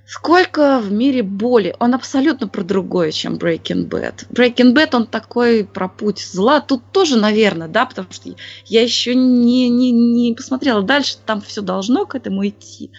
сколько 0.07 0.79
в 0.79 0.91
мире 0.91 1.23
боли. 1.23 1.75
Он 1.79 1.93
абсолютно 1.93 2.47
про 2.47 2.63
другое, 2.63 3.11
чем 3.11 3.35
Breaking 3.35 3.89
Bad. 3.89 4.27
Breaking 4.29 4.73
Bad, 4.73 4.95
он 4.95 5.07
такой 5.07 5.65
про 5.65 5.89
путь 5.89 6.19
зла. 6.19 6.61
Тут 6.61 6.83
тоже, 6.91 7.17
наверное, 7.17 7.67
да, 7.67 7.85
потому 7.85 8.07
что 8.11 8.29
я 8.65 8.81
еще 8.81 9.15
не, 9.15 9.69
не, 9.69 9.91
не 9.91 10.33
посмотрела 10.33 10.83
дальше, 10.83 11.17
там 11.25 11.41
все 11.41 11.61
должно 11.61 12.05
к 12.05 12.15
этому 12.15 12.47
идти. 12.47 12.91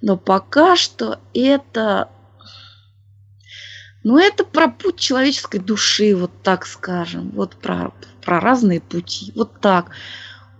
Но 0.00 0.16
пока 0.16 0.76
что 0.76 1.20
это... 1.32 2.10
Ну, 4.04 4.18
это 4.18 4.42
про 4.44 4.68
путь 4.68 4.98
человеческой 4.98 5.60
души, 5.60 6.16
вот 6.16 6.32
так 6.42 6.66
скажем. 6.66 7.30
Вот 7.30 7.54
про, 7.54 7.92
про 8.20 8.40
разные 8.40 8.80
пути. 8.80 9.32
Вот 9.36 9.60
так. 9.60 9.92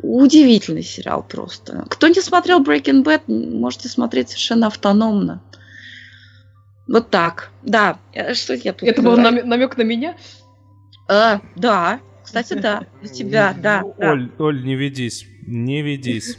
Удивительный 0.00 0.84
сериал 0.84 1.24
просто. 1.28 1.84
Кто 1.90 2.06
не 2.06 2.20
смотрел 2.20 2.62
Breaking 2.62 3.02
Bad, 3.02 3.22
можете 3.26 3.88
смотреть 3.88 4.28
совершенно 4.28 4.68
автономно. 4.68 5.42
Вот 6.88 7.10
так. 7.10 7.50
Да. 7.62 7.98
Э, 8.12 8.34
Что 8.34 8.54
я 8.54 8.72
тут 8.72 8.88
Это 8.88 9.02
был 9.02 9.16
намек 9.16 9.76
на 9.76 9.82
меня? 9.82 10.16
А, 11.08 11.40
да. 11.56 12.00
Кстати, 12.24 12.54
да. 12.54 12.86
На 13.02 13.08
тебя, 13.08 13.54
да. 13.60 13.82
да. 13.98 14.12
Оль, 14.12 14.30
Оль, 14.38 14.64
не 14.64 14.74
ведись, 14.74 15.26
не 15.46 15.82
ведись. 15.82 16.38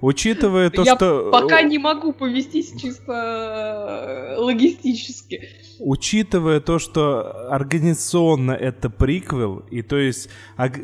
Учитывая 0.00 0.70
то, 0.70 0.82
Я 0.82 0.96
что... 0.96 1.30
пока 1.30 1.62
не 1.62 1.78
могу 1.78 2.12
повестись 2.12 2.72
чисто 2.80 3.12
э, 3.12 4.36
логистически. 4.38 5.48
Учитывая 5.78 6.60
то, 6.60 6.78
что 6.78 7.48
организационно 7.50 8.52
это 8.52 8.90
приквел, 8.90 9.60
и 9.70 9.82
то 9.82 9.96
есть 9.96 10.28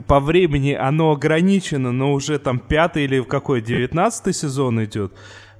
по 0.07 0.21
времени 0.21 0.73
оно 0.73 1.13
ограничено, 1.13 1.93
но 1.93 2.13
уже 2.13 2.39
там 2.39 2.61
пятый 2.61 3.05
или 3.05 3.19
в 3.19 3.27
какой, 3.27 3.63
девятнадцатый 3.63 4.33
сезон 4.33 4.85
идет, 4.85 5.13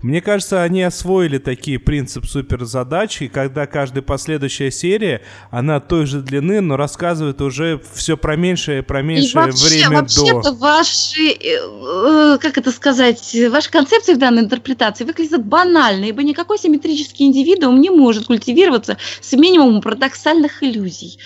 мне 0.03 0.21
кажется, 0.21 0.63
они 0.63 0.83
освоили 0.83 1.39
такие 1.39 1.79
принцип 1.79 2.27
суперзадачи, 2.27 3.25
и 3.25 3.29
когда 3.29 3.67
каждая 3.67 4.03
последующая 4.03 4.71
серия, 4.71 5.23
она 5.51 5.81
той 5.81 6.07
же 6.07 6.21
длины, 6.21 6.61
но 6.61 6.77
рассказывает 6.77 7.41
уже 7.41 7.81
все 7.95 8.17
про 8.17 8.37
меньшее, 8.37 8.83
про 8.83 9.01
И 9.01 9.05
меньшее 9.05 9.47
вообще, 9.47 9.67
время 9.67 10.01
вообще-то 10.01 10.43
до. 10.43 10.53
ваши, 10.53 11.31
э, 11.31 11.57
э, 11.57 12.39
как 12.41 12.59
это 12.59 12.71
сказать, 12.73 13.37
ваши 13.51 13.71
концепции 13.71 14.15
в 14.15 14.19
данной 14.19 14.43
интерпретации 14.43 15.05
выглядят 15.05 15.45
банально, 15.45 16.05
ибо 16.05 16.23
никакой 16.23 16.59
симметрический 16.59 17.27
индивидуум 17.27 17.81
не 17.81 17.91
может 17.91 18.27
культивироваться 18.27 18.99
с 19.21 19.33
минимумом 19.33 19.81
парадоксальных 19.81 20.63
иллюзий. 20.63 21.19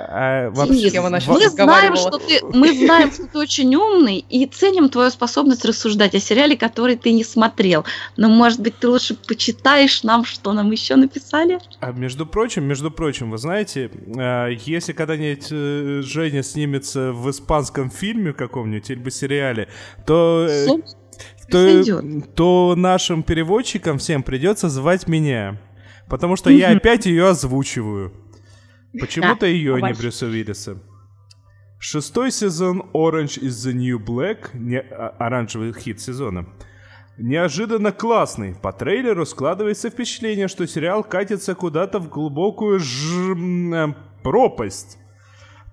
А, 0.00 0.50
Денис, 0.50 0.92
кем 0.92 1.04
она 1.06 1.18
мы 1.26 1.48
знаем, 1.48 1.96
что 1.96 2.18
ты, 2.18 2.40
мы 2.44 2.72
знаем, 2.72 3.10
что 3.10 3.26
ты 3.26 3.38
очень 3.38 3.74
умный 3.74 4.24
и 4.28 4.46
ценим 4.46 4.88
твою 4.88 5.10
способность 5.10 5.64
рассуждать 5.64 6.14
о 6.14 6.20
сериале, 6.20 6.56
который 6.56 6.96
ты 6.96 7.12
не 7.12 7.24
смотрел. 7.24 7.84
Но, 8.16 8.28
может 8.28 8.60
быть, 8.60 8.78
ты 8.78 8.88
лучше 8.88 9.14
почитаешь 9.14 10.02
нам, 10.04 10.24
что 10.24 10.52
нам 10.52 10.70
еще 10.70 10.96
написали? 10.96 11.58
А 11.80 11.92
между 11.92 12.26
прочим, 12.26 12.64
между 12.64 12.90
прочим, 12.90 13.30
вы 13.30 13.38
знаете, 13.38 13.90
э, 14.16 14.50
если 14.64 14.92
когда-нибудь 14.92 15.48
э, 15.50 16.02
Женя 16.04 16.42
снимется 16.42 17.12
в 17.12 17.30
испанском 17.30 17.90
фильме 17.90 18.32
каком-нибудь 18.32 18.90
или 18.90 18.98
бы 18.98 19.10
сериале, 19.10 19.68
то, 20.06 20.46
э, 20.48 20.66
то, 21.50 22.02
то 22.34 22.74
нашим 22.76 23.22
переводчикам 23.22 23.98
всем 23.98 24.22
придется 24.22 24.68
звать 24.68 25.08
меня. 25.08 25.58
Потому 26.08 26.36
что 26.36 26.50
я 26.50 26.70
опять 26.70 27.06
ее 27.06 27.28
озвучиваю. 27.28 28.12
Почему-то 29.00 29.46
ее, 29.46 29.76
а 29.76 29.80
не. 29.80 29.92
Брюса 29.92 30.26
Уиллиса. 30.26 30.82
Шестой 31.80 32.32
сезон 32.32 32.90
Orange 32.92 33.40
is 33.40 33.50
the 33.50 33.72
New 33.72 33.98
Black, 34.04 34.50
не, 34.52 34.80
а- 34.80 35.14
оранжевый 35.18 35.72
хит 35.72 36.00
сезона, 36.00 36.48
неожиданно 37.18 37.92
классный. 37.92 38.56
По 38.56 38.72
трейлеру 38.72 39.24
складывается 39.24 39.88
впечатление, 39.88 40.48
что 40.48 40.66
сериал 40.66 41.04
катится 41.04 41.54
куда-то 41.54 42.00
в 42.00 42.08
глубокую 42.08 42.80
ж... 42.80 43.94
пропасть. 44.24 44.98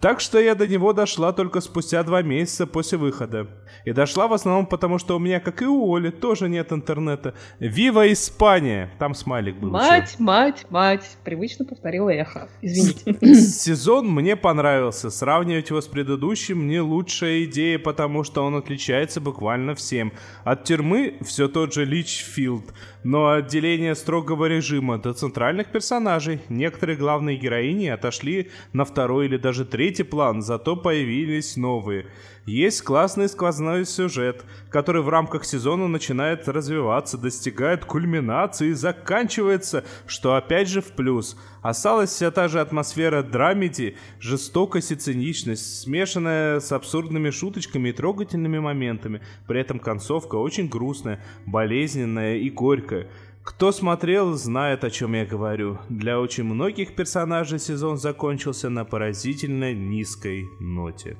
Так 0.06 0.20
что 0.20 0.40
я 0.40 0.54
до 0.54 0.68
него 0.68 0.94
дошла 0.94 1.34
только 1.34 1.62
спустя 1.62 2.04
два 2.04 2.22
месяца 2.22 2.68
после 2.68 3.00
выхода. 3.00 3.48
И 3.86 3.92
дошла 3.92 4.28
в 4.28 4.34
основном 4.34 4.68
потому, 4.68 5.00
что 5.00 5.16
у 5.16 5.20
меня, 5.20 5.40
как 5.40 5.64
и 5.64 5.66
у 5.66 5.96
Оли, 5.96 6.12
тоже 6.12 6.48
нет 6.48 6.72
интернета. 6.72 7.34
Вива 7.58 8.14
Испания! 8.14 8.92
Там 9.00 9.16
смайлик 9.16 9.56
был. 9.56 9.72
Мать, 9.72 10.20
мать, 10.20 10.68
мать. 10.70 11.18
Привычно 11.24 11.66
повторила 11.66 12.12
эхо. 12.12 12.50
Извините. 12.62 13.18
Сезон 13.34 14.08
мне 14.12 14.36
понравился. 14.36 15.10
Сравнивать 15.10 15.72
его 15.72 15.82
с 15.82 15.88
предыдущим 15.88 16.68
не 16.68 16.80
лучшая 16.82 17.46
идея, 17.46 17.80
потому 17.80 18.24
что 18.24 18.46
он 18.46 18.56
отличается 18.58 19.22
буквально 19.22 19.74
всем. 19.74 20.14
От 20.44 20.66
тюрьмы 20.66 21.18
все 21.24 21.48
тот 21.48 21.74
же 21.74 21.84
Личфилд, 21.84 22.76
но 23.06 23.30
отделение 23.30 23.94
строгого 23.94 24.46
режима 24.46 24.98
до 24.98 25.14
центральных 25.14 25.68
персонажей. 25.68 26.40
Некоторые 26.50 26.98
главные 26.98 27.38
героини 27.38 27.86
отошли 27.86 28.50
на 28.74 28.84
второй 28.84 29.28
или 29.28 29.38
даже 29.38 29.64
третий 29.64 30.02
план, 30.02 30.42
зато 30.42 30.76
появились 30.76 31.56
новые. 31.56 32.08
Есть 32.48 32.84
классный 32.84 33.28
сквозной 33.28 33.86
сюжет, 33.86 34.44
который 34.70 35.02
в 35.02 35.10
рамках 35.10 35.46
сезона 35.46 35.88
начинает 35.88 36.48
развиваться, 36.48 37.18
достигает 37.18 37.86
кульминации 37.86 38.70
и 38.70 38.74
заканчивается, 38.74 39.84
что 40.06 40.36
опять 40.36 40.68
же 40.68 40.82
в 40.82 40.92
плюс. 40.92 41.38
Осталась 41.64 42.12
вся 42.12 42.30
та 42.30 42.48
же 42.48 42.60
атмосфера 42.60 43.24
драмеди, 43.24 43.98
жестокость 44.20 44.92
и 44.92 44.96
циничность, 44.96 45.82
смешанная 45.82 46.60
с 46.60 46.72
абсурдными 46.72 47.32
шуточками 47.32 47.90
и 47.90 47.94
трогательными 47.94 48.60
моментами. 48.60 49.22
При 49.48 49.62
этом 49.62 49.80
концовка 49.80 50.36
очень 50.36 50.70
грустная, 50.70 51.20
болезненная 51.48 52.38
и 52.38 52.52
горькая. 52.52 52.95
Кто 53.44 53.72
смотрел, 53.72 54.34
знает, 54.34 54.84
о 54.84 54.90
чем 54.90 55.14
я 55.14 55.26
говорю. 55.26 55.78
Для 55.88 56.20
очень 56.20 56.46
многих 56.46 56.96
персонажей 56.96 57.60
сезон 57.60 57.98
закончился 57.98 58.70
на 58.70 58.86
поразительно 58.86 59.72
низкой 59.72 60.46
ноте. 60.60 61.18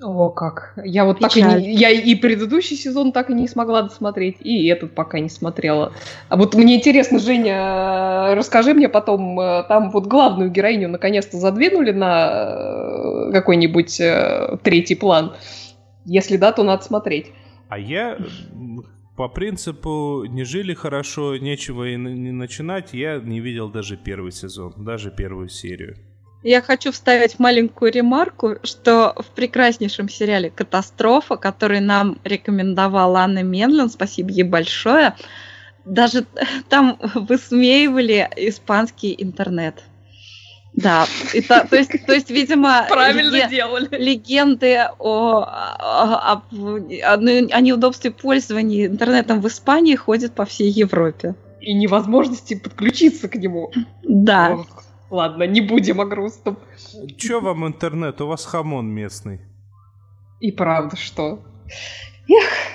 О, 0.00 0.30
как. 0.30 0.74
Я 0.84 1.04
вот 1.04 1.18
так 1.18 1.32
и 1.36 1.40
Печаль. 1.40 1.60
не... 1.60 1.74
Я 1.74 1.90
и 1.90 2.14
предыдущий 2.14 2.76
сезон 2.76 3.10
так 3.10 3.30
и 3.30 3.34
не 3.34 3.48
смогла 3.48 3.82
досмотреть, 3.82 4.36
и 4.40 4.68
этот 4.68 4.94
пока 4.94 5.18
не 5.18 5.28
смотрела. 5.28 5.92
А 6.28 6.36
вот 6.36 6.54
мне 6.54 6.76
интересно, 6.76 7.18
Женя, 7.18 8.30
э, 8.30 8.34
расскажи 8.34 8.74
мне 8.74 8.88
потом, 8.88 9.40
э, 9.40 9.64
там 9.68 9.90
вот 9.90 10.06
главную 10.06 10.50
героиню 10.50 10.88
наконец-то 10.88 11.36
задвинули 11.36 11.90
на 11.90 12.30
э, 12.30 13.32
какой-нибудь 13.32 14.00
третий 14.62 14.94
план? 14.94 15.34
Если 16.04 16.36
да, 16.36 16.52
то 16.52 16.62
надо 16.62 16.84
смотреть. 16.84 17.32
А 17.68 17.76
я 17.78 18.18
по 19.18 19.28
принципу 19.28 20.24
не 20.28 20.44
жили 20.44 20.74
хорошо, 20.74 21.36
нечего 21.36 21.88
и 21.88 21.96
не 21.96 22.30
начинать, 22.30 22.94
я 22.94 23.18
не 23.18 23.40
видел 23.40 23.68
даже 23.68 23.96
первый 23.96 24.30
сезон, 24.30 24.72
даже 24.76 25.10
первую 25.10 25.48
серию. 25.48 25.96
Я 26.44 26.62
хочу 26.62 26.92
вставить 26.92 27.40
маленькую 27.40 27.90
ремарку, 27.90 28.58
что 28.62 29.12
в 29.16 29.26
прекраснейшем 29.34 30.08
сериале 30.08 30.50
«Катастрофа», 30.50 31.36
который 31.36 31.80
нам 31.80 32.18
рекомендовала 32.22 33.22
Анна 33.22 33.42
Менлин, 33.42 33.90
спасибо 33.90 34.30
ей 34.30 34.44
большое, 34.44 35.16
даже 35.84 36.24
там 36.68 36.96
высмеивали 37.16 38.28
испанский 38.36 39.16
интернет. 39.18 39.82
Да, 40.82 41.06
это, 41.34 41.66
то, 41.68 41.76
есть, 41.76 42.06
то 42.06 42.12
есть, 42.14 42.30
видимо, 42.30 42.86
Правильно 42.88 43.36
леген- 43.36 43.50
делали. 43.50 43.88
легенды 43.90 44.76
о, 44.98 45.40
о, 45.42 46.34
о- 46.34 46.42
о 47.14 47.60
неудобстве 47.60 48.12
пользования 48.12 48.86
интернетом 48.86 49.40
в 49.40 49.48
Испании 49.48 49.96
ходят 49.96 50.34
по 50.34 50.44
всей 50.44 50.70
Европе. 50.70 51.34
И 51.60 51.74
невозможности 51.74 52.54
подключиться 52.54 53.28
к 53.28 53.34
нему. 53.34 53.72
Да. 54.04 54.54
Ох, 54.54 54.84
ладно, 55.10 55.42
не 55.44 55.60
будем 55.60 56.00
о 56.00 56.04
грустном. 56.04 56.58
Чё 57.16 57.40
вам 57.40 57.66
интернет? 57.66 58.20
У 58.20 58.28
вас 58.28 58.44
хамон 58.44 58.86
местный. 58.86 59.40
И 60.38 60.52
правда, 60.52 60.94
что? 60.96 61.42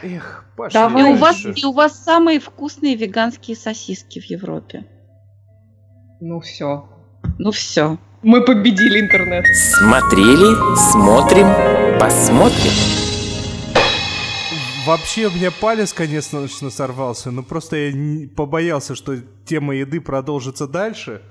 Эх, 0.02 0.46
пошли 0.58 0.74
Давай 0.74 1.04
И 1.12 1.14
у, 1.14 1.16
вас, 1.16 1.46
и 1.46 1.66
у 1.66 1.72
вас 1.72 2.04
самые 2.04 2.42
вкусные 2.42 2.96
веганские 2.96 3.56
сосиски 3.56 4.20
в 4.20 4.26
Европе. 4.26 4.86
Ну 6.20 6.42
все. 6.42 6.90
Ну 7.40 7.52
все. 7.52 7.98
Мы 8.22 8.42
победили 8.42 9.00
интернет. 9.02 9.46
Смотрели, 9.56 10.56
смотрим, 10.92 12.00
посмотрим. 12.00 12.72
Вообще 14.86 15.28
у 15.28 15.32
меня 15.32 15.50
палец, 15.52 15.94
конечно, 15.94 16.48
сорвался, 16.48 17.32
но 17.32 17.42
просто 17.44 17.78
я 17.78 17.92
не- 17.94 18.28
побоялся, 18.28 18.96
что 18.96 19.18
тема 19.46 19.76
еды 19.76 20.02
продолжится 20.02 20.68
дальше. 20.68 21.22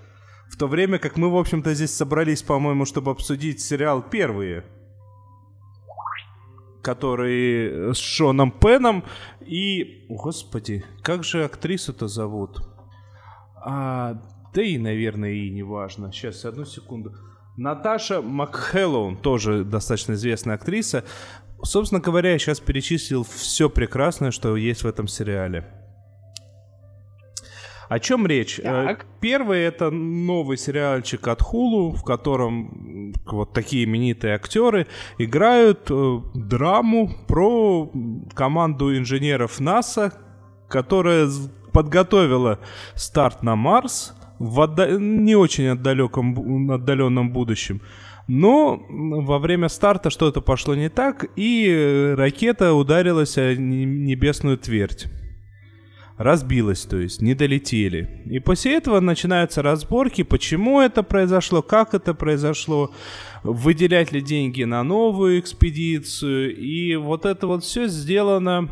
В 0.51 0.57
то 0.57 0.67
время 0.67 0.99
как 0.99 1.17
мы, 1.17 1.31
в 1.31 1.37
общем-то, 1.37 1.73
здесь 1.75 1.95
собрались, 1.95 2.43
по-моему, 2.43 2.85
чтобы 2.85 3.11
обсудить 3.11 3.61
сериал 3.61 4.03
«Первые», 4.03 4.65
который 6.83 7.95
с 7.95 7.99
Шоном 7.99 8.51
Пеном 8.51 9.05
и... 9.41 10.07
Господи, 10.09 10.85
как 11.03 11.25
же 11.25 11.45
актрису-то 11.45 12.09
зовут? 12.09 12.59
А, 13.65 14.21
да 14.55 14.63
и, 14.63 14.79
наверное, 14.79 15.33
и 15.33 15.51
не 15.51 15.63
важно. 15.63 16.13
Сейчас, 16.13 16.45
одну 16.45 16.65
секунду. 16.65 17.15
Наташа 17.57 18.23
Макхеллоун, 18.23 19.17
тоже 19.17 19.65
достаточно 19.65 20.15
известная 20.15 20.55
актриса. 20.55 21.05
Собственно 21.63 22.01
говоря, 22.01 22.33
я 22.33 22.39
сейчас 22.39 22.61
перечислил 22.61 23.25
все 23.25 23.71
прекрасное, 23.71 24.31
что 24.31 24.57
есть 24.57 24.83
в 24.83 24.87
этом 24.87 25.07
сериале. 25.07 25.65
О 27.89 27.99
чем 27.99 28.27
речь? 28.27 28.59
Э, 28.59 28.63
Так. 28.63 29.07
Первый 29.21 29.61
это 29.61 29.91
новый 29.91 30.57
сериальчик 30.57 31.29
от 31.29 31.43
Hulu, 31.43 31.95
в 31.95 32.03
котором 32.05 33.13
вот 33.27 33.53
такие 33.53 33.85
именитые 33.85 34.35
актеры 34.35 34.87
играют 35.19 35.91
э, 35.91 36.21
драму 36.35 37.11
про 37.29 37.93
команду 38.35 38.97
инженеров 38.97 39.61
НАСА, 39.61 40.15
которая 40.69 41.29
подготовила 41.73 42.61
старт 42.95 43.43
на 43.43 43.57
Марс 43.57 44.15
в 44.43 44.61
отда- 44.61 44.91
не 44.99 45.37
очень 45.37 45.69
отдалеком, 45.69 46.71
отдаленном 46.71 47.33
будущем. 47.33 47.81
Но 48.29 48.81
во 48.89 49.39
время 49.39 49.69
старта 49.69 50.11
что-то 50.11 50.41
пошло 50.41 50.75
не 50.75 50.89
так, 50.89 51.27
и 51.37 52.15
ракета 52.17 52.75
ударилась 52.75 53.39
о 53.39 53.55
не- 53.55 53.85
небесную 53.85 54.59
твердь. 54.59 55.07
Разбилась, 56.19 56.83
то 56.83 56.99
есть, 56.99 57.23
не 57.23 57.35
долетели. 57.35 58.23
И 58.27 58.39
после 58.39 58.77
этого 58.77 59.01
начинаются 59.01 59.63
разборки, 59.63 60.23
почему 60.23 60.81
это 60.81 61.03
произошло, 61.03 61.63
как 61.63 61.95
это 61.95 62.15
произошло, 62.15 62.91
выделять 63.45 64.13
ли 64.13 64.21
деньги 64.21 64.65
на 64.65 64.83
новую 64.83 65.39
экспедицию. 65.39 66.57
И 66.57 66.97
вот 66.97 67.27
это 67.27 67.47
вот 67.47 67.65
все 67.65 67.87
сделано 67.87 68.69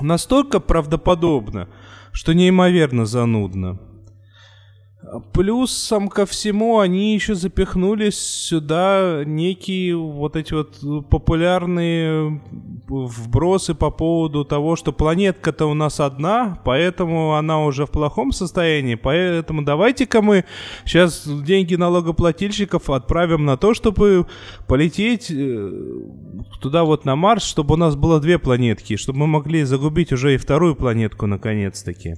настолько 0.00 0.60
правдоподобно, 0.60 1.68
что 2.12 2.34
неимоверно 2.34 3.06
занудно. 3.06 3.78
Плюсом 5.32 6.08
ко 6.08 6.26
всему 6.26 6.80
они 6.80 7.14
еще 7.14 7.36
запихнули 7.36 8.10
сюда 8.10 9.22
некие 9.24 9.96
вот 9.96 10.34
эти 10.34 10.52
вот 10.52 10.80
популярные 11.08 12.40
вбросы 12.88 13.74
по 13.74 13.90
поводу 13.90 14.44
того, 14.44 14.74
что 14.74 14.92
планетка-то 14.92 15.66
у 15.66 15.74
нас 15.74 16.00
одна, 16.00 16.60
поэтому 16.64 17.34
она 17.34 17.62
уже 17.62 17.86
в 17.86 17.90
плохом 17.90 18.32
состоянии, 18.32 18.96
поэтому 18.96 19.62
давайте-ка 19.62 20.22
мы 20.22 20.44
сейчас 20.84 21.28
деньги 21.28 21.76
налогоплательщиков 21.76 22.90
отправим 22.90 23.44
на 23.44 23.56
то, 23.56 23.74
чтобы 23.74 24.26
полететь 24.66 25.30
э, 25.30 25.72
туда 26.60 26.82
вот 26.82 27.04
на 27.04 27.14
Марс, 27.14 27.44
чтобы 27.44 27.74
у 27.74 27.76
нас 27.76 27.94
было 27.94 28.18
две 28.18 28.40
планетки, 28.40 28.96
чтобы 28.96 29.20
мы 29.20 29.26
могли 29.28 29.62
загубить 29.62 30.12
уже 30.12 30.34
и 30.34 30.38
вторую 30.38 30.74
планетку 30.74 31.26
наконец-таки. 31.26 32.16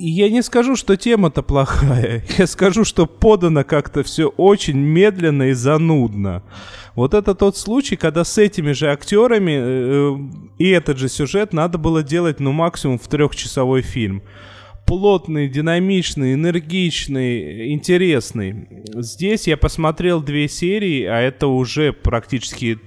Я 0.00 0.30
не 0.30 0.42
скажу, 0.42 0.76
что 0.76 0.96
тема-то 0.96 1.42
плохая. 1.42 2.24
Я 2.38 2.46
скажу, 2.46 2.84
что 2.84 3.06
подано 3.06 3.64
как-то 3.64 4.04
все 4.04 4.28
очень 4.28 4.78
медленно 4.78 5.50
и 5.50 5.52
занудно. 5.52 6.44
Вот 6.94 7.14
это 7.14 7.34
тот 7.34 7.56
случай, 7.56 7.96
когда 7.96 8.22
с 8.22 8.38
этими 8.38 8.72
же 8.72 8.90
актерами 8.90 9.58
э, 9.58 10.16
и 10.58 10.68
этот 10.68 10.98
же 10.98 11.08
сюжет 11.08 11.52
надо 11.52 11.78
было 11.78 12.02
делать, 12.02 12.38
ну, 12.38 12.52
максимум 12.52 12.98
в 12.98 13.08
трехчасовой 13.08 13.82
фильм. 13.82 14.22
Плотный, 14.86 15.48
динамичный, 15.48 16.34
энергичный, 16.34 17.72
интересный. 17.72 18.68
Здесь 18.94 19.48
я 19.48 19.56
посмотрел 19.56 20.22
две 20.22 20.48
серии, 20.48 21.04
а 21.04 21.20
это 21.20 21.48
уже 21.48 21.92
практически 21.92 22.78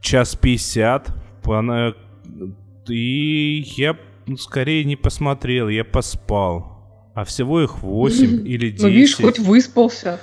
час 0.00 0.36
пятьдесят. 0.36 1.12
И 2.88 3.64
я 3.76 3.96
ну, 4.26 4.36
скорее 4.36 4.84
не 4.84 4.96
посмотрел, 4.96 5.68
я 5.68 5.84
поспал. 5.84 7.12
А 7.14 7.24
всего 7.24 7.62
их 7.62 7.82
8 7.82 8.46
или 8.46 8.70
10. 8.70 8.82
Ну, 8.82 8.88
видишь, 8.88 9.16
хоть 9.16 9.38
выспался. 9.38 10.20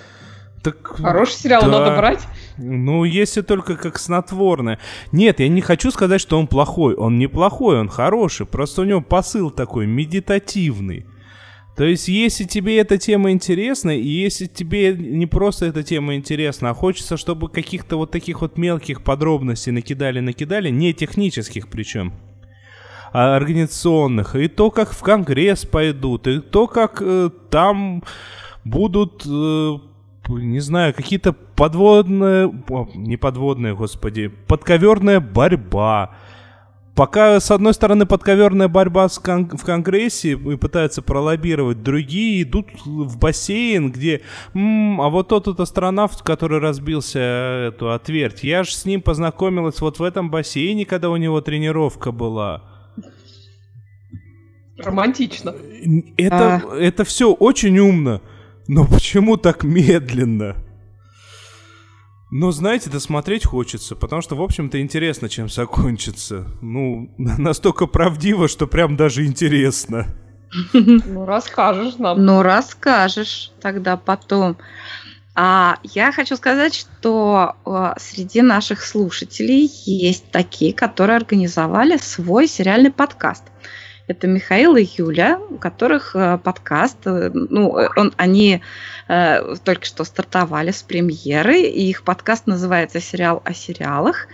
Так, 0.63 0.85
Хороший 0.85 1.33
сериал 1.33 1.61
да. 1.63 1.67
надо 1.67 1.97
брать. 1.97 2.27
Ну, 2.57 3.03
если 3.03 3.41
только 3.41 3.75
как 3.75 3.97
снотворное. 3.97 4.79
Нет, 5.11 5.39
я 5.39 5.47
не 5.47 5.61
хочу 5.61 5.89
сказать, 5.89 6.21
что 6.21 6.37
он 6.37 6.47
плохой. 6.47 6.93
Он 6.93 7.17
не 7.17 7.27
плохой, 7.27 7.79
он 7.79 7.89
хороший. 7.89 8.45
Просто 8.45 8.81
у 8.81 8.85
него 8.85 9.01
посыл 9.01 9.49
такой 9.49 9.87
медитативный. 9.87 11.07
То 11.75 11.85
есть, 11.85 12.09
если 12.09 12.43
тебе 12.43 12.77
эта 12.79 12.97
тема 12.97 13.31
интересна, 13.31 13.89
и 13.97 14.07
если 14.07 14.45
тебе 14.45 14.93
не 14.93 15.25
просто 15.25 15.67
эта 15.67 15.83
тема 15.83 16.15
интересна, 16.15 16.69
а 16.69 16.73
хочется, 16.73 17.17
чтобы 17.17 17.49
каких-то 17.49 17.95
вот 17.95 18.11
таких 18.11 18.41
вот 18.41 18.57
мелких 18.57 19.03
подробностей 19.03 19.71
накидали-накидали, 19.71 20.69
не 20.69 20.93
технических 20.93 21.69
причем, 21.69 22.13
организационных, 23.12 24.36
и 24.36 24.47
то, 24.47 24.72
как 24.72 24.91
в 24.91 25.01
Конгресс 25.01 25.66
пойдут, 25.66 26.28
и 26.28 26.39
то, 26.39 26.68
как 26.68 27.01
э, 27.01 27.30
там 27.49 28.03
будут, 28.64 29.26
э, 29.26 29.78
не 30.30 30.59
знаю, 30.59 30.93
какие-то 30.93 31.34
подводные, 31.34 32.51
не 32.95 33.18
подводные, 33.18 33.76
господи, 33.76 34.28
подковерная 34.47 35.20
борьба. 35.20 36.12
Пока, 36.93 37.39
с 37.39 37.49
одной 37.51 37.74
стороны, 37.74 38.05
подковерная 38.05 38.68
борьба 38.68 39.07
с 39.07 39.18
кон- 39.18 39.49
в 39.49 39.64
Конгрессе 39.64 40.32
и 40.34 40.57
пытаются 40.57 41.01
пролоббировать, 41.01 41.82
другие 41.84 42.43
идут 42.43 42.68
в 42.86 43.18
бассейн, 43.18 43.91
где, 43.91 44.22
«М, 44.53 44.99
а 44.99 45.09
вот 45.09 45.30
тот 45.30 45.47
вот 45.47 45.59
астронавт, 45.62 46.22
который 46.22 46.59
разбился 46.59 47.20
э, 47.20 47.68
эту 47.70 47.91
отверть, 47.91 48.43
я 48.43 48.64
же 48.64 48.72
с 48.74 48.86
ним 48.86 49.01
познакомилась 49.01 49.80
вот 49.80 49.99
в 49.99 50.03
этом 50.03 50.30
бассейне, 50.30 50.86
когда 50.86 51.09
у 51.09 51.16
него 51.16 51.39
тренировка 51.39 52.12
была. 52.12 52.70
Романтично. 54.86 55.53
Это, 56.17 56.63
это 56.73 57.03
все 57.03 57.34
очень 57.34 57.77
умно, 57.79 58.21
но 58.67 58.86
почему 58.86 59.38
так 59.38 59.63
медленно? 59.63 60.55
Но, 62.32 62.51
знаете, 62.51 62.89
досмотреть 62.89 63.45
хочется, 63.45 63.93
потому 63.93 64.21
что, 64.21 64.36
в 64.36 64.41
общем-то, 64.41 64.82
интересно, 64.82 65.27
чем 65.27 65.49
закончится. 65.49 66.47
Ну, 66.61 67.13
настолько 67.17 67.88
правдиво, 67.88 68.47
что 68.47 68.67
прям 68.67 68.95
даже 68.95 69.25
интересно. 69.25 70.07
Ну, 70.73 71.25
расскажешь 71.25 71.95
нам. 71.97 72.25
Ну, 72.25 72.41
расскажешь 72.41 73.51
тогда 73.61 73.97
потом. 73.97 74.57
А 75.34 75.79
я 75.84 76.11
хочу 76.11 76.36
сказать, 76.36 76.73
что 76.75 77.55
э, 77.65 77.93
среди 77.97 78.41
наших 78.41 78.84
слушателей 78.84 79.71
есть 79.86 80.29
такие, 80.29 80.73
которые 80.73 81.17
организовали 81.17 81.97
свой 81.97 82.47
сериальный 82.47 82.91
подкаст. 82.91 83.43
Это 84.12 84.28
Михаил 84.28 84.76
и 84.76 84.84
Юля, 84.84 85.39
у 85.49 85.57
которых 85.57 86.18
э, 86.18 86.38
подкаст, 86.38 86.97
э, 87.05 87.32
ну, 87.34 87.78
э, 87.78 87.88
он, 87.95 88.14
они 88.18 88.62
э, 89.07 89.55
только 89.64 89.86
что 89.86 90.03
стартовали 90.03 90.72
с 90.72 90.84
премьеры, 90.84 91.62
и 91.62 91.89
их 91.89 92.03
подкаст 92.03 92.45
называется 92.45 92.99
«Сериал 92.99 93.41
о 93.45 93.53
сериалах». 93.53 94.28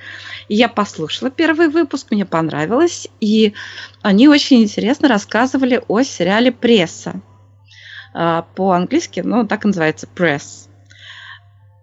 И 0.47 0.55
я 0.55 0.67
послушала 0.67 1.29
первый 1.29 1.67
выпуск, 1.67 2.07
мне 2.09 2.25
понравилось, 2.25 3.07
и 3.19 3.53
они 4.01 4.27
очень 4.27 4.63
интересно 4.63 5.09
рассказывали 5.09 5.79
о 5.87 6.01
сериале 6.01 6.51
«Пресса». 6.51 7.21
а, 8.15 8.47
по-английски, 8.55 9.19
ну, 9.23 9.45
так 9.45 9.63
и 9.63 9.67
называется, 9.67 10.07
Press. 10.15 10.69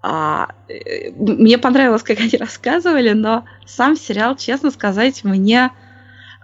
А, 0.02 0.48
э, 0.68 1.12
мне 1.12 1.58
понравилось, 1.58 2.02
как 2.02 2.18
они 2.18 2.36
рассказывали, 2.38 3.12
но 3.12 3.44
сам 3.66 3.94
сериал, 3.94 4.34
честно 4.34 4.72
сказать, 4.72 5.22
мне 5.22 5.70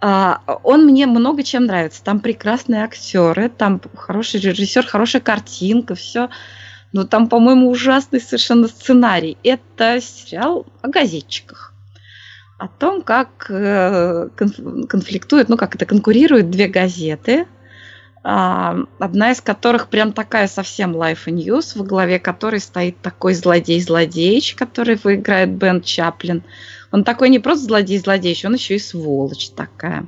он 0.01 0.87
мне 0.87 1.07
много 1.07 1.43
чем 1.43 1.67
нравится. 1.67 2.03
Там 2.03 2.21
прекрасные 2.21 2.85
актеры, 2.85 3.49
там 3.51 3.81
хороший 3.97 4.41
режиссер, 4.41 4.87
хорошая 4.87 5.21
картинка, 5.21 5.95
все. 5.95 6.31
Но 6.93 7.05
там, 7.05 7.29
по-моему, 7.29 7.71
ужасный 7.71 8.21
совершенно 8.21 8.67
сценарий. 8.69 9.37
Это 9.45 10.01
сериал 10.01 10.67
о 10.83 10.89
газетчиках. 10.89 11.75
О 12.59 12.69
том, 12.69 13.03
как 13.03 13.47
э, 13.49 14.29
конфликтуют, 14.37 15.49
ну 15.49 15.57
как 15.57 15.75
это, 15.75 15.87
конкурируют 15.87 16.51
две 16.51 16.67
газеты. 16.67 17.47
А, 18.23 18.77
одна 18.99 19.31
из 19.31 19.41
которых 19.41 19.89
прям 19.89 20.13
такая 20.13 20.47
совсем 20.47 20.95
Life 20.95 21.27
and 21.27 21.43
News, 21.43 21.79
во 21.79 21.85
главе 21.85 22.19
которой 22.19 22.61
стоит 22.61 23.01
такой 23.01 23.35
злодей-злодеич, 23.35 24.55
который 24.57 24.99
выиграет 25.03 25.51
Бен 25.51 25.81
Чаплин. 25.81 26.43
Он 26.93 27.03
такой 27.03 27.31
не 27.31 27.39
просто 27.39 27.65
злодей-злодей, 27.67 28.39
он 28.45 28.55
еще 28.55 28.77
и 28.77 28.79
сволочь 28.79 29.51
такая. 29.51 30.07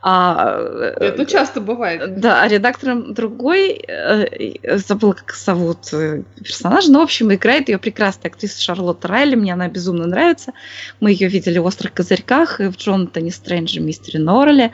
А, 0.00 0.58
Это 1.00 1.26
часто 1.26 1.60
бывает. 1.60 2.20
Да, 2.20 2.42
а 2.42 2.48
редактором 2.48 3.12
другой, 3.14 3.84
э, 3.86 4.78
забыла, 4.78 5.12
как 5.12 5.34
зовут 5.34 5.92
э, 5.92 6.22
персонажа, 6.36 6.92
но, 6.92 7.00
в 7.00 7.02
общем, 7.02 7.34
играет 7.34 7.68
ее 7.68 7.78
прекрасная 7.78 8.30
актриса 8.30 8.62
Шарлотта 8.62 9.08
Райли, 9.08 9.34
мне 9.34 9.52
она 9.52 9.68
безумно 9.68 10.06
нравится. 10.06 10.52
Мы 11.00 11.10
ее 11.10 11.28
видели 11.28 11.58
в 11.58 11.66
«Острых 11.66 11.92
козырьках» 11.94 12.60
и 12.60 12.68
в 12.68 12.76
Джонатане 12.76 13.32
Стрэнджи, 13.32 13.80
мистере 13.80 14.20
Норреле. 14.20 14.72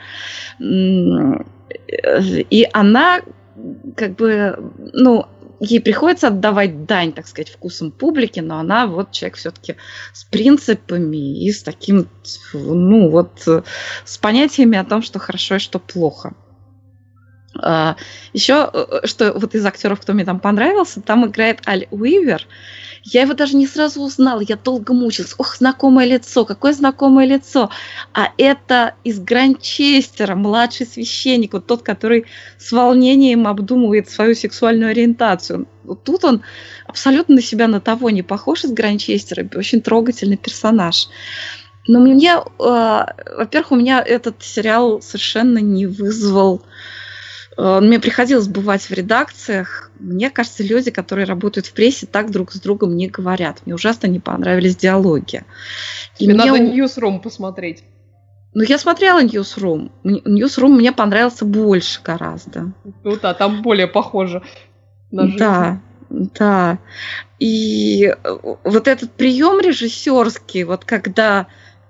И 2.49 2.67
она 2.73 3.21
как 3.95 4.15
бы, 4.15 4.71
ну, 4.93 5.25
ей 5.59 5.79
приходится 5.79 6.27
отдавать 6.27 6.85
дань, 6.85 7.13
так 7.13 7.27
сказать, 7.27 7.49
вкусам 7.49 7.91
публики, 7.91 8.39
но 8.39 8.59
она 8.59 8.87
вот 8.87 9.11
человек 9.11 9.37
все-таки 9.37 9.75
с 10.13 10.23
принципами 10.25 11.45
и 11.45 11.51
с 11.51 11.63
таким, 11.63 12.07
ну 12.53 13.09
вот, 13.09 13.47
с 14.03 14.17
понятиями 14.17 14.77
о 14.77 14.83
том, 14.83 15.01
что 15.01 15.19
хорошо 15.19 15.55
и 15.55 15.59
что 15.59 15.79
плохо. 15.79 16.33
А, 17.57 17.95
Еще, 18.33 18.69
э, 18.71 19.05
что 19.05 19.33
вот 19.33 19.55
из 19.55 19.65
актеров, 19.65 20.01
кто 20.01 20.13
мне 20.13 20.25
там 20.25 20.39
понравился, 20.39 21.01
там 21.01 21.25
играет 21.25 21.65
Аль 21.67 21.87
Уивер, 21.89 22.45
я 23.05 23.21
его 23.21 23.33
даже 23.33 23.55
не 23.55 23.67
сразу 23.67 24.01
узнала, 24.01 24.41
я 24.41 24.55
долго 24.55 24.91
мучилась. 24.93 25.35
Ох, 25.37 25.55
знакомое 25.57 26.07
лицо, 26.07 26.43
какое 26.43 26.73
знакомое 26.73 27.27
лицо. 27.27 27.69
А 28.13 28.29
это 28.39 28.95
из 29.03 29.19
Гранчестера, 29.19 30.35
младший 30.35 30.87
священник, 30.87 31.53
вот 31.53 31.67
тот, 31.67 31.83
который 31.83 32.25
с 32.57 32.71
волнением 32.71 33.47
обдумывает 33.47 34.09
свою 34.09 34.33
сексуальную 34.33 34.89
ориентацию. 34.89 35.67
Вот 35.83 36.03
тут 36.03 36.25
он 36.25 36.41
абсолютно 36.87 37.35
на 37.35 37.41
себя 37.43 37.67
на 37.67 37.79
того 37.79 38.09
не 38.09 38.23
похож 38.23 38.63
из 38.63 38.71
Гранчестера, 38.71 39.47
очень 39.53 39.81
трогательный 39.81 40.37
персонаж. 40.37 41.07
Но 41.87 41.99
мне, 41.99 42.33
э, 42.33 42.41
во-первых, 42.57 43.71
у 43.71 43.75
меня 43.75 44.01
этот 44.01 44.41
сериал 44.41 45.03
совершенно 45.03 45.59
не 45.59 45.85
вызвал 45.85 46.63
Э, 46.63 46.74
мне 47.57 47.99
приходилось 47.99 48.47
бывать 48.47 48.83
в 48.83 48.91
редакциях. 48.91 49.91
Мне 49.99 50.29
кажется, 50.29 50.63
люди, 50.63 50.91
которые 50.91 51.25
работают 51.25 51.67
в 51.67 51.73
прессе, 51.73 52.05
так 52.05 52.31
друг 52.31 52.51
с 52.51 52.59
другом 52.59 52.95
не 52.97 53.07
говорят. 53.07 53.61
Мне 53.65 53.75
ужасно 53.75 54.07
не 54.07 54.19
понравились 54.19 54.75
диалоги. 54.75 55.43
И 56.19 56.27
мне 56.27 56.35
надо 56.35 56.57
Newsroom 56.57 57.21
посмотреть. 57.21 57.83
Ну, 58.53 58.63
я 58.63 58.77
смотрела 58.77 59.23
Newsroom. 59.23 59.91
Newsroom 60.03 60.69
мне 60.69 60.91
понравился 60.91 61.45
больше 61.45 62.01
гораздо. 62.01 62.71
Ну 63.03 63.17
да, 63.21 63.33
там 63.33 63.61
более 63.61 63.87
похоже 63.87 64.43
на 65.11 65.23
жизнь. 65.23 65.37
Да, 65.37 65.81
да. 66.09 66.79
И 67.39 68.05
э, 68.05 68.37
вот 68.63 68.87
этот 68.87 69.11
прием 69.11 69.59
режиссерский, 69.59 70.63
вот 70.63 70.85
когда 70.85 71.47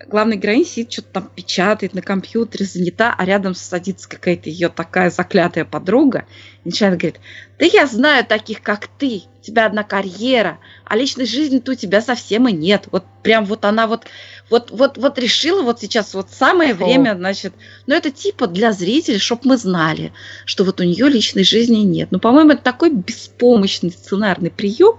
главная 0.07 0.37
героиня 0.37 0.65
сидит, 0.65 0.91
что-то 0.91 1.07
там 1.13 1.29
печатает 1.35 1.93
на 1.93 2.01
компьютере, 2.01 2.65
занята, 2.65 3.13
а 3.17 3.25
рядом 3.25 3.55
садится 3.55 4.07
какая-то 4.07 4.49
ее 4.49 4.69
такая 4.69 5.09
заклятая 5.09 5.65
подруга 5.65 6.25
и 6.63 6.69
начинает 6.69 6.97
говорить, 6.99 7.19
да 7.59 7.65
я 7.65 7.85
знаю 7.87 8.25
таких, 8.25 8.61
как 8.61 8.87
ты, 8.87 9.23
у 9.39 9.43
тебя 9.43 9.65
одна 9.65 9.83
карьера, 9.83 10.59
а 10.83 10.95
личной 10.95 11.25
жизни-то 11.25 11.71
у 11.71 11.75
тебя 11.75 12.01
совсем 12.01 12.47
и 12.47 12.51
нет. 12.51 12.87
Вот 12.91 13.05
прям 13.23 13.45
вот 13.45 13.65
она 13.65 13.87
вот, 13.87 14.05
вот, 14.49 14.71
вот, 14.71 14.97
вот 14.97 15.19
решила 15.19 15.61
вот 15.61 15.79
сейчас 15.79 16.13
вот 16.13 16.29
самое 16.31 16.71
О. 16.71 16.75
время, 16.75 17.15
значит, 17.15 17.53
ну 17.87 17.95
это 17.95 18.11
типа 18.11 18.47
для 18.47 18.71
зрителей, 18.71 19.19
чтобы 19.19 19.41
мы 19.45 19.57
знали, 19.57 20.11
что 20.45 20.63
вот 20.63 20.79
у 20.79 20.83
нее 20.83 21.07
личной 21.09 21.43
жизни 21.43 21.79
нет. 21.79 22.09
Ну, 22.11 22.19
по-моему, 22.19 22.51
это 22.51 22.63
такой 22.63 22.91
беспомощный 22.91 23.91
сценарный 23.91 24.51
прием, 24.51 24.97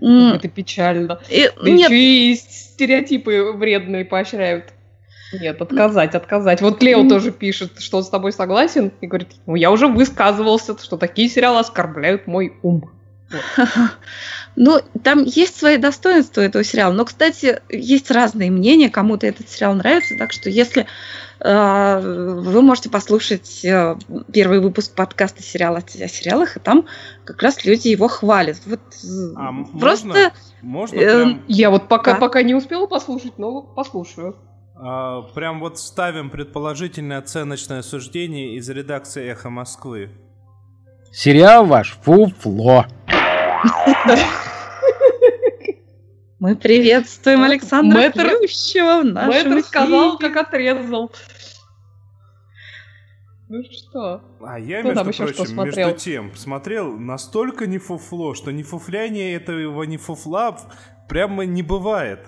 это 0.00 0.48
печально. 0.48 1.20
И, 1.28 1.50
да 1.56 1.70
нет. 1.70 1.90
еще 1.90 1.98
и 1.98 2.34
стереотипы 2.36 3.52
вредные 3.52 4.04
поощряют. 4.04 4.66
Нет, 5.32 5.60
отказать, 5.60 6.14
отказать. 6.14 6.62
Вот 6.62 6.82
Лео 6.82 7.06
тоже 7.08 7.32
пишет, 7.32 7.80
что 7.80 7.98
он 7.98 8.04
с 8.04 8.08
тобой 8.08 8.32
согласен, 8.32 8.92
и 9.00 9.06
говорит, 9.06 9.28
ну 9.46 9.56
я 9.56 9.70
уже 9.70 9.86
высказывался, 9.86 10.78
что 10.82 10.96
такие 10.96 11.28
сериалы 11.28 11.60
оскорбляют 11.60 12.26
мой 12.26 12.54
ум. 12.62 12.90
Ну, 14.60 14.80
там 15.04 15.22
есть 15.22 15.56
свои 15.56 15.76
достоинства 15.76 16.40
этого 16.40 16.64
сериала. 16.64 16.92
Но, 16.92 17.04
кстати, 17.04 17.60
есть 17.68 18.10
разные 18.10 18.50
мнения. 18.50 18.90
Кому-то 18.90 19.24
этот 19.24 19.48
сериал 19.48 19.74
нравится. 19.74 20.16
Так 20.18 20.32
что, 20.32 20.50
если 20.50 20.86
вы 21.40 22.62
можете 22.62 22.90
послушать 22.90 23.64
э, 23.64 23.96
первый 24.32 24.60
выпуск 24.60 24.94
подкаста 24.94 25.42
сериала 25.42 25.78
о 25.78 26.08
сериалах, 26.08 26.56
и 26.56 26.60
там 26.60 26.86
как 27.24 27.42
раз 27.42 27.64
люди 27.64 27.88
его 27.88 28.08
хвалят. 28.08 28.58
Вот 28.66 28.80
а 29.36 29.52
просто. 29.78 30.08
Можно, 30.08 30.32
можно 30.62 30.96
э, 30.96 31.24
прям... 31.24 31.42
Я 31.46 31.70
вот 31.70 31.88
пока, 31.88 32.14
да. 32.14 32.18
пока 32.18 32.42
не 32.42 32.54
успела 32.54 32.86
послушать, 32.86 33.38
но 33.38 33.62
послушаю. 33.62 34.36
А, 34.74 35.22
прям 35.34 35.60
вот 35.60 35.78
ставим 35.78 36.30
предположительное 36.30 37.18
оценочное 37.18 37.82
суждение 37.82 38.56
из 38.56 38.68
редакции 38.68 39.30
Эхо 39.30 39.50
Москвы. 39.50 40.10
Сериал 41.12 41.66
ваш 41.66 41.98
фуфло. 42.02 42.86
Мы 46.40 46.54
приветствуем 46.54 47.42
Александра 47.42 47.98
Мэтр, 47.98 48.38
Плющева 48.38 49.00
в 49.00 49.04
нашем 49.04 49.50
Мэтр 49.50 49.66
сказал, 49.66 50.18
как 50.18 50.36
отрезал. 50.36 51.10
Ну 53.48 53.62
что? 53.64 54.22
А 54.40 54.58
я, 54.58 54.80
Кто 54.80 54.92
между 54.92 55.24
прочим, 55.24 55.46
что 55.46 55.64
между 55.64 55.92
тем, 55.98 56.36
смотрел 56.36 56.96
настолько 56.96 57.66
не 57.66 57.78
фуфло, 57.78 58.34
что 58.34 58.52
не 58.52 58.62
фуфляние 58.62 59.34
этого 59.34 59.82
не 59.82 59.96
фуфла 59.96 60.56
прямо 61.08 61.44
не 61.44 61.62
бывает. 61.62 62.20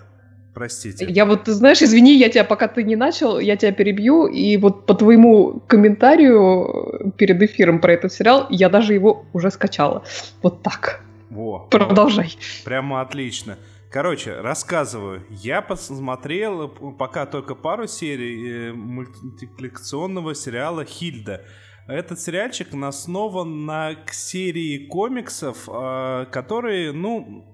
Простите. 0.54 1.06
Я 1.08 1.26
вот, 1.26 1.44
ты 1.44 1.52
знаешь, 1.52 1.80
извини, 1.80 2.16
я 2.16 2.28
тебя, 2.28 2.42
пока 2.42 2.66
ты 2.66 2.82
не 2.82 2.96
начал, 2.96 3.38
я 3.38 3.56
тебя 3.56 3.70
перебью, 3.70 4.26
и 4.26 4.56
вот 4.56 4.86
по 4.86 4.94
твоему 4.94 5.62
комментарию 5.68 7.12
перед 7.16 7.40
эфиром 7.40 7.80
про 7.80 7.92
этот 7.92 8.12
сериал, 8.12 8.48
я 8.50 8.68
даже 8.68 8.94
его 8.94 9.26
уже 9.32 9.52
скачала. 9.52 10.02
Вот 10.42 10.64
так. 10.64 11.04
Во. 11.30 11.60
Продолжай. 11.70 12.36
Прямо 12.64 13.00
отлично. 13.00 13.56
Короче, 13.90 14.40
рассказываю. 14.40 15.24
Я 15.30 15.62
посмотрел 15.62 16.68
пока 16.68 17.26
только 17.26 17.54
пару 17.54 17.86
серий 17.86 18.68
э, 18.68 18.72
мультипликационного 18.72 20.34
сериала 20.34 20.84
«Хильда». 20.84 21.44
Этот 21.88 22.20
сериальчик 22.20 22.68
основан 22.84 23.64
на 23.66 23.96
серии 24.10 24.86
комиксов, 24.86 25.68
э, 25.68 26.26
которые, 26.30 26.92
ну, 26.92 27.44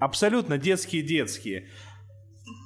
абсолютно 0.00 0.58
детские-детские. 0.58 1.68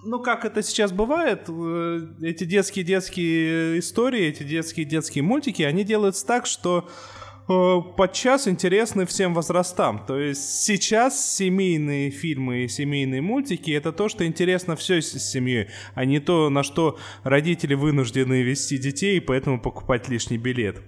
Ну, 0.05 0.23
как 0.23 0.47
это 0.47 0.63
сейчас 0.63 0.93
бывает, 0.93 1.45
э, 1.49 2.01
эти 2.23 2.45
детские-детские 2.45 3.81
истории, 3.81 4.27
эти 4.27 4.45
детские-детские 4.45 5.25
мультики, 5.25 5.63
они 5.63 5.85
делаются 5.85 6.27
так, 6.27 6.47
что 6.47 6.89
Э, 6.89 7.20
подчас 7.97 8.47
интересны 8.47 9.07
всем 9.07 9.35
возрастам. 9.35 10.05
То 10.07 10.19
есть 10.19 10.63
сейчас 10.63 11.37
семейные 11.37 12.11
фильмы 12.11 12.65
и 12.65 12.69
семейные 12.69 13.23
мультики 13.23 13.71
это 13.73 13.93
то, 13.93 14.09
что 14.09 14.25
интересно 14.25 14.77
всей 14.77 15.03
семье, 15.03 15.69
а 15.95 16.05
не 16.05 16.21
то, 16.21 16.49
на 16.49 16.63
что 16.63 16.99
родители 17.25 17.75
вынуждены 17.75 18.43
вести 18.43 18.79
детей 18.79 19.17
и 19.17 19.21
поэтому 19.21 19.61
покупать 19.61 20.09
лишний 20.09 20.39
билет. 20.39 20.81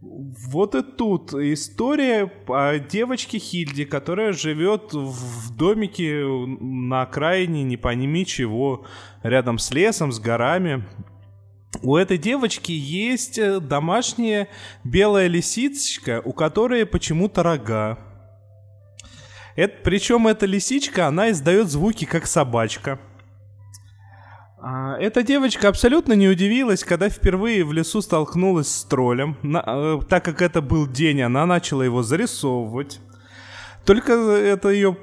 Вот 0.00 0.74
и 0.74 0.82
тут 0.82 1.32
история 1.32 2.30
о 2.48 2.78
девочке 2.78 3.38
Хильде, 3.38 3.86
которая 3.86 4.32
живет 4.32 4.92
в 4.92 5.56
домике 5.56 6.24
на 6.26 7.02
окраине, 7.02 7.62
не 7.62 7.76
пойми 7.76 8.26
чего, 8.26 8.84
рядом 9.22 9.58
с 9.58 9.70
лесом, 9.70 10.12
с 10.12 10.20
горами. 10.20 10.84
У 11.82 11.96
этой 11.96 12.18
девочки 12.18 12.72
есть 12.72 13.38
э, 13.38 13.60
домашняя 13.60 14.48
белая 14.84 15.26
лисичка, 15.26 16.22
у 16.24 16.32
которой 16.32 16.86
почему-то 16.86 17.42
рога. 17.42 17.98
Это, 19.56 19.74
причем 19.82 20.26
эта 20.26 20.46
лисичка, 20.46 21.06
она 21.06 21.30
издает 21.30 21.68
звуки 21.68 22.04
как 22.04 22.26
собачка. 22.26 22.98
А, 24.58 24.96
эта 24.98 25.22
девочка 25.22 25.68
абсолютно 25.68 26.14
не 26.14 26.28
удивилась, 26.28 26.84
когда 26.84 27.08
впервые 27.08 27.64
в 27.64 27.72
лесу 27.72 28.00
столкнулась 28.00 28.68
с 28.68 28.84
троллем. 28.84 29.36
На- 29.42 29.64
э, 29.66 30.00
так 30.08 30.24
как 30.24 30.42
это 30.42 30.62
был 30.62 30.86
день, 30.86 31.22
она 31.22 31.44
начала 31.46 31.82
его 31.82 32.02
зарисовывать. 32.02 33.00
Только 33.84 34.14
это 34.14 34.70
ее 34.70 34.96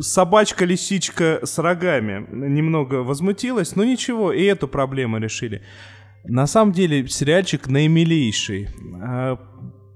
собачка-лисичка 0.00 1.40
с 1.44 1.58
рогами 1.58 2.26
немного 2.30 2.96
возмутилась, 2.96 3.76
но 3.76 3.84
ничего, 3.84 4.32
и 4.32 4.44
эту 4.44 4.68
проблему 4.68 5.18
решили. 5.18 5.62
На 6.28 6.46
самом 6.46 6.72
деле 6.72 7.08
сериальчик 7.08 7.68
наимилейший. 7.68 8.68
А, 9.02 9.38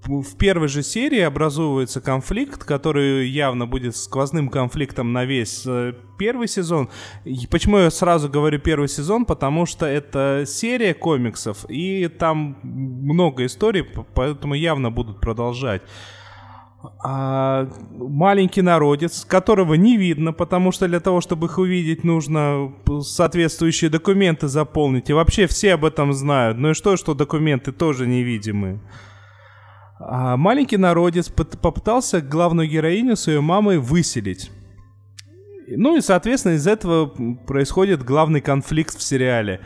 В 0.04 0.36
первой 0.36 0.66
же 0.66 0.82
серии 0.82 1.20
образовывается 1.20 2.00
конфликт, 2.00 2.64
который 2.64 3.28
явно 3.28 3.66
будет 3.66 3.94
сквозным 3.94 4.48
конфликтом 4.48 5.12
на 5.12 5.24
весь 5.24 5.62
э, 5.64 5.92
первый 6.18 6.48
сезон. 6.48 6.88
И 7.24 7.46
почему 7.48 7.78
я 7.78 7.90
сразу 7.90 8.28
говорю 8.28 8.58
первый 8.58 8.88
сезон? 8.88 9.24
Потому 9.24 9.64
что 9.64 9.86
это 9.86 10.42
серия 10.44 10.94
комиксов, 10.94 11.64
и 11.68 12.08
там 12.08 12.56
много 12.64 13.46
историй, 13.46 13.84
поэтому 14.14 14.54
явно 14.54 14.90
будут 14.90 15.20
продолжать. 15.20 15.82
А, 17.04 17.68
маленький 17.92 18.62
народец, 18.62 19.24
которого 19.24 19.74
не 19.74 19.96
видно, 19.96 20.32
потому 20.32 20.72
что 20.72 20.88
для 20.88 21.00
того, 21.00 21.20
чтобы 21.20 21.46
их 21.46 21.58
увидеть, 21.58 22.02
нужно 22.02 22.72
соответствующие 23.02 23.90
документы 23.90 24.48
заполнить. 24.48 25.08
И 25.10 25.12
вообще 25.12 25.46
все 25.46 25.74
об 25.74 25.84
этом 25.84 26.12
знают. 26.12 26.58
Ну 26.58 26.70
и 26.70 26.74
что, 26.74 26.96
что 26.96 27.14
документы 27.14 27.72
тоже 27.72 28.06
невидимые. 28.06 28.80
А 30.00 30.36
маленький 30.36 30.76
народец 30.76 31.28
попытался 31.28 32.20
главную 32.20 32.68
героиню 32.68 33.14
своей 33.14 33.40
мамой 33.40 33.78
выселить. 33.78 34.50
Ну 35.68 35.96
и, 35.96 36.00
соответственно, 36.00 36.54
из 36.54 36.66
этого 36.66 37.06
происходит 37.46 38.02
главный 38.02 38.40
конфликт 38.40 38.96
в 38.96 39.02
сериале. 39.02 39.60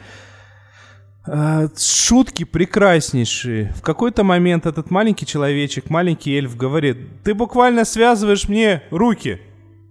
А, 1.28 1.68
Шутки 1.76 2.44
прекраснейшие. 2.44 3.72
В 3.76 3.82
какой-то 3.82 4.24
момент 4.24 4.66
этот 4.66 4.90
маленький 4.90 5.26
человечек, 5.26 5.90
маленький 5.90 6.36
эльф 6.36 6.56
говорит, 6.56 7.22
ты 7.24 7.34
буквально 7.34 7.84
связываешь 7.84 8.48
мне 8.48 8.82
руки. 8.90 9.40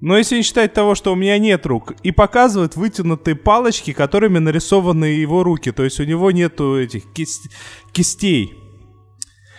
Но 0.01 0.17
если 0.17 0.37
не 0.37 0.43
считать 0.43 0.73
того, 0.73 0.93
что 0.93 1.11
у 1.13 1.15
меня 1.15 1.37
нет 1.39 1.65
рук, 1.65 1.93
и 2.03 2.11
показывает 2.11 2.75
вытянутые 2.75 3.35
палочки, 3.35 3.91
которыми 3.91 4.39
нарисованы 4.39 5.05
его 5.05 5.43
руки. 5.43 5.71
То 5.71 5.83
есть 5.83 5.99
у 5.99 6.03
него 6.03 6.31
нету 6.31 6.77
этих 6.79 7.03
кис- 7.13 7.49
кистей. 7.91 8.53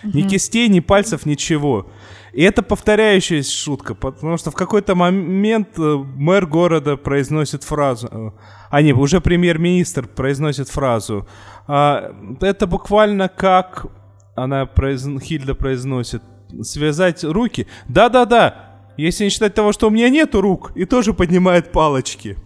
Ни 0.03 0.21
кистей, 0.21 0.67
ни 0.69 0.79
пальцев, 0.79 1.25
ничего. 1.25 1.91
И 2.37 2.43
это 2.43 2.61
повторяющаяся 2.61 3.51
шутка, 3.51 3.95
потому 3.95 4.37
что 4.37 4.51
в 4.51 4.53
какой-то 4.53 4.93
момент 4.93 5.69
э, 5.79 5.81
мэр 5.81 6.45
города 6.45 6.95
произносит 6.95 7.63
фразу, 7.63 8.07
э, 8.11 8.31
а 8.69 8.81
не, 8.83 8.93
уже 8.93 9.21
премьер-министр 9.21 10.07
произносит 10.07 10.69
фразу. 10.69 11.27
А, 11.67 12.15
это 12.39 12.67
буквально 12.67 13.27
как 13.27 13.87
она 14.35 14.65
произн- 14.65 15.19
Хильда 15.19 15.55
произносит, 15.55 16.21
связать 16.61 17.23
руки. 17.23 17.65
Да-да-да, 17.87 18.83
если 18.97 19.23
не 19.23 19.31
считать 19.31 19.55
того, 19.55 19.71
что 19.71 19.87
у 19.87 19.89
меня 19.89 20.07
нету 20.11 20.39
рук, 20.39 20.73
и 20.75 20.85
тоже 20.85 21.15
поднимает 21.15 21.71
палочки. 21.71 22.37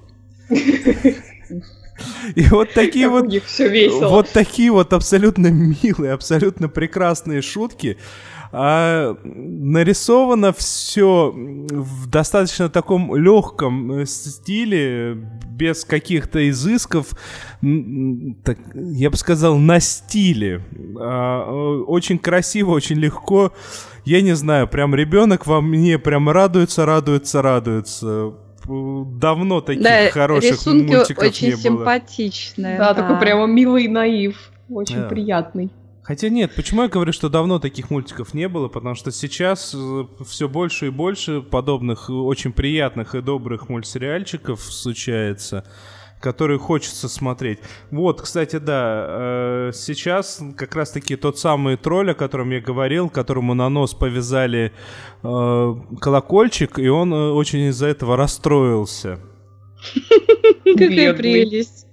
И 2.36 2.44
вот 2.50 2.74
такие 2.74 3.10
Как 3.10 3.14
вот 3.14 3.34
вот 4.10 4.30
такие 4.30 4.72
вот 4.72 4.94
абсолютно 4.94 5.48
милые, 5.48 6.14
абсолютно 6.14 6.70
прекрасные 6.70 7.42
шутки. 7.42 7.98
А, 8.54 9.16
нарисовано 9.24 10.52
все 10.52 11.32
в 11.34 12.08
достаточно 12.10 12.70
таком 12.70 13.16
легком 13.16 13.92
э, 13.94 14.06
стиле, 14.06 15.16
без 15.52 15.86
каких-то 15.86 16.50
изысков, 16.50 17.12
так, 18.44 18.58
я 18.74 19.10
бы 19.10 19.16
сказал, 19.16 19.58
на 19.58 19.80
стиле. 19.80 20.64
А, 21.00 21.82
очень 21.88 22.18
красиво, 22.20 22.72
очень 22.72 22.98
легко. 22.98 23.54
Я 24.04 24.22
не 24.22 24.34
знаю, 24.36 24.68
прям 24.68 24.96
ребенок 24.96 25.46
во 25.48 25.62
мне 25.62 25.98
прям 26.00 26.30
радуется, 26.30 26.86
радуется, 26.86 27.42
радуется. 27.42 28.34
Давно 28.68 29.62
таких 29.62 29.84
Да, 29.84 30.10
хороших 30.12 30.52
рисунки 30.52 30.92
мультиков 30.94 31.24
очень 31.24 31.48
не 31.48 31.54
было. 31.54 31.62
симпатичные. 31.62 32.78
Да, 32.78 32.94
такой 32.94 33.20
прямо 33.20 33.46
милый 33.46 33.88
наив. 33.88 34.52
Очень 34.70 34.98
Да. 35.02 35.08
приятный. 35.08 35.72
Хотя 36.12 36.28
нет, 36.28 36.52
почему 36.58 36.82
я 36.82 36.90
говорю, 36.90 37.14
что 37.14 37.30
давно 37.30 37.58
таких 37.58 37.90
мультиков 37.90 38.34
не 38.34 38.50
было? 38.50 38.68
Потому 38.68 38.96
что 38.96 39.12
сейчас 39.14 39.74
все 40.28 40.50
больше 40.50 40.88
и 40.88 40.90
больше 40.90 41.42
подобных 41.42 42.10
э, 42.10 42.12
очень 42.12 42.52
приятных 42.52 43.16
и 43.16 43.22
добрых 43.22 43.70
мультсериальчиков 43.70 44.60
случается, 44.62 45.64
которые 46.20 46.60
хочется 46.60 47.08
смотреть. 47.08 47.60
Вот, 47.92 48.22
кстати, 48.22 48.58
да, 48.58 49.06
э, 49.08 49.72
сейчас 49.74 50.42
как 50.58 50.76
раз-таки 50.76 51.16
тот 51.16 51.40
самый 51.40 51.78
тролль, 51.78 52.12
о 52.12 52.14
котором 52.14 52.50
я 52.50 52.60
говорил, 52.60 53.10
которому 53.10 53.54
на 53.54 53.70
нос 53.70 53.94
повязали 53.94 54.74
э, 55.24 55.76
колокольчик, 56.02 56.78
и 56.78 56.90
он 56.90 57.14
э, 57.14 57.30
очень 57.32 57.70
из-за 57.70 57.88
этого 57.88 58.18
расстроился. 58.18 59.18
Какая 60.66 61.14
прелесть. 61.14 61.88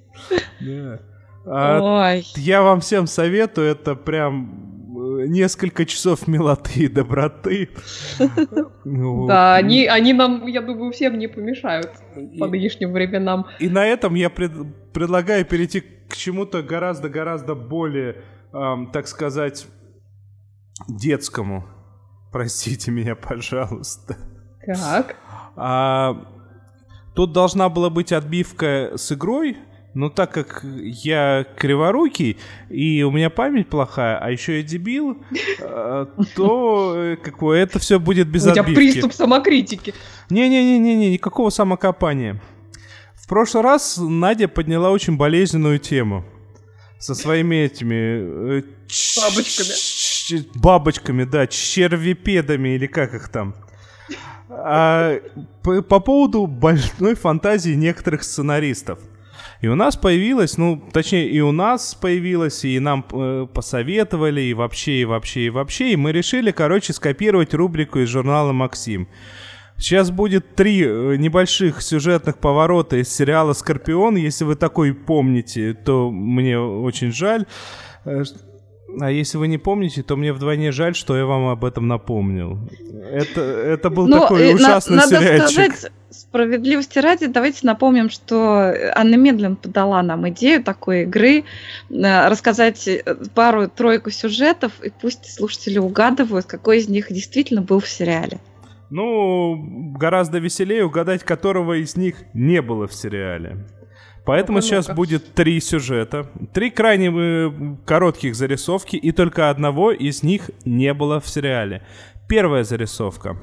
Да. 0.58 1.02
А 1.50 1.80
Ой. 2.12 2.24
Я 2.36 2.62
вам 2.62 2.80
всем 2.80 3.06
советую, 3.06 3.68
это 3.68 3.94
прям 3.94 5.20
э, 5.20 5.26
несколько 5.26 5.86
часов 5.86 6.26
милоты 6.28 6.80
и 6.80 6.88
доброты. 6.88 7.70
Да, 8.84 9.56
они, 9.56 9.86
они 9.86 10.14
нам, 10.14 10.46
я 10.46 10.62
думаю, 10.62 10.92
всем 10.92 11.18
не 11.18 11.26
помешают 11.28 11.92
по 12.38 12.46
нынешним 12.46 12.92
временам. 12.92 13.46
И 13.58 13.68
на 13.68 13.84
этом 13.84 14.14
я 14.14 14.30
пред- 14.30 14.92
предлагаю 14.92 15.44
перейти 15.44 15.80
к 15.80 16.16
чему-то 16.16 16.62
гораздо-гораздо 16.62 17.54
более, 17.54 18.22
так 18.50 19.06
сказать, 19.08 19.66
детскому. 20.88 21.66
Простите 22.32 22.90
меня, 22.90 23.14
пожалуйста. 23.14 24.16
Так. 24.66 25.16
А, 25.56 26.24
тут 27.14 27.32
должна 27.32 27.68
была 27.68 27.90
быть 27.90 28.12
отбивка 28.12 28.92
с 28.96 29.12
игрой, 29.12 29.58
но 29.94 30.10
так 30.10 30.32
как 30.32 30.64
я 30.64 31.46
криворукий, 31.56 32.36
и 32.68 33.02
у 33.02 33.10
меня 33.10 33.30
память 33.30 33.68
плохая, 33.68 34.18
а 34.18 34.30
еще 34.30 34.58
я 34.58 34.62
дебил, 34.62 35.22
а, 35.60 36.06
то 36.36 36.94
э, 36.96 37.16
как 37.16 37.38
бы, 37.38 37.56
это 37.56 37.78
все 37.78 37.98
будет 37.98 38.28
без 38.28 38.46
У 38.46 38.50
тебя 38.52 38.62
отбивки. 38.62 38.92
приступ 38.92 39.12
самокритики. 39.12 39.94
Не-не-не-не, 40.30 41.10
никакого 41.10 41.50
самокопания. 41.50 42.40
В 43.14 43.26
прошлый 43.28 43.62
раз 43.62 43.98
Надя 43.98 44.48
подняла 44.48 44.90
очень 44.90 45.16
болезненную 45.16 45.78
тему 45.78 46.24
со 46.98 47.14
своими 47.14 47.56
этими... 47.56 48.58
э, 48.58 48.62
Бабочками. 49.16 50.44
Бабочками, 50.54 51.24
да, 51.24 51.46
червепедами 51.46 52.70
или 52.70 52.86
как 52.86 53.14
их 53.14 53.28
там. 53.28 53.54
А, 54.50 55.18
по, 55.62 55.82
по 55.82 56.00
поводу 56.00 56.46
больной 56.46 57.14
фантазии 57.14 57.72
некоторых 57.72 58.22
сценаристов. 58.22 58.98
И 59.60 59.66
у 59.66 59.74
нас 59.74 59.96
появилось, 59.96 60.56
ну, 60.56 60.80
точнее, 60.92 61.28
и 61.28 61.40
у 61.40 61.50
нас 61.50 61.94
появилось, 61.94 62.64
и 62.64 62.78
нам 62.78 63.04
э, 63.12 63.46
посоветовали, 63.52 64.40
и 64.40 64.54
вообще, 64.54 65.00
и 65.00 65.04
вообще, 65.04 65.46
и 65.46 65.50
вообще, 65.50 65.92
и 65.92 65.96
мы 65.96 66.12
решили, 66.12 66.52
короче, 66.52 66.92
скопировать 66.92 67.54
рубрику 67.54 67.98
из 67.98 68.08
журнала 68.08 68.52
«Максим». 68.52 69.08
Сейчас 69.76 70.10
будет 70.12 70.54
три 70.54 70.84
э, 70.84 71.16
небольших 71.16 71.82
сюжетных 71.82 72.38
поворота 72.38 72.96
из 72.96 73.08
сериала 73.08 73.52
«Скорпион». 73.52 74.16
Если 74.16 74.44
вы 74.44 74.54
такой 74.54 74.94
помните, 74.94 75.74
то 75.74 76.10
мне 76.10 76.58
очень 76.58 77.12
жаль. 77.12 77.46
А 79.00 79.10
если 79.10 79.36
вы 79.38 79.48
не 79.48 79.58
помните, 79.58 80.02
то 80.02 80.16
мне 80.16 80.32
вдвойне 80.32 80.72
жаль, 80.72 80.94
что 80.94 81.16
я 81.16 81.26
вам 81.26 81.48
об 81.48 81.64
этом 81.64 81.86
напомнил. 81.88 82.58
Это, 83.12 83.40
это 83.42 83.90
был 83.90 84.06
Ну, 84.08 84.18
такой 84.20 84.42
э, 84.42 84.48
на- 84.50 84.54
ужасный 84.54 84.96
надо 84.96 85.18
сериальчик. 85.20 85.50
сказать, 85.76 85.92
справедливости 86.10 86.98
ради, 86.98 87.26
давайте 87.26 87.66
напомним, 87.66 88.08
что 88.10 88.74
Анна 88.94 89.16
Медлен 89.16 89.56
подала 89.56 90.02
нам 90.02 90.28
идею 90.30 90.64
такой 90.64 91.02
игры, 91.02 91.44
э, 91.90 92.28
рассказать 92.28 92.88
э, 92.88 93.02
пару-тройку 93.34 94.10
сюжетов, 94.10 94.72
и 94.82 94.90
пусть 95.02 95.32
слушатели 95.34 95.78
угадывают, 95.78 96.46
какой 96.46 96.78
из 96.78 96.88
них 96.88 97.12
действительно 97.12 97.60
был 97.62 97.80
в 97.80 97.88
сериале. 97.88 98.38
Ну, 98.90 99.92
гораздо 99.98 100.38
веселее 100.38 100.84
угадать, 100.86 101.22
которого 101.22 101.74
из 101.74 101.94
них 101.96 102.16
не 102.32 102.62
было 102.62 102.88
в 102.88 102.94
сериале. 102.94 103.58
Поэтому 104.28 104.58
Ну-ка, 104.58 104.66
сейчас 104.66 104.90
будет 104.90 105.32
три 105.32 105.58
сюжета, 105.58 106.26
три 106.52 106.68
крайне 106.70 107.10
э, 107.10 107.50
коротких 107.86 108.34
зарисовки, 108.34 108.94
и 108.96 109.10
только 109.10 109.48
одного 109.48 109.90
из 109.90 110.22
них 110.22 110.50
не 110.66 110.92
было 110.92 111.18
в 111.18 111.26
сериале. 111.26 111.82
Первая 112.28 112.62
зарисовка. 112.62 113.38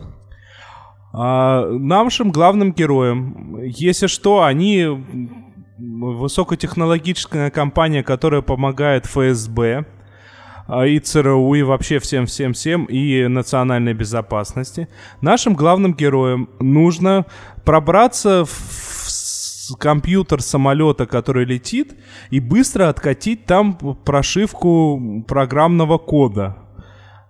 А, 1.12 1.66
нашим 1.72 2.30
главным 2.30 2.72
героям, 2.72 3.64
если 3.64 4.06
что, 4.06 4.44
они 4.44 4.88
высокотехнологическая 5.80 7.50
компания, 7.50 8.04
которая 8.04 8.44
помогает 8.44 9.08
ФСБ, 9.08 9.88
а, 10.68 10.86
и 10.86 11.00
ЦРУ, 11.00 11.56
и 11.56 11.64
вообще 11.64 11.98
всем-всем-всем, 11.98 12.86
и 12.86 13.26
национальной 13.26 13.96
безопасности. 13.96 14.88
Нашим 15.20 15.56
главным 15.56 15.96
героям 15.96 16.48
нужно 16.60 17.26
пробраться 17.64 18.46
в 18.46 18.86
компьютер 19.80 20.42
самолета, 20.42 21.06
который 21.06 21.46
летит, 21.46 21.96
и 22.30 22.40
быстро 22.40 22.90
откатить 22.90 23.46
там 23.46 23.76
прошивку 24.06 25.24
программного 25.28 25.98
кода. 25.98 26.58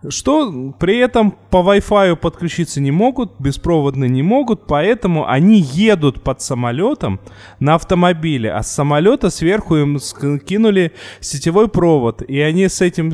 Что 0.09 0.73
при 0.79 0.97
этом 0.97 1.31
по 1.49 1.57
Wi-Fi 1.57 2.15
подключиться 2.15 2.79
не 2.79 2.91
могут, 2.91 3.39
беспроводно 3.39 4.05
не 4.05 4.21
могут, 4.21 4.67
поэтому 4.67 5.27
они 5.27 5.59
едут 5.59 6.21
под 6.21 6.41
самолетом 6.41 7.19
на 7.59 7.75
автомобиле, 7.75 8.51
а 8.51 8.61
с 8.61 8.71
самолета 8.71 9.29
сверху 9.29 9.77
им 9.77 9.97
ск- 9.97 10.39
кинули 10.39 10.91
сетевой 11.21 11.69
провод, 11.69 12.21
и 12.21 12.39
они 12.39 12.67
с 12.67 12.81
этим 12.81 13.09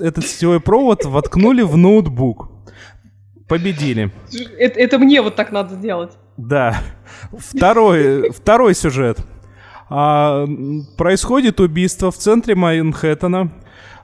этот 0.00 0.26
сетевой 0.26 0.60
провод 0.60 1.04
воткнули 1.04 1.62
в 1.62 1.76
ноутбук. 1.76 2.50
Победили. 3.48 4.12
Это, 4.58 4.78
это 4.78 4.98
мне 4.98 5.22
вот 5.22 5.36
так 5.36 5.52
надо 5.52 5.76
делать. 5.76 6.12
Да. 6.36 6.82
Второй, 7.32 8.30
второй 8.30 8.74
сюжет. 8.74 9.18
А, 9.88 10.46
происходит 10.96 11.60
убийство 11.60 12.10
в 12.10 12.16
центре 12.16 12.54
Манхэттена. 12.54 13.52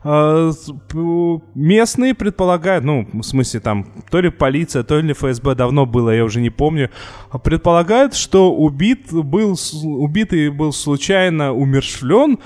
А, 0.04 0.50
местные 1.54 2.14
предполагают, 2.14 2.84
ну, 2.84 3.06
в 3.12 3.22
смысле, 3.22 3.60
там, 3.60 3.86
то 4.10 4.20
ли 4.20 4.30
полиция, 4.30 4.82
то 4.82 4.98
ли 4.98 5.12
ФСБ 5.12 5.54
давно 5.54 5.86
было, 5.86 6.10
я 6.10 6.24
уже 6.24 6.40
не 6.40 6.50
помню, 6.50 6.90
предполагают, 7.44 8.14
что 8.14 8.52
убит 8.52 9.12
был, 9.12 9.56
убитый 9.84 10.50
был 10.50 10.72
случайно 10.72 11.52
умершвлен, 11.52 12.38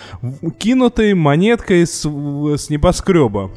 кинутой 0.59 1.15
монеткой 1.15 1.87
с, 1.87 2.05
с 2.05 2.71
небоскреба. 2.71 3.51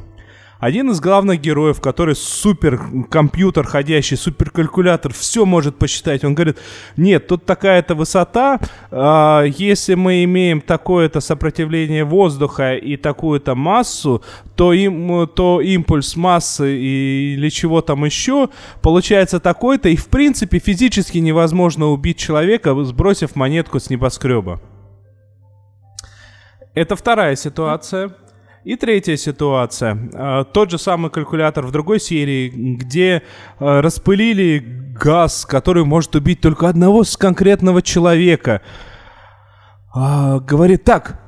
Один 0.59 0.91
из 0.91 0.99
главных 0.99 1.39
героев, 1.39 1.79
который 1.79 2.15
суперкомпьютер 2.15 3.65
ходящий, 3.65 4.17
суперкалькулятор, 4.17 5.13
все 5.13 5.45
может 5.45 5.77
посчитать. 5.77 6.25
Он 6.25 6.35
говорит, 6.35 6.57
нет, 6.97 7.27
тут 7.27 7.45
такая-то 7.45 7.95
высота, 7.95 8.59
а, 8.91 9.43
если 9.43 9.93
мы 9.93 10.25
имеем 10.25 10.59
такое-то 10.59 11.21
сопротивление 11.21 12.03
воздуха 12.03 12.75
и 12.75 12.97
такую-то 12.97 13.55
массу, 13.55 14.21
то, 14.55 14.73
им, 14.73 15.27
то 15.27 15.61
импульс 15.61 16.17
массы 16.17 16.75
и- 16.77 17.33
или 17.35 17.47
чего 17.49 17.81
там 17.81 18.03
еще 18.03 18.49
получается 18.81 19.39
такой-то, 19.39 19.87
и 19.87 19.95
в 19.95 20.07
принципе 20.09 20.59
физически 20.59 21.19
невозможно 21.19 21.87
убить 21.87 22.17
человека, 22.17 22.75
сбросив 22.83 23.37
монетку 23.37 23.79
с 23.79 23.89
небоскреба. 23.89 24.59
Это 26.73 26.97
вторая 26.97 27.37
ситуация. 27.37 28.13
И 28.63 28.75
третья 28.75 29.15
ситуация. 29.15 30.09
А, 30.13 30.43
Тот 30.43 30.69
же 30.71 30.77
самый 30.77 31.09
калькулятор 31.09 31.65
в 31.65 31.71
другой 31.71 31.99
серии, 31.99 32.49
где 32.49 33.23
а, 33.59 33.81
распылили 33.81 34.59
газ, 34.99 35.45
который 35.45 35.85
может 35.85 36.15
убить 36.15 36.41
только 36.41 36.67
одного 36.67 37.03
конкретного 37.17 37.81
человека. 37.81 38.61
А, 39.93 40.39
Говорит 40.39 40.83
так, 40.83 41.21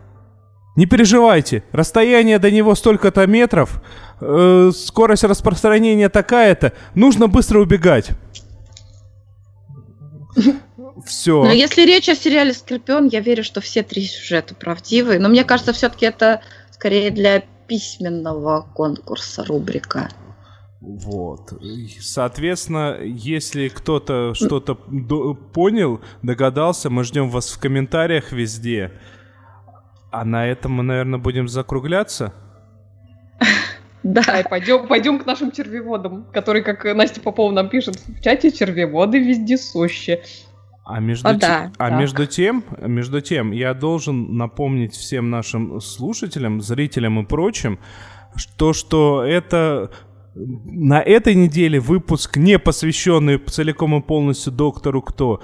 не 0.76 0.86
переживайте, 0.86 1.64
расстояние 1.72 2.40
до 2.40 2.52
него 2.52 2.76
столько-то 2.76 3.28
метров, 3.28 3.82
э, 4.22 4.72
скорость 4.74 5.26
распространения 5.26 6.08
такая-то, 6.08 6.72
нужно 6.96 7.28
быстро 7.28 7.60
убегать. 7.60 8.12
Все. 11.06 11.44
Но 11.44 11.52
если 11.52 11.82
речь 11.82 12.08
о 12.10 12.16
сериале 12.16 12.54
«Скорпион», 12.54 13.08
я 13.08 13.20
верю, 13.20 13.44
что 13.44 13.60
все 13.60 13.84
три 13.84 14.06
сюжета 14.06 14.56
правдивые. 14.56 15.20
Но 15.20 15.30
мне 15.30 15.44
кажется, 15.44 15.74
все-таки 15.74 16.06
это 16.06 16.42
скорее 16.82 17.12
для 17.12 17.44
письменного 17.68 18.66
конкурса 18.74 19.46
рубрика. 19.46 20.10
Вот. 20.82 21.54
Соответственно, 22.00 22.98
если 23.04 23.68
кто-то 23.68 24.34
что-то 24.34 24.80
до- 24.88 25.36
понял, 25.36 26.02
догадался, 26.24 26.90
мы 26.90 27.04
ждем 27.04 27.30
вас 27.30 27.52
в 27.52 27.60
комментариях 27.60 28.32
везде. 28.32 28.92
А 30.10 30.26
на 30.26 30.48
этом 30.48 30.72
мы, 30.72 30.82
наверное, 30.82 31.20
будем 31.20 31.48
закругляться. 31.48 32.34
Да, 34.04 34.44
пойдем, 34.50 34.88
пойдем 34.88 35.20
к 35.20 35.28
нашим 35.28 35.52
червеводам, 35.52 36.26
которые, 36.34 36.64
как 36.64 36.84
Настя 36.86 37.22
Попова 37.22 37.52
нам 37.52 37.70
пишет 37.70 37.98
в 37.98 38.20
чате, 38.20 38.52
червеводы 38.52 39.20
вездесущие. 39.20 40.24
А 40.84 41.00
между, 41.00 41.28
О, 41.30 41.34
те- 41.34 41.40
да, 41.40 41.72
а 41.78 41.90
так. 41.90 42.00
между 42.00 42.26
тем, 42.26 42.64
между 42.82 43.22
тем, 43.22 43.52
я 43.52 43.74
должен 43.74 44.36
напомнить 44.36 44.94
всем 44.94 45.30
нашим 45.30 45.80
слушателям, 45.80 46.62
зрителям 46.62 47.20
и 47.20 47.26
прочим, 47.26 47.80
что, 48.36 48.74
что 48.74 49.24
это 49.24 49.92
на 50.34 51.02
этой 51.02 51.36
неделе 51.36 51.80
выпуск, 51.80 52.38
не 52.38 52.58
посвященный 52.58 53.38
целиком 53.38 53.96
и 53.96 54.02
полностью 54.02 54.52
доктору 54.54 55.02
Кто. 55.02 55.42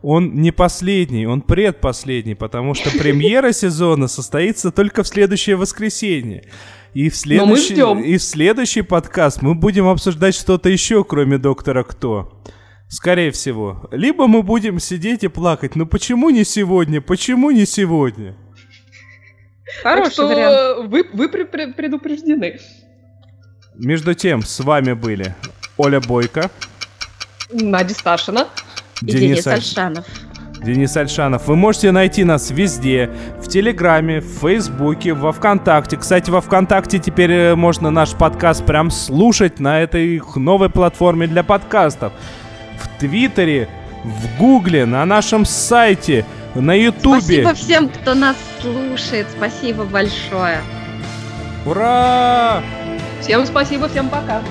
Он 0.00 0.34
не 0.34 0.52
последний, 0.52 1.26
он 1.26 1.42
предпоследний, 1.42 2.36
потому 2.36 2.74
что 2.74 2.90
премьера 2.98 3.52
сезона 3.52 4.06
состоится 4.06 4.70
только 4.70 5.02
в 5.02 5.08
следующее 5.08 5.56
воскресенье. 5.56 6.44
И 6.94 7.10
в, 7.10 7.16
следующий, 7.16 7.74
и 7.74 8.16
в 8.16 8.22
следующий 8.22 8.82
подкаст 8.82 9.42
мы 9.42 9.54
будем 9.54 9.86
обсуждать 9.88 10.34
что-то 10.34 10.70
еще, 10.70 11.04
кроме 11.04 11.36
доктора 11.36 11.82
Кто. 11.82 12.32
Скорее 12.88 13.30
всего. 13.32 13.88
Либо 13.92 14.26
мы 14.26 14.42
будем 14.42 14.78
сидеть 14.80 15.22
и 15.24 15.28
плакать. 15.28 15.76
Ну 15.76 15.86
почему 15.86 16.30
не 16.30 16.44
сегодня? 16.44 17.00
Почему 17.00 17.50
не 17.50 17.66
сегодня? 17.66 18.34
Так 19.82 19.94
Хороший 19.94 20.12
что 20.12 20.28
вариант. 20.28 20.88
вы, 20.90 21.04
вы 21.12 21.26
пре- 21.26 21.72
предупреждены. 21.74 22.58
Между 23.74 24.14
тем, 24.14 24.42
с 24.42 24.58
вами 24.60 24.94
были 24.94 25.34
Оля 25.76 26.00
Бойко, 26.00 26.50
Надя 27.50 27.94
Сташина. 27.94 28.48
И 29.02 29.06
Денис 29.06 29.46
Аль- 29.46 29.54
Альшанов. 29.56 30.06
Денис 30.64 30.96
Альшанов. 30.96 31.46
Вы 31.46 31.54
можете 31.54 31.92
найти 31.92 32.24
нас 32.24 32.50
везде. 32.50 33.10
В 33.40 33.46
Телеграме, 33.48 34.20
в 34.20 34.24
Фейсбуке, 34.40 35.12
во 35.12 35.30
Вконтакте. 35.32 35.96
Кстати, 35.98 36.30
во 36.30 36.40
Вконтакте 36.40 36.98
теперь 36.98 37.30
э, 37.30 37.54
можно 37.54 37.90
наш 37.90 38.14
подкаст 38.14 38.66
прям 38.66 38.90
слушать 38.90 39.60
на 39.60 39.80
этой 39.80 40.20
новой 40.34 40.68
платформе 40.70 41.28
для 41.28 41.44
подкастов. 41.44 42.12
В 42.98 43.00
Твиттере, 43.00 43.68
в 44.02 44.38
Гугле, 44.38 44.84
на 44.84 45.06
нашем 45.06 45.44
сайте, 45.44 46.24
на 46.56 46.74
Ютубе. 46.74 47.20
Спасибо 47.20 47.54
всем, 47.54 47.88
кто 47.88 48.14
нас 48.14 48.36
слушает. 48.60 49.28
Спасибо 49.36 49.84
большое. 49.84 50.58
Ура! 51.64 52.60
Всем 53.20 53.46
спасибо, 53.46 53.88
всем 53.88 54.08
пока. 54.08 54.42